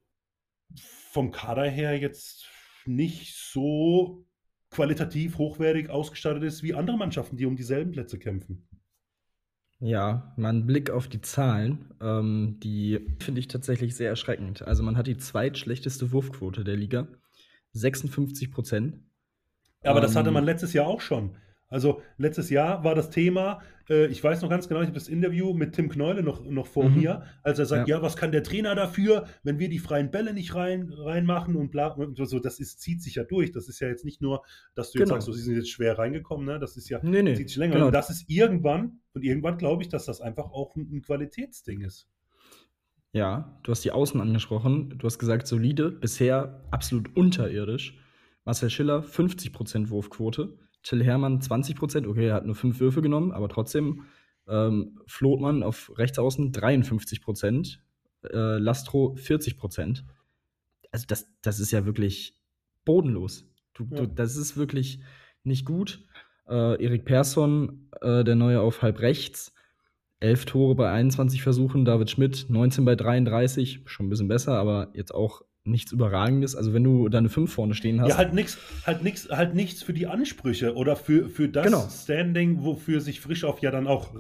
vom 0.74 1.30
Kader 1.30 1.64
her 1.64 1.98
jetzt 1.98 2.46
nicht 2.86 3.34
so 3.36 4.26
qualitativ 4.70 5.38
hochwertig 5.38 5.90
ausgestattet 5.90 6.42
ist 6.42 6.62
wie 6.62 6.74
andere 6.74 6.96
Mannschaften, 6.96 7.36
die 7.36 7.46
um 7.46 7.56
dieselben 7.56 7.92
Plätze 7.92 8.18
kämpfen. 8.18 8.68
Ja, 9.80 10.34
mal 10.36 10.48
ein 10.48 10.66
Blick 10.66 10.90
auf 10.90 11.06
die 11.06 11.20
Zahlen, 11.20 11.94
ähm, 12.00 12.58
die 12.62 13.06
finde 13.20 13.38
ich 13.38 13.46
tatsächlich 13.46 13.94
sehr 13.94 14.10
erschreckend. 14.10 14.62
Also 14.62 14.82
man 14.82 14.96
hat 14.96 15.06
die 15.06 15.16
zweitschlechteste 15.16 16.10
Wurfquote 16.10 16.64
der 16.64 16.76
Liga, 16.76 17.06
56 17.72 18.50
Prozent. 18.50 18.98
Ja, 19.84 19.90
aber 19.90 20.00
ähm, 20.00 20.02
das 20.02 20.16
hatte 20.16 20.32
man 20.32 20.44
letztes 20.44 20.72
Jahr 20.72 20.86
auch 20.86 21.00
schon. 21.00 21.36
Also 21.70 22.02
letztes 22.16 22.48
Jahr 22.48 22.82
war 22.82 22.94
das 22.94 23.10
Thema, 23.10 23.60
äh, 23.90 24.06
ich 24.06 24.24
weiß 24.24 24.40
noch 24.40 24.48
ganz 24.48 24.68
genau, 24.68 24.80
ich 24.80 24.86
habe 24.86 24.98
das 24.98 25.08
Interview 25.08 25.52
mit 25.52 25.74
Tim 25.74 25.90
Kneule 25.90 26.22
noch, 26.22 26.42
noch 26.44 26.66
vor 26.66 26.88
mhm. 26.88 27.00
mir, 27.00 27.22
als 27.42 27.58
er 27.58 27.66
sagt, 27.66 27.88
ja. 27.88 27.96
ja. 27.96 28.02
was 28.02 28.16
kann 28.16 28.32
der 28.32 28.42
Trainer 28.42 28.74
dafür, 28.74 29.26
wenn 29.42 29.58
wir 29.58 29.68
die 29.68 29.78
freien 29.78 30.10
Bälle 30.10 30.32
nicht 30.32 30.54
rein, 30.54 30.90
reinmachen 30.90 31.56
und 31.56 31.70
bla, 31.70 31.88
und 31.88 32.16
so, 32.16 32.38
das 32.38 32.58
ist, 32.58 32.80
zieht 32.80 33.02
sich 33.02 33.16
ja 33.16 33.24
durch. 33.24 33.52
Das 33.52 33.68
ist 33.68 33.80
ja 33.80 33.88
jetzt 33.88 34.04
nicht 34.04 34.22
nur, 34.22 34.42
dass 34.74 34.92
du 34.92 34.98
jetzt 34.98 35.08
genau. 35.08 35.16
sagst, 35.16 35.26
so, 35.26 35.32
sie 35.32 35.42
sind 35.42 35.56
jetzt 35.56 35.70
schwer 35.70 35.98
reingekommen, 35.98 36.46
ne? 36.46 36.58
das 36.58 36.76
ist 36.78 36.88
ja, 36.88 37.00
nee, 37.02 37.22
nee. 37.22 37.34
zieht 37.34 37.48
sich 37.48 37.58
länger. 37.58 37.74
Genau. 37.74 37.86
Und 37.86 37.92
das 37.92 38.08
ist 38.08 38.30
irgendwann, 38.30 39.00
und 39.12 39.22
irgendwann 39.22 39.58
glaube 39.58 39.82
ich, 39.82 39.90
dass 39.90 40.06
das 40.06 40.22
einfach 40.22 40.50
auch 40.50 40.74
ein, 40.74 40.88
ein 40.90 41.02
Qualitätsding 41.02 41.82
ist. 41.82 42.08
Ja, 43.12 43.58
du 43.62 43.72
hast 43.72 43.84
die 43.84 43.92
Außen 43.92 44.20
angesprochen. 44.20 44.94
Du 44.98 45.06
hast 45.06 45.18
gesagt, 45.18 45.46
solide, 45.46 45.90
bisher 45.90 46.62
absolut 46.70 47.14
unterirdisch. 47.16 47.98
Marcel 48.44 48.70
Schiller, 48.70 49.02
50% 49.02 49.90
Wurfquote. 49.90 50.58
Till 50.82 51.04
Hermann 51.04 51.40
20 51.40 51.76
Prozent, 51.76 52.06
okay, 52.06 52.28
er 52.28 52.34
hat 52.34 52.46
nur 52.46 52.54
fünf 52.54 52.80
Würfe 52.80 53.02
genommen, 53.02 53.32
aber 53.32 53.48
trotzdem 53.48 54.04
ähm, 54.48 55.00
Flotmann 55.06 55.62
auf 55.62 55.92
Rechtsaußen 55.96 56.52
53 56.52 57.20
Prozent, 57.20 57.82
äh, 58.24 58.58
Lastro 58.58 59.14
40 59.16 59.58
Prozent. 59.58 60.04
Also 60.90 61.04
das, 61.06 61.28
das 61.42 61.60
ist 61.60 61.70
ja 61.70 61.84
wirklich 61.84 62.34
bodenlos. 62.84 63.44
Du, 63.74 63.86
ja. 63.90 63.96
du, 63.98 64.06
das 64.06 64.36
ist 64.36 64.56
wirklich 64.56 65.00
nicht 65.44 65.64
gut. 65.64 66.04
Äh, 66.48 66.82
Erik 66.82 67.04
Persson, 67.04 67.88
äh, 68.00 68.24
der 68.24 68.34
neue 68.34 68.60
auf 68.60 68.82
halb 68.82 69.00
rechts, 69.00 69.52
elf 70.20 70.46
Tore 70.46 70.74
bei 70.74 70.90
21 70.90 71.42
Versuchen. 71.42 71.84
David 71.84 72.10
Schmidt, 72.10 72.46
19 72.48 72.84
bei 72.84 72.96
33, 72.96 73.82
schon 73.84 74.06
ein 74.06 74.10
bisschen 74.10 74.28
besser, 74.28 74.56
aber 74.58 74.90
jetzt 74.94 75.14
auch 75.14 75.42
nichts 75.64 75.92
Überragendes. 75.92 76.56
Also 76.56 76.72
wenn 76.72 76.84
du 76.84 77.08
deine 77.08 77.28
5 77.28 77.52
vorne 77.52 77.74
stehen 77.74 78.00
hast. 78.00 78.10
Ja, 78.10 78.16
halt 78.16 78.34
nichts, 78.34 78.58
halt 78.86 79.02
nichts, 79.02 79.28
halt 79.28 79.54
nichts 79.54 79.82
für 79.82 79.92
die 79.92 80.06
Ansprüche 80.06 80.74
oder 80.74 80.96
für, 80.96 81.28
für 81.28 81.48
das 81.48 81.66
genau. 81.66 81.88
Standing, 81.88 82.64
wofür 82.64 83.00
sich 83.00 83.20
Frischhoff 83.20 83.60
ja 83.60 83.70
dann 83.70 83.86
auch 83.86 84.14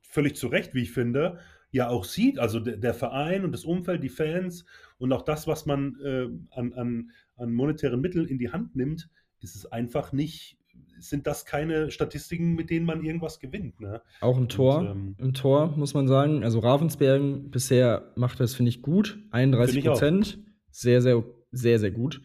völlig 0.00 0.36
zu 0.36 0.48
Recht, 0.48 0.74
wie 0.74 0.82
ich 0.82 0.92
finde, 0.92 1.38
ja 1.70 1.88
auch 1.88 2.04
sieht. 2.04 2.38
Also 2.38 2.60
der, 2.60 2.76
der 2.76 2.94
Verein 2.94 3.44
und 3.44 3.52
das 3.52 3.64
Umfeld, 3.64 4.02
die 4.02 4.08
Fans 4.08 4.64
und 4.98 5.12
auch 5.12 5.22
das, 5.22 5.46
was 5.46 5.66
man 5.66 5.96
äh, 6.02 6.28
an, 6.50 6.72
an, 6.72 7.10
an 7.36 7.52
monetären 7.52 8.00
Mitteln 8.00 8.26
in 8.26 8.38
die 8.38 8.50
Hand 8.50 8.74
nimmt, 8.74 9.08
ist 9.40 9.54
es 9.54 9.66
einfach 9.66 10.12
nicht 10.12 10.56
sind 11.00 11.26
das 11.26 11.44
keine 11.44 11.90
Statistiken, 11.90 12.54
mit 12.54 12.70
denen 12.70 12.84
man 12.84 13.04
irgendwas 13.04 13.38
gewinnt. 13.38 13.80
Ne? 13.80 14.02
Auch 14.20 14.36
im 14.36 14.48
Tor, 14.48 14.80
und, 14.80 14.86
ähm, 14.86 15.16
im 15.18 15.32
Tor 15.32 15.74
muss 15.76 15.94
man 15.94 16.08
sagen, 16.08 16.42
also 16.42 16.58
Ravensbergen 16.58 17.50
bisher 17.50 18.12
macht 18.16 18.40
das, 18.40 18.54
finde 18.54 18.70
ich, 18.70 18.82
gut, 18.82 19.18
31 19.30 19.84
Prozent 19.84 20.38
sehr, 20.78 21.02
sehr, 21.02 21.24
sehr, 21.50 21.78
sehr 21.78 21.90
gut. 21.90 22.20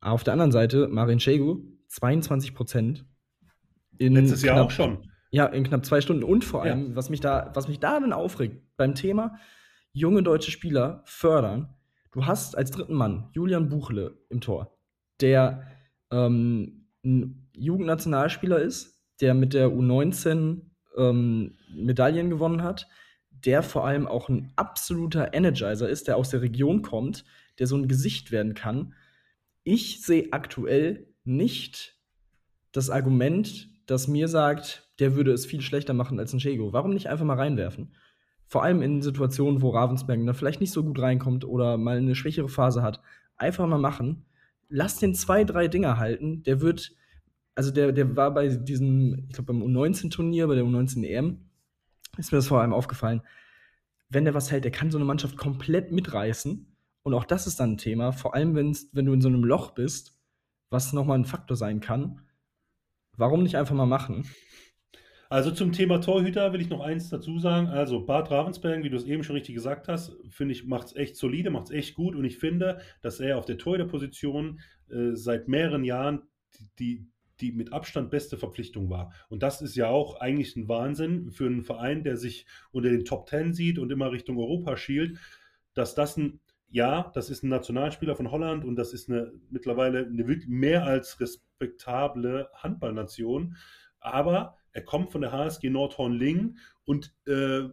Auf 0.00 0.24
der 0.24 0.32
anderen 0.32 0.52
Seite, 0.52 0.88
Marin 0.88 1.20
Şegu, 1.20 1.62
22 1.88 2.54
Prozent. 2.54 3.04
Letztes 3.98 4.42
Jahr 4.42 4.62
auch 4.62 4.70
schon. 4.70 5.10
Ja, 5.30 5.46
in 5.46 5.64
knapp 5.64 5.84
zwei 5.84 6.00
Stunden. 6.00 6.22
Und 6.22 6.44
vor 6.44 6.62
allem, 6.62 6.90
ja. 6.90 6.96
was, 6.96 7.10
mich 7.10 7.20
da, 7.20 7.50
was 7.54 7.68
mich 7.68 7.78
da 7.78 8.00
dann 8.00 8.12
aufregt, 8.12 8.62
beim 8.76 8.94
Thema 8.94 9.38
junge 9.92 10.22
deutsche 10.22 10.50
Spieler 10.50 11.02
fördern. 11.04 11.74
Du 12.12 12.26
hast 12.26 12.56
als 12.56 12.70
dritten 12.70 12.94
Mann 12.94 13.30
Julian 13.32 13.68
Buchle 13.68 14.16
im 14.28 14.40
Tor, 14.40 14.78
der 15.20 15.66
ähm, 16.10 16.88
ein 17.04 17.48
Jugendnationalspieler 17.52 18.58
ist, 18.58 19.04
der 19.20 19.34
mit 19.34 19.52
der 19.54 19.68
U19 19.68 20.62
ähm, 20.96 21.54
Medaillen 21.74 22.30
gewonnen 22.30 22.62
hat, 22.62 22.88
der 23.30 23.62
vor 23.62 23.86
allem 23.86 24.06
auch 24.06 24.28
ein 24.28 24.52
absoluter 24.56 25.34
Energizer 25.34 25.88
ist, 25.88 26.08
der 26.08 26.16
aus 26.16 26.30
der 26.30 26.42
Region 26.42 26.82
kommt, 26.82 27.24
der 27.58 27.66
so 27.66 27.76
ein 27.76 27.88
Gesicht 27.88 28.30
werden 28.30 28.54
kann. 28.54 28.94
Ich 29.64 30.02
sehe 30.02 30.32
aktuell 30.32 31.08
nicht 31.24 31.98
das 32.72 32.90
Argument, 32.90 33.70
das 33.86 34.08
mir 34.08 34.28
sagt, 34.28 34.90
der 34.98 35.14
würde 35.14 35.32
es 35.32 35.46
viel 35.46 35.60
schlechter 35.60 35.94
machen 35.94 36.18
als 36.18 36.32
ein 36.32 36.40
Chego. 36.40 36.72
Warum 36.72 36.92
nicht 36.92 37.08
einfach 37.08 37.24
mal 37.24 37.36
reinwerfen? 37.36 37.94
Vor 38.46 38.62
allem 38.62 38.82
in 38.82 39.02
Situationen, 39.02 39.62
wo 39.62 39.70
Ravensberg 39.70 40.24
dann 40.24 40.34
vielleicht 40.34 40.60
nicht 40.60 40.72
so 40.72 40.82
gut 40.82 40.98
reinkommt 41.00 41.44
oder 41.44 41.76
mal 41.76 41.98
eine 41.98 42.14
schwächere 42.14 42.48
Phase 42.48 42.82
hat. 42.82 43.00
Einfach 43.36 43.66
mal 43.66 43.78
machen. 43.78 44.24
Lass 44.68 44.98
den 44.98 45.14
zwei, 45.14 45.44
drei 45.44 45.68
Dinger 45.68 45.98
halten. 45.98 46.42
Der 46.42 46.60
wird, 46.60 46.92
also 47.54 47.70
der, 47.70 47.92
der 47.92 48.16
war 48.16 48.32
bei 48.32 48.48
diesem, 48.48 49.26
ich 49.28 49.34
glaube 49.34 49.52
beim 49.52 49.62
U19-Turnier, 49.62 50.46
bei 50.46 50.54
der 50.54 50.64
U19-EM, 50.64 51.38
ist 52.16 52.32
mir 52.32 52.38
das 52.38 52.48
vor 52.48 52.60
allem 52.60 52.72
aufgefallen. 52.72 53.22
Wenn 54.08 54.24
der 54.24 54.34
was 54.34 54.50
hält, 54.50 54.64
der 54.64 54.72
kann 54.72 54.90
so 54.90 54.98
eine 54.98 55.04
Mannschaft 55.04 55.36
komplett 55.36 55.92
mitreißen. 55.92 56.66
Und 57.08 57.14
auch 57.14 57.24
das 57.24 57.46
ist 57.46 57.58
dann 57.58 57.72
ein 57.72 57.78
Thema, 57.78 58.12
vor 58.12 58.34
allem 58.34 58.54
wenn's, 58.54 58.90
wenn 58.92 59.06
du 59.06 59.14
in 59.14 59.22
so 59.22 59.28
einem 59.28 59.42
Loch 59.42 59.70
bist, 59.70 60.12
was 60.68 60.92
nochmal 60.92 61.18
ein 61.18 61.24
Faktor 61.24 61.56
sein 61.56 61.80
kann. 61.80 62.20
Warum 63.16 63.42
nicht 63.42 63.56
einfach 63.56 63.74
mal 63.74 63.86
machen? 63.86 64.28
Also 65.30 65.50
zum 65.50 65.72
Thema 65.72 66.02
Torhüter 66.02 66.52
will 66.52 66.60
ich 66.60 66.68
noch 66.68 66.80
eins 66.80 67.08
dazu 67.08 67.38
sagen. 67.38 67.68
Also 67.68 68.04
Bart 68.04 68.30
Ravensberg, 68.30 68.84
wie 68.84 68.90
du 68.90 68.96
es 68.98 69.06
eben 69.06 69.24
schon 69.24 69.36
richtig 69.36 69.54
gesagt 69.54 69.88
hast, 69.88 70.18
finde 70.28 70.52
ich, 70.52 70.66
macht 70.66 70.88
es 70.88 70.96
echt 70.96 71.16
solide, 71.16 71.48
macht 71.48 71.68
es 71.68 71.70
echt 71.70 71.94
gut. 71.94 72.14
Und 72.14 72.26
ich 72.26 72.36
finde, 72.36 72.78
dass 73.00 73.20
er 73.20 73.38
auf 73.38 73.46
der 73.46 73.56
Torhüterposition 73.56 74.60
äh, 74.90 75.14
seit 75.14 75.48
mehreren 75.48 75.84
Jahren 75.84 76.24
die, 76.78 77.06
die 77.40 77.52
mit 77.52 77.72
Abstand 77.72 78.10
beste 78.10 78.36
Verpflichtung 78.36 78.90
war. 78.90 79.14
Und 79.30 79.42
das 79.42 79.62
ist 79.62 79.76
ja 79.76 79.88
auch 79.88 80.20
eigentlich 80.20 80.56
ein 80.56 80.68
Wahnsinn 80.68 81.30
für 81.30 81.46
einen 81.46 81.62
Verein, 81.62 82.04
der 82.04 82.18
sich 82.18 82.44
unter 82.70 82.90
den 82.90 83.06
Top 83.06 83.24
Ten 83.24 83.54
sieht 83.54 83.78
und 83.78 83.90
immer 83.90 84.12
Richtung 84.12 84.36
Europa 84.36 84.76
schielt, 84.76 85.18
dass 85.72 85.94
das 85.94 86.18
ein 86.18 86.40
ja, 86.70 87.10
das 87.14 87.30
ist 87.30 87.42
ein 87.42 87.48
Nationalspieler 87.48 88.16
von 88.16 88.30
Holland 88.30 88.64
und 88.64 88.76
das 88.76 88.92
ist 88.92 89.08
eine 89.08 89.32
mittlerweile 89.50 90.06
eine 90.06 90.24
mehr 90.46 90.84
als 90.84 91.18
respektable 91.20 92.50
Handballnation. 92.54 93.56
Aber 94.00 94.56
er 94.72 94.84
kommt 94.84 95.10
von 95.10 95.22
der 95.22 95.32
HSG 95.32 95.70
Nordhorn-Lingen 95.70 96.58
und 96.84 97.14
äh, 97.26 97.68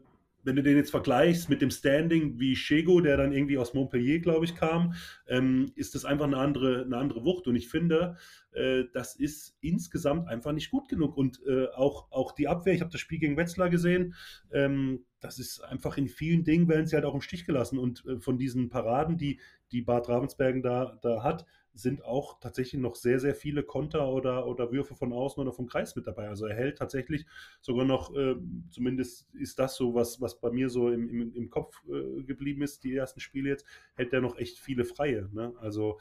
wenn 0.45 0.55
du 0.55 0.63
den 0.63 0.77
jetzt 0.77 0.91
vergleichst 0.91 1.49
mit 1.49 1.61
dem 1.61 1.71
Standing 1.71 2.39
wie 2.39 2.53
Chego, 2.53 3.01
der 3.01 3.17
dann 3.17 3.33
irgendwie 3.33 3.57
aus 3.57 3.73
Montpellier, 3.73 4.19
glaube 4.19 4.45
ich, 4.45 4.55
kam, 4.55 4.93
ähm, 5.27 5.71
ist 5.75 5.95
das 5.95 6.05
einfach 6.05 6.25
eine 6.25 6.37
andere, 6.37 6.83
eine 6.83 6.97
andere 6.97 7.25
Wucht. 7.25 7.47
Und 7.47 7.55
ich 7.55 7.67
finde, 7.67 8.15
äh, 8.51 8.83
das 8.93 9.15
ist 9.15 9.57
insgesamt 9.61 10.27
einfach 10.27 10.51
nicht 10.51 10.69
gut 10.69 10.87
genug. 10.87 11.17
Und 11.17 11.41
äh, 11.47 11.67
auch, 11.73 12.11
auch 12.11 12.31
die 12.31 12.47
Abwehr, 12.47 12.75
ich 12.75 12.81
habe 12.81 12.91
das 12.91 13.01
Spiel 13.01 13.17
gegen 13.17 13.37
Wetzlar 13.37 13.69
gesehen, 13.71 14.13
ähm, 14.53 15.05
das 15.25 15.39
ist 15.39 15.59
einfach 15.61 15.97
in 15.97 16.07
vielen 16.07 16.43
Dingen, 16.43 16.67
werden 16.67 16.85
sie 16.85 16.95
halt 16.95 17.05
auch 17.05 17.15
im 17.15 17.21
Stich 17.21 17.45
gelassen. 17.45 17.77
Und 17.79 18.05
äh, 18.05 18.19
von 18.19 18.37
diesen 18.37 18.69
Paraden, 18.69 19.17
die, 19.17 19.39
die 19.71 19.81
Bad 19.81 20.07
Ravensbergen 20.07 20.61
da, 20.61 20.97
da 21.01 21.23
hat, 21.23 21.45
sind 21.73 22.05
auch 22.05 22.39
tatsächlich 22.39 22.81
noch 22.81 22.95
sehr, 22.95 23.19
sehr 23.19 23.35
viele 23.35 23.61
Konter 23.63 24.07
oder, 24.07 24.47
oder 24.47 24.71
Würfe 24.71 24.95
von 24.95 25.11
außen 25.11 25.41
oder 25.41 25.51
vom 25.51 25.67
Kreis 25.67 25.95
mit 25.95 26.07
dabei. 26.07 26.29
Also 26.29 26.45
er 26.45 26.55
hält 26.55 26.77
tatsächlich 26.77 27.25
sogar 27.59 27.85
noch, 27.85 28.15
äh, 28.15 28.35
zumindest 28.69 29.27
ist 29.33 29.59
das 29.59 29.75
so, 29.75 29.93
was, 29.93 30.21
was 30.21 30.39
bei 30.39 30.51
mir 30.51 30.69
so 30.69 30.89
im, 30.89 31.09
im, 31.09 31.33
im 31.33 31.49
Kopf 31.49 31.83
äh, 31.89 32.23
geblieben 32.23 32.61
ist, 32.61 32.83
die 32.85 32.95
ersten 32.95 33.19
Spiele 33.19 33.49
jetzt, 33.49 33.65
hält 33.95 34.13
er 34.13 34.21
noch 34.21 34.37
echt 34.37 34.57
viele 34.57 34.85
Freie. 34.85 35.29
Ne? 35.33 35.53
Also 35.59 35.99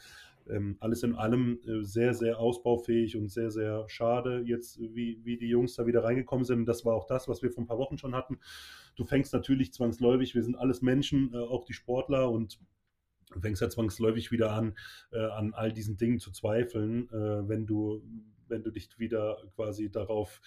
ähm, 0.49 0.77
alles 0.81 1.03
in 1.03 1.15
allem 1.15 1.59
äh, 1.67 1.83
sehr, 1.83 2.15
sehr 2.15 2.39
ausbaufähig 2.39 3.17
und 3.17 3.31
sehr, 3.31 3.51
sehr 3.51 3.85
schade, 3.89 4.43
jetzt 4.47 4.79
wie, 4.79 5.21
wie 5.25 5.37
die 5.37 5.49
Jungs 5.49 5.75
da 5.75 5.87
wieder 5.87 6.05
reingekommen 6.05 6.45
sind. 6.45 6.67
Das 6.67 6.85
war 6.85 6.95
auch 6.95 7.07
das, 7.07 7.29
was 7.29 7.43
wir 7.43 7.51
vor 7.51 7.65
ein 7.65 7.67
paar 7.67 7.79
Wochen 7.79 7.99
schon 7.99 8.15
hatten. 8.15 8.39
Du 8.97 9.05
fängst 9.05 9.33
natürlich 9.33 9.73
zwangsläufig, 9.73 10.35
wir 10.35 10.43
sind 10.43 10.57
alles 10.57 10.83
Menschen, 10.83 11.33
äh, 11.33 11.39
auch 11.39 11.65
die 11.65 11.73
Sportler 11.73 12.31
und 12.31 12.59
du 13.33 13.41
fängst 13.41 13.63
ja 13.63 13.69
zwangsläufig 13.69 14.31
wieder 14.31 14.53
an, 14.53 14.77
äh, 15.13 15.19
an 15.19 15.55
all 15.55 15.73
diesen 15.73 15.97
Dingen 15.97 16.19
zu 16.19 16.31
zweifeln, 16.31 17.09
äh, 17.11 17.49
wenn 17.49 17.67
du 17.67 18.03
wenn 18.49 18.63
du 18.63 18.71
dich 18.71 18.89
wieder 18.99 19.39
quasi 19.55 19.91
darauf 19.91 20.41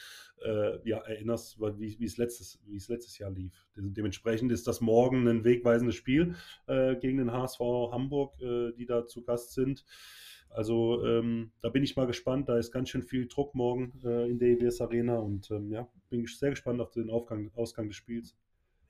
äh, 0.44 0.88
ja, 0.88 0.98
erinnerst, 1.00 1.60
wie, 1.60 2.00
wie, 2.00 2.06
es 2.06 2.18
letztes, 2.18 2.60
wie 2.66 2.78
es 2.78 2.88
letztes 2.88 3.18
Jahr 3.18 3.32
lief. 3.32 3.68
Dementsprechend 3.76 4.52
ist 4.52 4.68
das 4.68 4.82
morgen 4.82 5.28
ein 5.28 5.44
wegweisendes 5.44 5.96
Spiel 5.96 6.36
äh, 6.68 6.96
gegen 6.96 7.18
den 7.18 7.32
HSV 7.32 7.60
Hamburg, 7.92 8.40
äh, 8.42 8.72
die 8.74 8.86
da 8.86 9.06
zu 9.06 9.24
Gast 9.24 9.54
sind. 9.54 9.86
Also 10.50 11.06
ähm, 11.06 11.52
da 11.62 11.70
bin 11.70 11.84
ich 11.84 11.96
mal 11.96 12.08
gespannt. 12.08 12.50
Da 12.50 12.58
ist 12.58 12.72
ganz 12.72 12.90
schön 12.90 13.04
viel 13.04 13.28
Druck 13.28 13.54
morgen 13.54 13.94
äh, 14.04 14.30
in 14.30 14.40
der 14.40 14.50
EWS 14.50 14.82
Arena 14.82 15.18
und 15.18 15.52
ähm, 15.52 15.72
ja, 15.72 15.88
bin 16.10 16.26
sehr 16.26 16.52
gespannt 16.52 16.82
auf 16.82 16.92
den 16.92 17.10
Aufgang, 17.10 17.52
Ausgang 17.56 17.88
des 17.88 17.98
Spiels. 17.98 18.36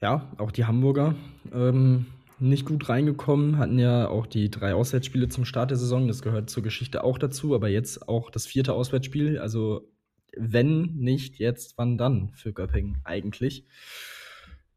Ja, 0.01 0.31
auch 0.37 0.51
die 0.51 0.65
Hamburger. 0.65 1.15
Ähm 1.51 2.05
nicht 2.39 2.65
gut 2.65 2.87
reingekommen, 2.89 3.57
hatten 3.57 3.79
ja 3.79 4.07
auch 4.07 4.27
die 4.27 4.49
drei 4.49 4.73
Auswärtsspiele 4.73 5.29
zum 5.29 5.45
Start 5.45 5.71
der 5.71 5.77
Saison, 5.77 6.07
das 6.07 6.21
gehört 6.21 6.49
zur 6.49 6.63
Geschichte 6.63 7.03
auch 7.03 7.17
dazu, 7.17 7.55
aber 7.55 7.69
jetzt 7.69 8.07
auch 8.07 8.29
das 8.29 8.45
vierte 8.45 8.73
Auswärtsspiel, 8.73 9.39
also 9.39 9.89
wenn 10.35 10.95
nicht 10.95 11.39
jetzt, 11.39 11.77
wann 11.77 11.97
dann 11.97 12.29
für 12.33 12.53
Göppingen 12.53 12.99
eigentlich. 13.03 13.65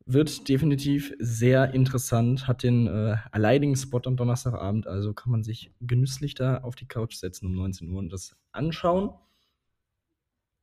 Wird 0.06 0.48
definitiv 0.48 1.12
sehr 1.18 1.74
interessant, 1.74 2.48
hat 2.48 2.62
den 2.62 2.86
äh, 2.86 3.16
alleinigen 3.30 3.76
Spot 3.76 4.00
am 4.04 4.16
Donnerstagabend, 4.16 4.86
also 4.86 5.12
kann 5.12 5.30
man 5.30 5.44
sich 5.44 5.72
genüsslich 5.80 6.34
da 6.34 6.58
auf 6.58 6.74
die 6.74 6.88
Couch 6.88 7.14
setzen 7.14 7.46
um 7.46 7.54
19 7.54 7.90
Uhr 7.90 7.98
und 7.98 8.12
das 8.12 8.34
anschauen. 8.52 9.10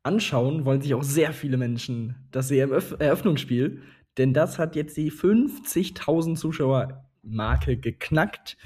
Anschauen 0.03 0.65
wollen 0.65 0.81
sich 0.81 0.93
auch 0.93 1.03
sehr 1.03 1.33
viele 1.33 1.57
Menschen 1.57 2.15
das 2.31 2.49
Eröffnungsspiel 2.49 3.81
denn 4.17 4.33
das 4.33 4.59
hat 4.59 4.75
jetzt 4.75 4.97
die 4.97 5.11
50.000 5.11 6.35
Zuschauer-Marke 6.35 7.77
geknackt 7.77 8.57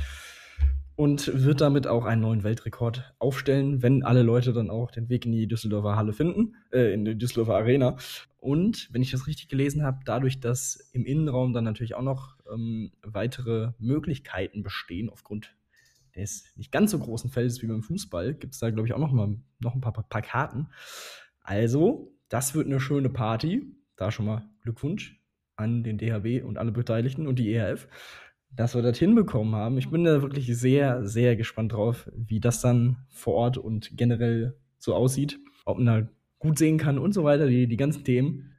und 0.95 1.31
wird 1.33 1.61
damit 1.61 1.87
auch 1.87 2.05
einen 2.05 2.21
neuen 2.21 2.43
Weltrekord 2.43 3.13
aufstellen, 3.19 3.81
wenn 3.81 4.03
alle 4.03 4.21
Leute 4.21 4.53
dann 4.53 4.69
auch 4.69 4.91
den 4.91 5.09
Weg 5.09 5.25
in 5.25 5.31
die 5.31 5.47
Düsseldorfer 5.47 5.95
Halle 5.95 6.13
finden, 6.13 6.55
äh, 6.71 6.93
in 6.93 7.05
die 7.05 7.17
Düsseldorfer 7.17 7.55
Arena. 7.55 7.97
Und 8.39 8.89
wenn 8.91 9.01
ich 9.01 9.11
das 9.11 9.27
richtig 9.27 9.49
gelesen 9.49 9.83
habe, 9.83 9.99
dadurch, 10.05 10.39
dass 10.39 10.75
im 10.93 11.05
Innenraum 11.05 11.53
dann 11.53 11.63
natürlich 11.63 11.95
auch 11.95 12.03
noch 12.03 12.35
ähm, 12.51 12.91
weitere 13.01 13.71
Möglichkeiten 13.79 14.63
bestehen, 14.63 15.09
aufgrund 15.09 15.55
des 16.15 16.45
nicht 16.55 16.71
ganz 16.71 16.91
so 16.91 16.99
großen 16.99 17.29
Feldes 17.29 17.61
wie 17.61 17.67
beim 17.67 17.83
Fußball, 17.83 18.33
gibt 18.33 18.53
es 18.53 18.59
da, 18.59 18.69
glaube 18.69 18.87
ich, 18.87 18.93
auch 18.93 18.99
noch, 18.99 19.11
mal, 19.11 19.37
noch 19.59 19.75
ein 19.75 19.81
paar, 19.81 19.93
paar 19.93 20.21
Karten. 20.21 20.67
Also, 21.41 22.13
das 22.29 22.53
wird 22.53 22.67
eine 22.67 22.79
schöne 22.79 23.09
Party. 23.09 23.63
Da 23.95 24.11
schon 24.11 24.25
mal 24.25 24.43
Glückwunsch 24.61 25.20
an 25.62 25.84
den 25.84 25.97
DHB 25.97 26.43
und 26.43 26.57
alle 26.57 26.72
Beteiligten 26.72 27.28
und 27.28 27.39
die 27.39 27.53
ERF, 27.53 27.88
dass 28.55 28.76
wir 28.76 28.82
das 28.82 28.97
hinbekommen 28.97 29.55
haben. 29.55 29.78
Ich 29.78 29.89
bin 29.89 30.03
da 30.03 30.22
wirklich 30.22 30.47
sehr, 30.57 31.05
sehr 31.05 31.36
gespannt 31.36 31.74
drauf, 31.74 32.09
wie 32.14 32.39
das 32.39 32.62
dann 32.62 32.97
vor 33.09 33.36
Ort 33.36 33.57
und 33.57 33.97
generell 33.97 34.57
so 34.78 34.93
aussieht, 34.93 35.39
ob 35.66 35.78
man 35.78 35.86
da 35.86 36.07
gut 36.39 36.57
sehen 36.57 36.78
kann 36.78 36.97
und 36.97 37.14
so 37.14 37.24
weiter, 37.24 37.47
die, 37.47 37.68
die 37.68 37.78
ganzen 37.78 38.03
Themen. 38.03 38.55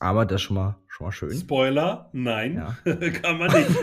Aber 0.00 0.26
das 0.26 0.40
ist 0.40 0.42
schon 0.42 0.56
mal, 0.56 0.78
schon 0.88 1.06
mal 1.06 1.12
schön. 1.12 1.30
Spoiler, 1.30 2.10
nein, 2.12 2.54
ja. 2.54 2.76
kann 3.22 3.38
man 3.38 3.52
nicht. 3.52 3.82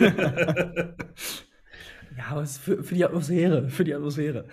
ja, 2.16 2.24
aber 2.28 2.42
es 2.42 2.50
ist 2.52 2.58
für, 2.58 2.82
für 2.82 2.94
die 2.94 3.04
Atmosphäre, 3.04 3.68
für 3.70 3.84
die 3.84 3.94
Atmosphäre. 3.94 4.46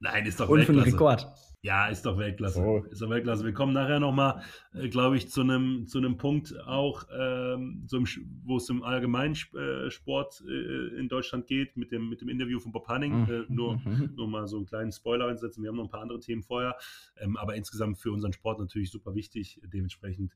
Nein, 0.00 0.26
ist 0.26 0.40
doch 0.40 0.48
Und 0.48 0.64
für 0.64 0.72
den 0.72 0.82
Rekord. 0.82 1.28
Ja, 1.60 1.88
ist 1.88 2.06
doch 2.06 2.16
Weltklasse. 2.16 2.60
Oh. 2.60 2.84
Ist 2.88 3.02
doch 3.02 3.10
Weltklasse. 3.10 3.44
Wir 3.44 3.52
kommen 3.52 3.72
nachher 3.72 3.98
nochmal, 3.98 4.42
äh, 4.74 4.88
glaube 4.88 5.16
ich, 5.16 5.28
zu 5.28 5.40
einem 5.40 5.88
zu 5.88 6.00
Punkt 6.16 6.54
auch, 6.66 7.04
ähm, 7.12 7.84
wo 8.44 8.58
es 8.58 8.68
im 8.68 8.84
allgemeinen 8.84 9.34
äh, 9.34 9.90
Sport 9.90 10.44
äh, 10.46 10.98
in 10.98 11.08
Deutschland 11.08 11.48
geht, 11.48 11.76
mit 11.76 11.90
dem, 11.90 12.08
mit 12.08 12.20
dem 12.20 12.28
Interview 12.28 12.60
von 12.60 12.70
Bob 12.70 12.86
Hanning. 12.86 13.22
Mhm. 13.22 13.30
Äh, 13.30 13.44
nur, 13.48 13.76
mhm. 13.78 14.12
nur 14.14 14.28
mal 14.28 14.46
so 14.46 14.56
einen 14.56 14.66
kleinen 14.66 14.92
Spoiler 14.92 15.26
einsetzen. 15.26 15.62
Wir 15.62 15.70
haben 15.70 15.76
noch 15.76 15.84
ein 15.84 15.90
paar 15.90 16.02
andere 16.02 16.20
Themen 16.20 16.44
vorher, 16.44 16.76
ähm, 17.16 17.36
aber 17.36 17.56
insgesamt 17.56 17.98
für 17.98 18.12
unseren 18.12 18.32
Sport 18.32 18.60
natürlich 18.60 18.92
super 18.92 19.16
wichtig. 19.16 19.60
Dementsprechend, 19.64 20.34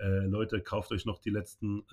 äh, 0.00 0.26
Leute, 0.26 0.60
kauft 0.60 0.90
euch 0.90 1.06
noch 1.06 1.20
die 1.20 1.30
letzten 1.30 1.84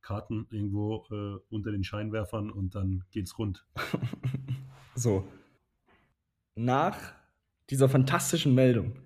Karten 0.00 0.46
irgendwo 0.50 1.06
unter 1.50 1.70
den 1.70 1.84
Scheinwerfern 1.84 2.50
und 2.50 2.74
dann 2.74 3.04
geht's 3.10 3.38
rund. 3.38 3.66
so. 4.94 5.26
Nach 6.54 7.14
dieser 7.70 7.88
fantastischen 7.88 8.54
Meldung 8.54 8.98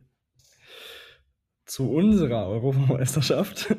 zu 1.65 1.91
unserer 1.91 2.49
Europameisterschaft 2.49 3.77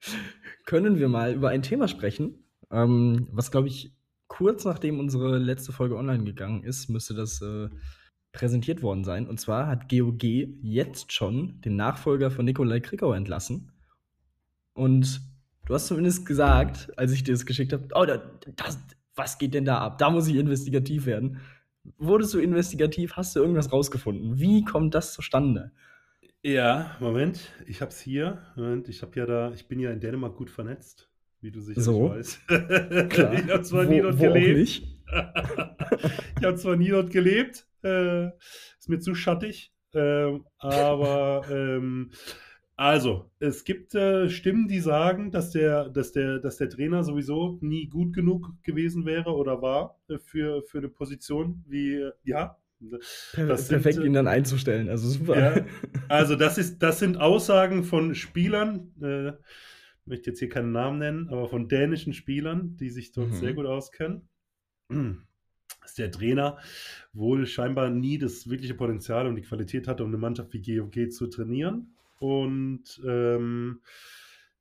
können 0.64 0.98
wir 0.98 1.08
mal 1.08 1.34
über 1.34 1.48
ein 1.48 1.62
Thema 1.62 1.88
sprechen, 1.88 2.44
ähm, 2.70 3.28
was, 3.32 3.50
glaube 3.50 3.68
ich, 3.68 3.92
kurz 4.28 4.64
nachdem 4.64 4.98
unsere 4.98 5.38
letzte 5.38 5.72
Folge 5.72 5.96
online 5.96 6.24
gegangen 6.24 6.62
ist, 6.62 6.88
müsste 6.88 7.14
das 7.14 7.40
äh, 7.42 7.68
präsentiert 8.32 8.82
worden 8.82 9.04
sein. 9.04 9.26
Und 9.26 9.40
zwar 9.40 9.66
hat 9.66 9.88
GOG 9.88 10.22
jetzt 10.22 11.12
schon 11.12 11.60
den 11.62 11.76
Nachfolger 11.76 12.30
von 12.30 12.44
Nikolai 12.44 12.80
Krikau 12.80 13.12
entlassen. 13.12 13.72
Und 14.74 15.20
du 15.64 15.74
hast 15.74 15.86
zumindest 15.86 16.26
gesagt, 16.26 16.96
als 16.98 17.12
ich 17.12 17.24
dir 17.24 17.32
das 17.32 17.46
geschickt 17.46 17.72
habe, 17.72 17.88
oh, 17.94 18.04
das, 18.04 18.78
was 19.14 19.38
geht 19.38 19.54
denn 19.54 19.64
da 19.64 19.78
ab? 19.78 19.98
Da 19.98 20.10
muss 20.10 20.28
ich 20.28 20.36
investigativ 20.36 21.06
werden. 21.06 21.40
Wurdest 21.98 22.34
du 22.34 22.38
investigativ? 22.38 23.14
Hast 23.16 23.34
du 23.36 23.40
irgendwas 23.40 23.72
rausgefunden? 23.72 24.38
Wie 24.38 24.64
kommt 24.64 24.94
das 24.94 25.12
zustande? 25.12 25.72
Ja, 26.42 26.96
Moment, 27.00 27.52
ich 27.66 27.80
hab's 27.82 28.00
hier. 28.00 28.42
Moment, 28.56 28.88
ich 28.88 29.02
habe 29.02 29.18
ja 29.18 29.26
da, 29.26 29.52
ich 29.52 29.66
bin 29.68 29.80
ja 29.80 29.90
in 29.90 30.00
Dänemark 30.00 30.36
gut 30.36 30.50
vernetzt, 30.50 31.10
wie 31.40 31.50
du 31.50 31.60
sicherlich 31.60 31.84
So. 31.84 32.10
weißt. 32.10 32.40
Klar. 33.10 33.32
ich 33.34 33.50
habe 33.50 33.62
zwar 33.62 33.86
Wo- 33.86 33.90
nie 33.90 34.00
dort 34.00 34.18
gelebt. 34.18 34.82
ich 36.38 36.44
habe 36.44 36.56
zwar 36.56 36.76
nie 36.76 36.88
dort 36.90 37.10
gelebt, 37.10 37.66
äh, 37.82 38.26
ist 38.78 38.88
mir 38.88 38.98
zu 39.00 39.14
schattig, 39.14 39.72
ähm, 39.94 40.44
aber 40.58 41.44
ähm, 41.50 42.10
also 42.76 43.30
es 43.38 43.64
gibt 43.64 43.94
äh, 43.94 44.28
Stimmen, 44.28 44.68
die 44.68 44.80
sagen, 44.80 45.30
dass 45.30 45.50
der, 45.50 45.88
dass 45.88 46.12
der, 46.12 46.38
dass 46.38 46.58
der 46.58 46.68
Trainer 46.70 47.04
sowieso 47.04 47.58
nie 47.62 47.88
gut 47.88 48.12
genug 48.14 48.52
gewesen 48.62 49.06
wäre 49.06 49.34
oder 49.34 49.62
war 49.62 49.98
äh, 50.08 50.18
für 50.18 50.62
für 50.64 50.78
eine 50.78 50.88
Position 50.88 51.64
wie 51.66 51.94
äh, 51.94 52.12
ja. 52.24 52.58
Das 53.46 53.68
sind, 53.68 53.82
perfekt, 53.82 53.98
äh, 53.98 54.04
ihn 54.04 54.12
dann 54.12 54.26
einzustellen. 54.28 54.88
Also 54.88 55.08
super. 55.08 55.36
Ja, 55.38 55.66
also 56.08 56.36
das 56.36 56.58
ist, 56.58 56.82
das 56.82 56.98
sind 56.98 57.16
Aussagen 57.18 57.84
von 57.84 58.14
Spielern, 58.14 58.92
äh, 59.02 59.32
möchte 60.04 60.30
jetzt 60.30 60.38
hier 60.38 60.48
keinen 60.48 60.72
Namen 60.72 60.98
nennen, 60.98 61.28
aber 61.28 61.48
von 61.48 61.68
dänischen 61.68 62.12
Spielern, 62.12 62.76
die 62.76 62.90
sich 62.90 63.12
dort 63.12 63.32
Mhm. 63.32 63.34
sehr 63.34 63.54
gut 63.54 63.66
auskennen. 63.66 64.28
Dass 65.80 65.94
der 65.94 66.10
Trainer 66.10 66.58
wohl 67.12 67.46
scheinbar 67.46 67.90
nie 67.90 68.18
das 68.18 68.48
wirkliche 68.50 68.74
Potenzial 68.74 69.26
und 69.26 69.36
die 69.36 69.42
Qualität 69.42 69.88
hatte, 69.88 70.02
um 70.04 70.10
eine 70.10 70.18
Mannschaft 70.18 70.52
wie 70.52 70.62
GOG 70.62 71.10
zu 71.10 71.28
trainieren. 71.28 71.95
Und 72.18 73.00
ähm, 73.06 73.80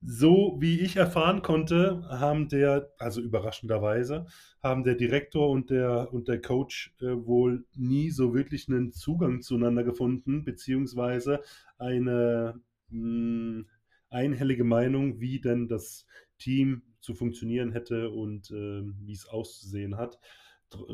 so 0.02 0.58
wie 0.60 0.82
ich 0.82 0.98
erfahren 0.98 1.42
konnte, 1.42 2.04
haben 2.10 2.48
der, 2.48 2.92
also 3.00 3.22
überraschenderweise, 3.22 4.26
haben 4.62 4.84
der 4.84 4.96
Direktor 4.96 5.50
und 5.50 5.70
der, 5.70 6.14
und 6.14 6.28
der 6.28 6.42
Coach 6.42 6.94
äh, 7.02 7.06
wohl 7.06 7.66
nie 7.76 8.12
so 8.12 8.34
wirklich 8.36 8.68
einen 8.70 8.92
Zugang 8.92 9.42
zueinander 9.42 9.84
gefunden, 9.84 10.44
beziehungsweise 10.44 11.42
eine 11.80 12.62
mh, 12.90 13.64
einhellige 14.10 14.64
Meinung, 14.64 15.20
wie 15.20 15.40
denn 15.40 15.68
das 15.68 16.06
Team 16.38 16.84
zu 17.00 17.16
funktionieren 17.16 17.72
hätte 17.72 18.10
und 18.10 18.52
ähm, 18.52 18.96
wie 19.02 19.14
es 19.14 19.28
auszusehen 19.28 19.98
hat. 19.98 20.20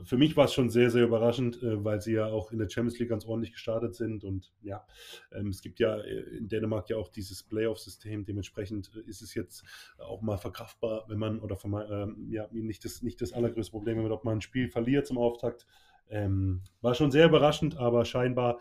Für 0.03 0.17
mich 0.17 0.35
war 0.37 0.45
es 0.45 0.53
schon 0.53 0.69
sehr, 0.69 0.89
sehr 0.89 1.03
überraschend, 1.03 1.61
äh, 1.61 1.83
weil 1.83 2.01
sie 2.01 2.13
ja 2.13 2.27
auch 2.27 2.51
in 2.51 2.59
der 2.59 2.69
Champions 2.69 2.99
League 2.99 3.09
ganz 3.09 3.25
ordentlich 3.25 3.53
gestartet 3.53 3.95
sind. 3.95 4.23
Und 4.23 4.51
ja, 4.61 4.85
ähm, 5.31 5.47
es 5.47 5.61
gibt 5.61 5.79
ja 5.79 5.97
äh, 5.97 6.37
in 6.37 6.47
Dänemark 6.47 6.89
ja 6.89 6.97
auch 6.97 7.09
dieses 7.09 7.43
Playoff-System. 7.43 8.25
Dementsprechend 8.25 8.91
äh, 8.95 9.09
ist 9.09 9.21
es 9.21 9.33
jetzt 9.33 9.63
auch 9.97 10.21
mal 10.21 10.37
verkraftbar, 10.37 11.05
wenn 11.07 11.19
man, 11.19 11.39
oder 11.39 11.55
von, 11.55 11.73
ähm, 11.89 12.27
ja, 12.31 12.47
nicht 12.51 12.85
das, 12.85 13.01
nicht 13.01 13.21
das 13.21 13.33
allergrößte 13.33 13.71
Problem, 13.71 13.97
wenn 13.97 14.03
man 14.03 14.11
ob 14.11 14.25
man 14.25 14.37
ein 14.37 14.41
Spiel 14.41 14.69
verliert 14.69 15.07
zum 15.07 15.17
Auftakt. 15.17 15.65
Ähm, 16.09 16.61
war 16.81 16.93
schon 16.93 17.11
sehr 17.11 17.27
überraschend, 17.27 17.77
aber 17.77 18.05
scheinbar 18.05 18.59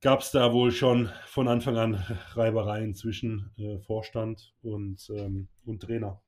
gab 0.00 0.20
es 0.20 0.30
da 0.30 0.52
wohl 0.52 0.70
schon 0.70 1.10
von 1.26 1.48
Anfang 1.48 1.76
an 1.76 1.94
Reibereien 2.34 2.94
zwischen 2.94 3.50
äh, 3.56 3.78
Vorstand 3.80 4.54
und, 4.62 5.10
ähm, 5.14 5.48
und 5.64 5.82
Trainer. 5.82 6.20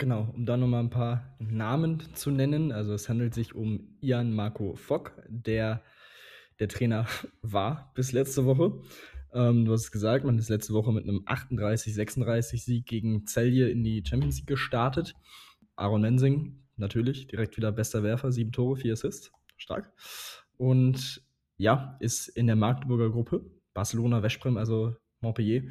Genau, 0.00 0.32
um 0.32 0.46
da 0.46 0.56
nochmal 0.56 0.82
ein 0.82 0.88
paar 0.88 1.36
Namen 1.38 2.02
zu 2.14 2.30
nennen. 2.30 2.72
Also 2.72 2.94
es 2.94 3.10
handelt 3.10 3.34
sich 3.34 3.54
um 3.54 3.98
Ian 4.00 4.32
Marco 4.32 4.74
Fock, 4.74 5.12
der 5.28 5.82
der 6.58 6.68
Trainer 6.68 7.06
war 7.42 7.92
bis 7.94 8.12
letzte 8.12 8.46
Woche. 8.46 8.80
Ähm, 9.34 9.66
du 9.66 9.72
hast 9.74 9.82
es 9.82 9.92
gesagt, 9.92 10.24
man 10.24 10.38
ist 10.38 10.48
letzte 10.48 10.72
Woche 10.72 10.90
mit 10.90 11.04
einem 11.04 11.26
38-36 11.26 12.64
Sieg 12.64 12.86
gegen 12.86 13.26
Celje 13.26 13.68
in 13.68 13.84
die 13.84 14.02
Champions 14.02 14.38
League 14.38 14.46
gestartet. 14.46 15.14
Aaron 15.76 16.00
Mensing, 16.00 16.64
natürlich, 16.78 17.26
direkt 17.26 17.58
wieder 17.58 17.70
bester 17.70 18.02
Werfer, 18.02 18.32
sieben 18.32 18.52
Tore, 18.52 18.76
vier 18.76 18.94
Assists. 18.94 19.30
Stark. 19.58 19.92
Und 20.56 21.22
ja, 21.58 21.98
ist 22.00 22.28
in 22.28 22.46
der 22.46 22.56
Magdeburger 22.56 23.10
Gruppe. 23.10 23.44
Barcelona, 23.74 24.22
Westbrem, 24.22 24.56
also 24.56 24.96
Montpellier. 25.20 25.64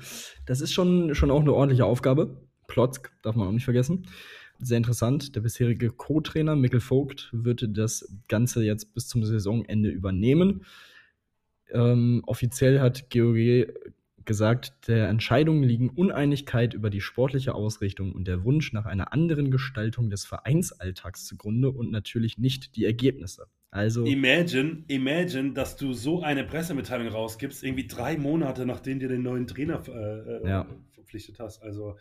Das 0.46 0.62
ist 0.62 0.72
schon, 0.72 1.16
schon 1.16 1.32
auch 1.32 1.42
eine 1.42 1.54
ordentliche 1.54 1.86
Aufgabe. 1.86 2.48
Plotzk 2.70 3.12
darf 3.22 3.36
man 3.36 3.50
auch 3.50 3.52
nicht 3.52 3.66
vergessen. 3.66 4.08
Sehr 4.60 4.78
interessant. 4.78 5.36
Der 5.36 5.42
bisherige 5.42 5.90
Co-Trainer 5.90 6.56
Mikkel 6.56 6.80
Vogt 6.80 7.30
wird 7.34 7.66
das 7.78 8.10
Ganze 8.28 8.64
jetzt 8.64 8.94
bis 8.94 9.08
zum 9.08 9.24
Saisonende 9.26 9.90
übernehmen. 9.90 10.66
Ähm, 11.72 12.24
offiziell 12.26 12.80
hat 12.80 13.10
GOG 13.10 13.68
gesagt, 14.26 14.88
der 14.88 15.10
Entscheidung 15.10 15.64
liegen 15.64 15.90
Uneinigkeit 15.90 16.74
über 16.74 16.90
die 16.90 17.02
sportliche 17.02 17.56
Ausrichtung 17.56 18.12
und 18.12 18.28
der 18.28 18.44
Wunsch 18.44 18.74
nach 18.74 18.86
einer 18.86 19.12
anderen 19.12 19.50
Gestaltung 19.50 20.10
des 20.10 20.26
Vereinsalltags 20.26 21.26
zugrunde 21.26 21.72
und 21.72 21.92
natürlich 21.92 22.38
nicht 22.38 22.76
die 22.76 22.86
Ergebnisse. 22.86 23.48
Also 23.72 24.06
Imagine, 24.06 24.84
imagine, 24.88 25.54
dass 25.54 25.78
du 25.78 25.94
so 25.94 26.22
eine 26.22 26.44
Pressemitteilung 26.44 27.08
rausgibst, 27.08 27.64
irgendwie 27.64 27.88
drei 27.88 28.18
Monate, 28.18 28.66
nachdem 28.66 29.00
du 29.00 29.08
den 29.08 29.22
neuen 29.24 29.48
Trainer 29.48 29.82
äh, 29.88 29.92
äh, 29.92 30.50
Ja. 30.50 30.68
verpflichtet 30.92 31.40
hast. 31.40 31.62
Also 31.62 31.98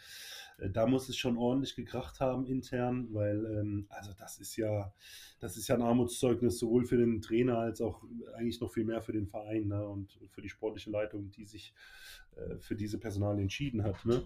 da 0.59 0.87
muss 0.87 1.09
es 1.09 1.17
schon 1.17 1.37
ordentlich 1.37 1.77
gekracht 1.77 2.21
haben 2.21 2.45
intern, 2.47 3.09
weil 3.13 3.45
ähm, 3.47 3.87
also 3.91 4.13
das 4.19 4.39
ist 4.39 4.57
ja, 4.57 4.93
das 5.39 5.57
ist 5.57 5.69
ja 5.69 5.77
ein 5.77 5.83
Armutszeugnis 5.83 6.59
sowohl 6.59 6.85
für 6.85 6.97
den 6.97 7.21
Trainer 7.21 7.59
als 7.59 7.81
auch 7.81 8.03
eigentlich 8.35 8.61
noch 8.61 8.73
viel 8.73 8.85
mehr 8.85 9.01
für 9.01 9.13
den 9.13 9.29
Verein 9.29 9.69
ne? 9.69 9.87
und 9.87 10.19
für 10.31 10.43
die 10.43 10.49
sportliche 10.49 10.91
Leitung, 10.91 11.31
die 11.31 11.45
sich 11.45 11.73
äh, 12.37 12.57
für 12.59 12.75
diese 12.75 12.99
Personal 12.99 13.39
entschieden 13.39 13.85
hat. 13.85 14.05
Ne? 14.05 14.23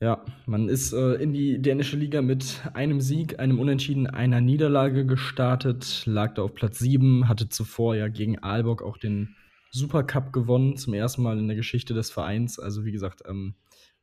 Ja, 0.00 0.26
man 0.44 0.68
ist 0.68 0.92
äh, 0.92 1.14
in 1.14 1.32
die 1.32 1.58
dänische 1.58 1.96
Liga 1.96 2.20
mit 2.20 2.60
einem 2.74 3.00
Sieg, 3.00 3.38
einem 3.38 3.58
Unentschieden, 3.58 4.06
einer 4.06 4.42
Niederlage 4.42 5.06
gestartet, 5.06 6.02
lag 6.04 6.34
da 6.34 6.42
auf 6.42 6.54
Platz 6.54 6.80
7, 6.80 7.28
hatte 7.28 7.48
zuvor 7.48 7.96
ja 7.96 8.08
gegen 8.08 8.38
Aalborg 8.40 8.82
auch 8.82 8.98
den 8.98 9.34
Supercup 9.70 10.34
gewonnen, 10.34 10.76
zum 10.76 10.92
ersten 10.92 11.22
Mal 11.22 11.38
in 11.38 11.48
der 11.48 11.56
Geschichte 11.56 11.94
des 11.94 12.10
Vereins. 12.10 12.58
Also 12.58 12.84
wie 12.84 12.92
gesagt, 12.92 13.22
ähm, 13.26 13.54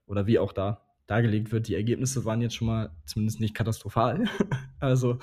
oder 0.07 0.25
wie 0.25 0.39
auch 0.39 0.51
da 0.51 0.81
dargelegt 1.07 1.51
wird, 1.51 1.67
die 1.67 1.75
Ergebnisse 1.75 2.25
waren 2.25 2.41
jetzt 2.41 2.55
schon 2.55 2.67
mal 2.67 2.91
zumindest 3.05 3.39
nicht 3.39 3.55
katastrophal. 3.55 4.25
also 4.79 5.19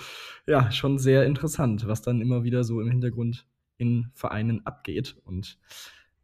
ja, 0.46 0.70
schon 0.70 0.98
sehr 0.98 1.24
interessant, 1.24 1.86
was 1.86 2.02
dann 2.02 2.20
immer 2.20 2.44
wieder 2.44 2.64
so 2.64 2.80
im 2.80 2.90
Hintergrund 2.90 3.46
in 3.78 4.10
Vereinen 4.14 4.66
abgeht 4.66 5.16
und 5.24 5.58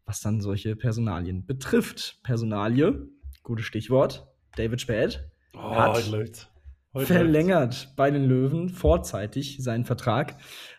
was 0.05 0.21
dann 0.21 0.41
solche 0.41 0.77
Personalien 0.77 1.47
betrifft. 1.47 2.21
Personalie, 2.23 3.09
gutes 3.43 3.65
Stichwort. 3.65 4.27
David 4.57 4.81
Späth 4.81 5.31
Oh, 5.57 5.75
Hat 5.75 5.97
heute 5.97 6.11
läuft's. 6.11 6.49
Verlängert 6.95 7.93
bei 7.97 8.11
den 8.11 8.25
Löwen 8.25 8.69
vorzeitig 8.71 9.59
seinen 9.61 9.85
Vertrag, 9.85 10.37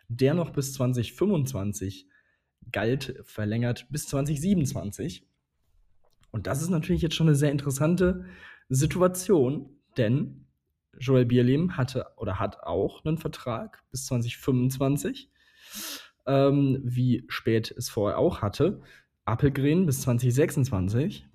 der 0.08 0.34
noch 0.34 0.50
bis 0.52 0.74
2025 0.74 2.08
galt, 2.72 3.16
verlängert 3.24 3.88
bis 3.90 4.08
2027. 4.08 5.28
Und 6.32 6.48
das 6.48 6.62
ist 6.62 6.70
natürlich 6.70 7.02
jetzt 7.02 7.16
schon 7.16 7.28
eine 7.28 7.36
sehr 7.36 7.52
interessante 7.52 8.26
Situation, 8.70 9.70
denn 9.98 10.46
Joel 11.00 11.26
Bierlehm 11.26 11.78
hatte 11.78 12.08
oder 12.18 12.40
hat 12.40 12.64
auch 12.64 13.06
einen 13.06 13.18
Vertrag 13.18 13.84
bis 13.92 14.06
2025, 14.08 15.30
ähm, 16.26 16.82
wie 16.84 17.24
spät 17.28 17.74
es 17.78 17.90
vorher 17.90 18.18
auch 18.18 18.42
hatte. 18.42 18.82
Appelgren 19.26 19.86
bis 19.86 20.02
2026, 20.02 21.28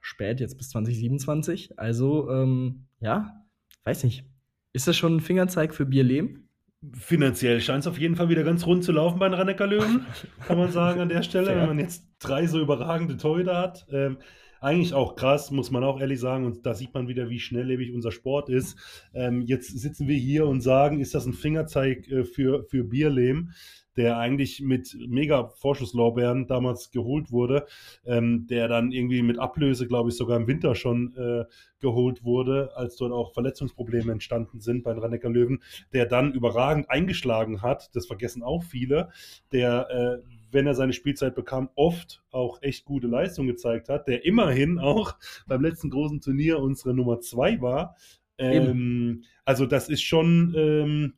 spät 0.00 0.40
jetzt 0.40 0.56
bis 0.58 0.70
2027. 0.70 1.78
Also, 1.78 2.30
ähm, 2.30 2.86
ja, 3.00 3.42
weiß 3.84 4.04
nicht. 4.04 4.24
Ist 4.72 4.88
das 4.88 4.96
schon 4.96 5.16
ein 5.16 5.20
Fingerzeig 5.20 5.74
für 5.74 5.86
Bierlehm? 5.86 6.48
Finanziell 6.94 7.60
scheint 7.60 7.80
es 7.80 7.86
auf 7.86 7.98
jeden 7.98 8.16
Fall 8.16 8.28
wieder 8.28 8.42
ganz 8.42 8.66
rund 8.66 8.82
zu 8.82 8.90
laufen 8.90 9.18
bei 9.20 9.28
den 9.28 9.38
löwen 9.38 10.04
kann 10.46 10.58
man 10.58 10.72
sagen 10.72 11.00
an 11.00 11.08
der 11.08 11.22
Stelle, 11.22 11.46
Fair. 11.52 11.60
wenn 11.60 11.68
man 11.68 11.78
jetzt 11.78 12.04
drei 12.18 12.46
so 12.46 12.60
überragende 12.60 13.16
Torhüter 13.16 13.56
hat. 13.56 13.86
Ähm, 13.90 14.18
eigentlich 14.62 14.94
auch 14.94 15.16
krass, 15.16 15.50
muss 15.50 15.70
man 15.70 15.84
auch 15.84 16.00
ehrlich 16.00 16.20
sagen. 16.20 16.46
Und 16.46 16.64
da 16.64 16.74
sieht 16.74 16.94
man 16.94 17.08
wieder, 17.08 17.28
wie 17.28 17.40
schnelllebig 17.40 17.92
unser 17.92 18.12
Sport 18.12 18.48
ist. 18.48 18.78
Ähm, 19.12 19.42
jetzt 19.42 19.78
sitzen 19.78 20.08
wir 20.08 20.16
hier 20.16 20.46
und 20.46 20.60
sagen, 20.60 21.00
ist 21.00 21.14
das 21.14 21.26
ein 21.26 21.32
Fingerzeig 21.32 22.08
äh, 22.08 22.24
für, 22.24 22.64
für 22.64 22.84
Bierlehm, 22.84 23.50
der 23.96 24.18
eigentlich 24.18 24.60
mit 24.60 24.96
mega 25.08 25.48
Vorschusslorbeeren 25.48 26.46
damals 26.46 26.90
geholt 26.90 27.30
wurde, 27.30 27.66
ähm, 28.06 28.46
der 28.46 28.68
dann 28.68 28.92
irgendwie 28.92 29.22
mit 29.22 29.38
Ablöse, 29.38 29.86
glaube 29.86 30.10
ich, 30.10 30.16
sogar 30.16 30.38
im 30.38 30.46
Winter 30.46 30.74
schon 30.74 31.14
äh, 31.16 31.44
geholt 31.80 32.24
wurde, 32.24 32.70
als 32.74 32.96
dort 32.96 33.12
auch 33.12 33.34
Verletzungsprobleme 33.34 34.12
entstanden 34.12 34.60
sind 34.60 34.84
bei 34.84 34.94
den 34.94 35.02
rhein 35.02 35.32
löwen 35.32 35.62
der 35.92 36.06
dann 36.06 36.32
überragend 36.32 36.88
eingeschlagen 36.88 37.62
hat. 37.62 37.90
Das 37.94 38.06
vergessen 38.06 38.42
auch 38.42 38.62
viele, 38.62 39.10
der, 39.52 40.22
äh, 40.22 40.41
wenn 40.52 40.66
er 40.66 40.74
seine 40.74 40.92
Spielzeit 40.92 41.34
bekam, 41.34 41.70
oft 41.74 42.22
auch 42.30 42.62
echt 42.62 42.84
gute 42.84 43.06
Leistung 43.06 43.46
gezeigt 43.46 43.88
hat, 43.88 44.06
der 44.08 44.24
immerhin 44.24 44.78
auch 44.78 45.16
beim 45.46 45.62
letzten 45.62 45.90
großen 45.90 46.20
Turnier 46.20 46.58
unsere 46.58 46.94
Nummer 46.94 47.20
zwei 47.20 47.60
war. 47.60 47.96
Ähm, 48.38 49.24
also 49.44 49.66
das 49.66 49.88
ist 49.88 50.02
schon, 50.02 50.54
ähm, 50.56 51.14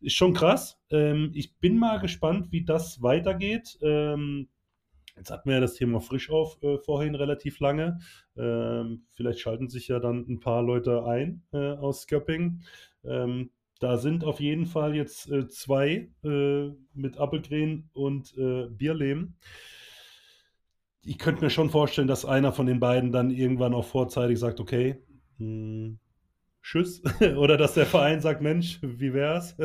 ist 0.00 0.14
schon 0.14 0.34
krass. 0.34 0.78
Ähm, 0.90 1.30
ich 1.34 1.56
bin 1.56 1.78
mal 1.78 1.98
gespannt, 1.98 2.52
wie 2.52 2.64
das 2.64 3.02
weitergeht. 3.02 3.78
Ähm, 3.82 4.48
jetzt 5.16 5.30
hatten 5.30 5.48
wir 5.48 5.56
ja 5.56 5.60
das 5.60 5.74
Thema 5.74 6.00
Frischauf 6.00 6.62
äh, 6.62 6.78
vorhin 6.78 7.14
relativ 7.14 7.60
lange. 7.60 7.98
Ähm, 8.36 9.06
vielleicht 9.12 9.40
schalten 9.40 9.68
sich 9.68 9.88
ja 9.88 9.98
dann 9.98 10.26
ein 10.28 10.40
paar 10.40 10.62
Leute 10.62 11.04
ein 11.04 11.42
äh, 11.52 11.72
aus 11.72 12.06
Sköpping. 12.06 12.62
Ähm, 13.04 13.50
da 13.80 13.96
sind 13.98 14.24
auf 14.24 14.40
jeden 14.40 14.66
Fall 14.66 14.94
jetzt 14.94 15.30
äh, 15.30 15.48
zwei 15.48 16.10
äh, 16.24 16.70
mit 16.94 17.18
Appelgren 17.18 17.90
und 17.92 18.36
äh, 18.36 18.66
Bierlehm. 18.68 19.34
Ich 21.02 21.18
könnte 21.18 21.44
mir 21.44 21.50
schon 21.50 21.70
vorstellen, 21.70 22.08
dass 22.08 22.24
einer 22.24 22.52
von 22.52 22.66
den 22.66 22.80
beiden 22.80 23.12
dann 23.12 23.30
irgendwann 23.30 23.74
auch 23.74 23.84
vorzeitig 23.84 24.38
sagt, 24.38 24.60
okay, 24.60 25.02
mh, 25.38 25.96
Tschüss. 26.66 27.00
Oder 27.36 27.56
dass 27.56 27.74
der 27.74 27.86
Verein 27.86 28.20
sagt, 28.20 28.42
Mensch, 28.42 28.80
wie 28.82 29.14
wär's? 29.14 29.56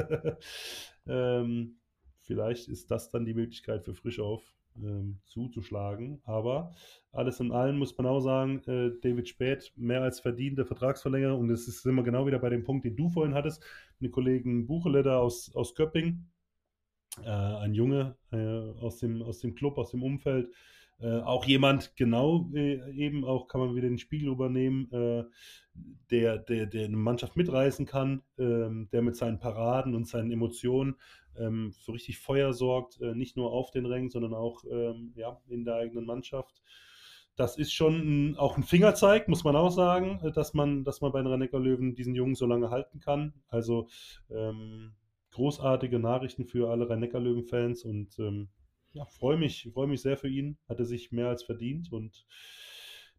ähm, 1.07 1.79
vielleicht 2.19 2.67
ist 2.67 2.91
das 2.91 3.09
dann 3.09 3.25
die 3.25 3.33
Möglichkeit 3.33 3.83
für 3.83 3.95
Frischauf 3.95 4.43
ähm, 4.77 5.19
zuzuschlagen. 5.25 6.21
Aber 6.23 6.71
alles 7.11 7.39
in 7.39 7.51
allem 7.51 7.77
muss 7.77 7.97
man 7.97 8.07
auch 8.07 8.19
sagen, 8.19 8.59
äh, 8.67 8.91
David 9.01 9.27
Späth 9.27 9.71
mehr 9.75 10.01
als 10.01 10.19
verdiente 10.19 10.65
Vertragsverlängerung. 10.65 11.41
Und 11.41 11.49
es 11.51 11.67
ist 11.67 11.85
immer 11.85 12.03
genau 12.03 12.25
wieder 12.27 12.39
bei 12.39 12.49
dem 12.49 12.63
Punkt, 12.63 12.85
den 12.85 12.95
du 12.95 13.09
vorhin 13.09 13.33
hattest, 13.33 13.63
mit 13.99 14.11
Kollegen 14.11 14.67
Buchele 14.67 15.17
aus, 15.17 15.53
aus 15.55 15.75
Köpping. 15.75 16.25
Äh, 17.23 17.29
ein 17.29 17.73
Junge 17.73 18.15
äh, 18.31 18.37
aus, 18.37 18.99
dem, 18.99 19.21
aus 19.21 19.39
dem 19.39 19.55
Club, 19.55 19.77
aus 19.77 19.91
dem 19.91 20.01
Umfeld, 20.01 20.49
äh, 21.01 21.19
auch 21.21 21.45
jemand, 21.45 21.95
genau 21.95 22.49
äh, 22.53 22.91
eben 22.93 23.25
auch 23.25 23.47
kann 23.47 23.59
man 23.59 23.75
wieder 23.75 23.89
den 23.89 23.97
Spiegel 23.97 24.29
übernehmen, 24.29 24.91
äh, 24.91 25.23
der, 26.11 26.37
der, 26.37 26.67
der 26.67 26.85
eine 26.85 26.97
Mannschaft 26.97 27.35
mitreißen 27.35 27.87
kann, 27.87 28.21
ähm, 28.37 28.87
der 28.91 29.01
mit 29.01 29.15
seinen 29.15 29.39
Paraden 29.39 29.95
und 29.95 30.07
seinen 30.07 30.31
Emotionen 30.31 30.95
ähm, 31.37 31.73
für 31.73 31.93
richtig 31.93 32.19
Feuer 32.19 32.53
sorgt, 32.53 32.99
äh, 33.01 33.13
nicht 33.15 33.37
nur 33.37 33.51
auf 33.51 33.71
den 33.71 33.85
Rängen, 33.85 34.09
sondern 34.09 34.33
auch 34.33 34.63
ähm, 34.69 35.13
ja, 35.15 35.39
in 35.47 35.65
der 35.65 35.75
eigenen 35.75 36.05
Mannschaft. 36.05 36.61
Das 37.35 37.57
ist 37.57 37.73
schon 37.73 37.95
ein, 38.31 38.37
auch 38.37 38.57
ein 38.57 38.63
Fingerzeig, 38.63 39.27
muss 39.27 39.43
man 39.43 39.55
auch 39.55 39.71
sagen, 39.71 40.19
äh, 40.23 40.31
dass 40.31 40.53
man, 40.53 40.83
dass 40.83 41.01
man 41.01 41.11
bei 41.11 41.21
den 41.21 41.27
rhein 41.27 41.63
löwen 41.63 41.95
diesen 41.95 42.15
Jungen 42.15 42.35
so 42.35 42.45
lange 42.45 42.69
halten 42.69 42.99
kann. 42.99 43.33
Also 43.47 43.87
ähm, 44.29 44.93
großartige 45.31 45.99
Nachrichten 45.99 46.45
für 46.45 46.69
alle 46.69 46.89
rhein 46.89 47.01
löwen 47.01 47.45
fans 47.45 47.83
und 47.83 48.19
ähm, 48.19 48.49
ja, 48.93 49.05
freue 49.05 49.37
mich, 49.37 49.69
freue 49.73 49.87
mich 49.87 50.01
sehr 50.01 50.17
für 50.17 50.27
ihn. 50.27 50.57
Hat 50.67 50.79
er 50.79 50.85
sich 50.85 51.11
mehr 51.11 51.29
als 51.29 51.43
verdient 51.43 51.91
und 51.91 52.25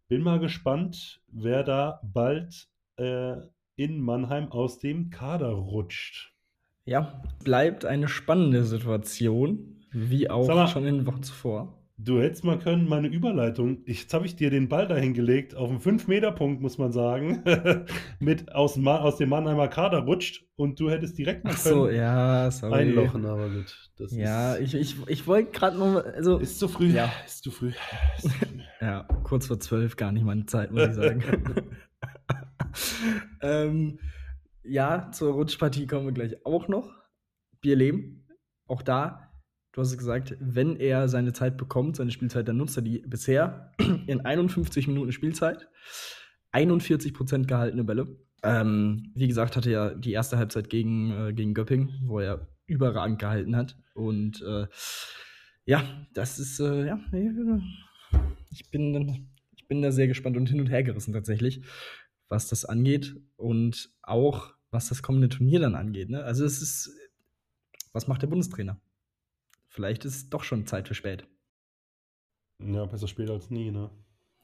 bin 0.09 0.23
mal 0.23 0.39
gespannt, 0.39 1.23
wer 1.29 1.65
da 1.65 2.01
bald 2.05 2.69
äh, 2.97 3.37
in 3.77 4.01
Mannheim 4.01 4.53
aus 4.53 4.79
dem 4.79 5.09
Kader 5.09 5.53
rutscht. 5.53 6.32
Ja, 6.85 7.23
bleibt 7.45 7.85
eine 7.85 8.09
spannende 8.09 8.65
Situation, 8.65 9.85
wie 9.93 10.29
auch 10.29 10.49
mal, 10.49 10.67
schon 10.67 10.87
in 10.87 10.99
den 10.99 11.07
Wochen 11.07 11.23
zuvor. 11.23 11.79
Du 11.97 12.21
hättest 12.21 12.43
mal 12.43 12.59
können, 12.59 12.89
meine 12.89 13.07
Überleitung. 13.07 13.83
Ich, 13.85 14.01
jetzt 14.01 14.15
habe 14.15 14.27
ich 14.27 14.35
dir 14.35 14.51
den 14.51 14.69
Ball 14.69 14.89
dahin 14.89 15.15
gelegt, 15.15 15.55
auf 15.55 15.71
einen 15.71 15.79
5-Meter-Punkt, 15.79 16.61
muss 16.61 16.77
man 16.77 16.91
sagen, 16.91 17.45
mit 18.19 18.53
aus, 18.53 18.75
dem 18.75 18.89
aus 18.89 19.19
dem 19.19 19.29
Mannheimer 19.29 19.69
Kader 19.69 19.99
rutscht 19.99 20.45
und 20.57 20.81
du 20.81 20.91
hättest 20.91 21.17
direkt 21.17 21.45
mal 21.45 21.53
Ach 21.55 21.59
so, 21.59 21.85
können 21.85 21.97
ja, 21.97 22.51
sorry. 22.51 22.81
einlochen, 22.81 23.27
aber 23.27 23.49
gut. 23.49 23.91
Ja, 24.11 24.55
ist, 24.55 24.75
ich, 24.75 24.81
ich, 24.81 24.97
ich 25.07 25.27
wollte 25.29 25.53
gerade 25.53 25.79
noch 25.79 26.05
also, 26.05 26.39
ist 26.39 26.59
zu 26.59 26.67
früh. 26.67 26.89
Ja. 26.89 27.13
Ist 27.25 27.45
zu 27.45 27.53
früh. 27.53 27.71
Ist 28.17 28.23
zu 28.23 28.31
früh. 28.31 28.47
ja, 28.81 29.07
kurz 29.23 29.47
vor 29.47 29.61
zwölf 29.61 29.95
gar 29.95 30.11
nicht 30.11 30.25
meine 30.25 30.47
Zeit, 30.47 30.73
muss 30.73 30.89
ich 30.89 30.95
sagen. 30.95 31.23
ähm, 33.43 33.99
ja, 34.65 35.11
zur 35.13 35.35
Rutschpartie 35.35 35.87
kommen 35.87 36.07
wir 36.07 36.13
gleich 36.13 36.45
auch 36.47 36.69
noch. 36.69 36.91
Bierlehm, 37.61 38.27
auch 38.67 38.83
da, 38.83 39.33
du 39.73 39.81
hast 39.81 39.91
es 39.91 39.99
gesagt, 39.99 40.37
wenn 40.41 40.77
er 40.77 41.09
seine 41.09 41.33
Zeit 41.33 41.57
bekommt, 41.57 41.97
seine 41.97 42.11
Spielzeit, 42.11 42.49
dann 42.49 42.57
nutzt 42.57 42.77
er 42.77 42.83
die 42.83 43.01
bisher 43.01 43.73
in 44.07 44.21
51 44.21 44.89
Minuten 44.89 45.13
Spielzeit. 45.13 45.69
41% 46.53 47.47
gehaltene 47.47 47.85
Bälle. 47.85 48.19
Ähm, 48.43 49.13
wie 49.15 49.29
gesagt, 49.29 49.57
hatte 49.57 49.71
er 49.71 49.95
die 49.95 50.13
erste 50.13 50.37
Halbzeit 50.37 50.69
gegen, 50.69 51.13
äh, 51.13 51.33
gegen 51.33 51.55
Göpping, 51.55 51.91
wo 52.05 52.19
er 52.19 52.49
überragend 52.67 53.19
gehalten 53.19 53.57
hat. 53.57 53.77
Und 53.95 54.43
äh, 54.43 54.67
ja, 55.65 55.83
das 56.13 56.39
ist, 56.39 56.61
äh, 56.61 56.87
ja, 56.87 57.01
ich 58.51 58.71
bin, 58.71 59.31
ich 59.55 59.69
bin 59.69 59.81
da 59.81 59.93
sehr 59.93 60.09
gespannt 60.09 60.37
und 60.37 60.49
hin 60.49 60.61
und 60.61 60.71
her 60.71 60.83
gerissen 60.83 61.15
tatsächlich, 61.15 61.63
was 62.33 62.49
das 62.49 62.65
angeht 62.65 63.15
und 63.37 63.95
auch 64.03 64.55
was 64.71 64.89
das 64.89 65.03
kommende 65.03 65.29
Turnier 65.29 65.61
dann 65.61 65.75
angeht. 65.75 66.09
Ne? 66.09 66.25
Also 66.25 66.47
es 66.47 66.63
ist, 66.63 66.91
was 67.93 68.09
macht 68.09 68.23
der 68.23 68.27
Bundestrainer? 68.29 68.81
Vielleicht 69.69 70.07
ist 70.07 70.17
es 70.17 70.31
doch 70.31 70.43
schon 70.43 70.67
Zeit 70.67 70.89
für 70.89 70.95
spät. 70.95 71.29
Ja, 72.59 72.87
besser 72.87 73.07
später 73.07 73.35
als 73.35 73.51
nie, 73.51 73.71
ne? 73.71 73.91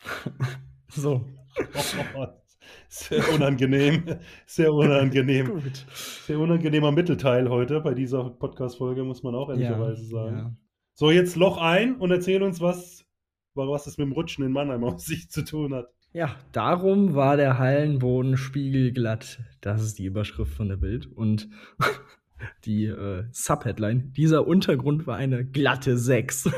So, 0.90 1.22
Sehr 2.88 3.32
unangenehm. 3.34 4.04
Sehr 4.46 4.72
unangenehm. 4.72 5.46
gut. 5.62 5.86
Sehr 6.26 6.38
unangenehmer 6.38 6.92
Mittelteil 6.92 7.48
heute 7.48 7.80
bei 7.80 7.94
dieser 7.94 8.30
Podcast-Folge, 8.30 9.04
muss 9.04 9.22
man 9.22 9.34
auch 9.34 9.48
ehrlicherweise 9.50 10.04
sagen. 10.04 10.36
Ja. 10.36 10.56
So, 10.94 11.10
jetzt 11.10 11.36
Loch 11.36 11.58
ein 11.58 11.96
und 11.96 12.10
erzähl 12.10 12.42
uns, 12.42 12.60
was, 12.60 13.06
was 13.54 13.86
es 13.86 13.98
mit 13.98 14.06
dem 14.06 14.12
Rutschen 14.12 14.44
in 14.44 14.52
Mannheim 14.52 14.84
auf 14.84 15.00
sich 15.00 15.30
zu 15.30 15.44
tun 15.44 15.74
hat. 15.74 15.88
Ja, 16.12 16.36
darum 16.52 17.14
war 17.14 17.36
der 17.36 17.58
Hallenboden 17.58 18.36
spiegelglatt. 18.36 19.40
Das 19.60 19.82
ist 19.82 19.98
die 19.98 20.06
Überschrift 20.06 20.54
von 20.54 20.68
der 20.68 20.76
Bild. 20.76 21.06
Und 21.06 21.48
die 22.64 22.86
äh, 22.86 23.24
Subheadline: 23.30 24.12
Dieser 24.16 24.46
Untergrund 24.46 25.06
war 25.06 25.16
eine 25.16 25.44
glatte 25.44 25.98
6. 25.98 26.44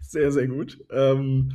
sehr, 0.00 0.32
sehr 0.32 0.48
gut. 0.48 0.78
Ähm, 0.90 1.52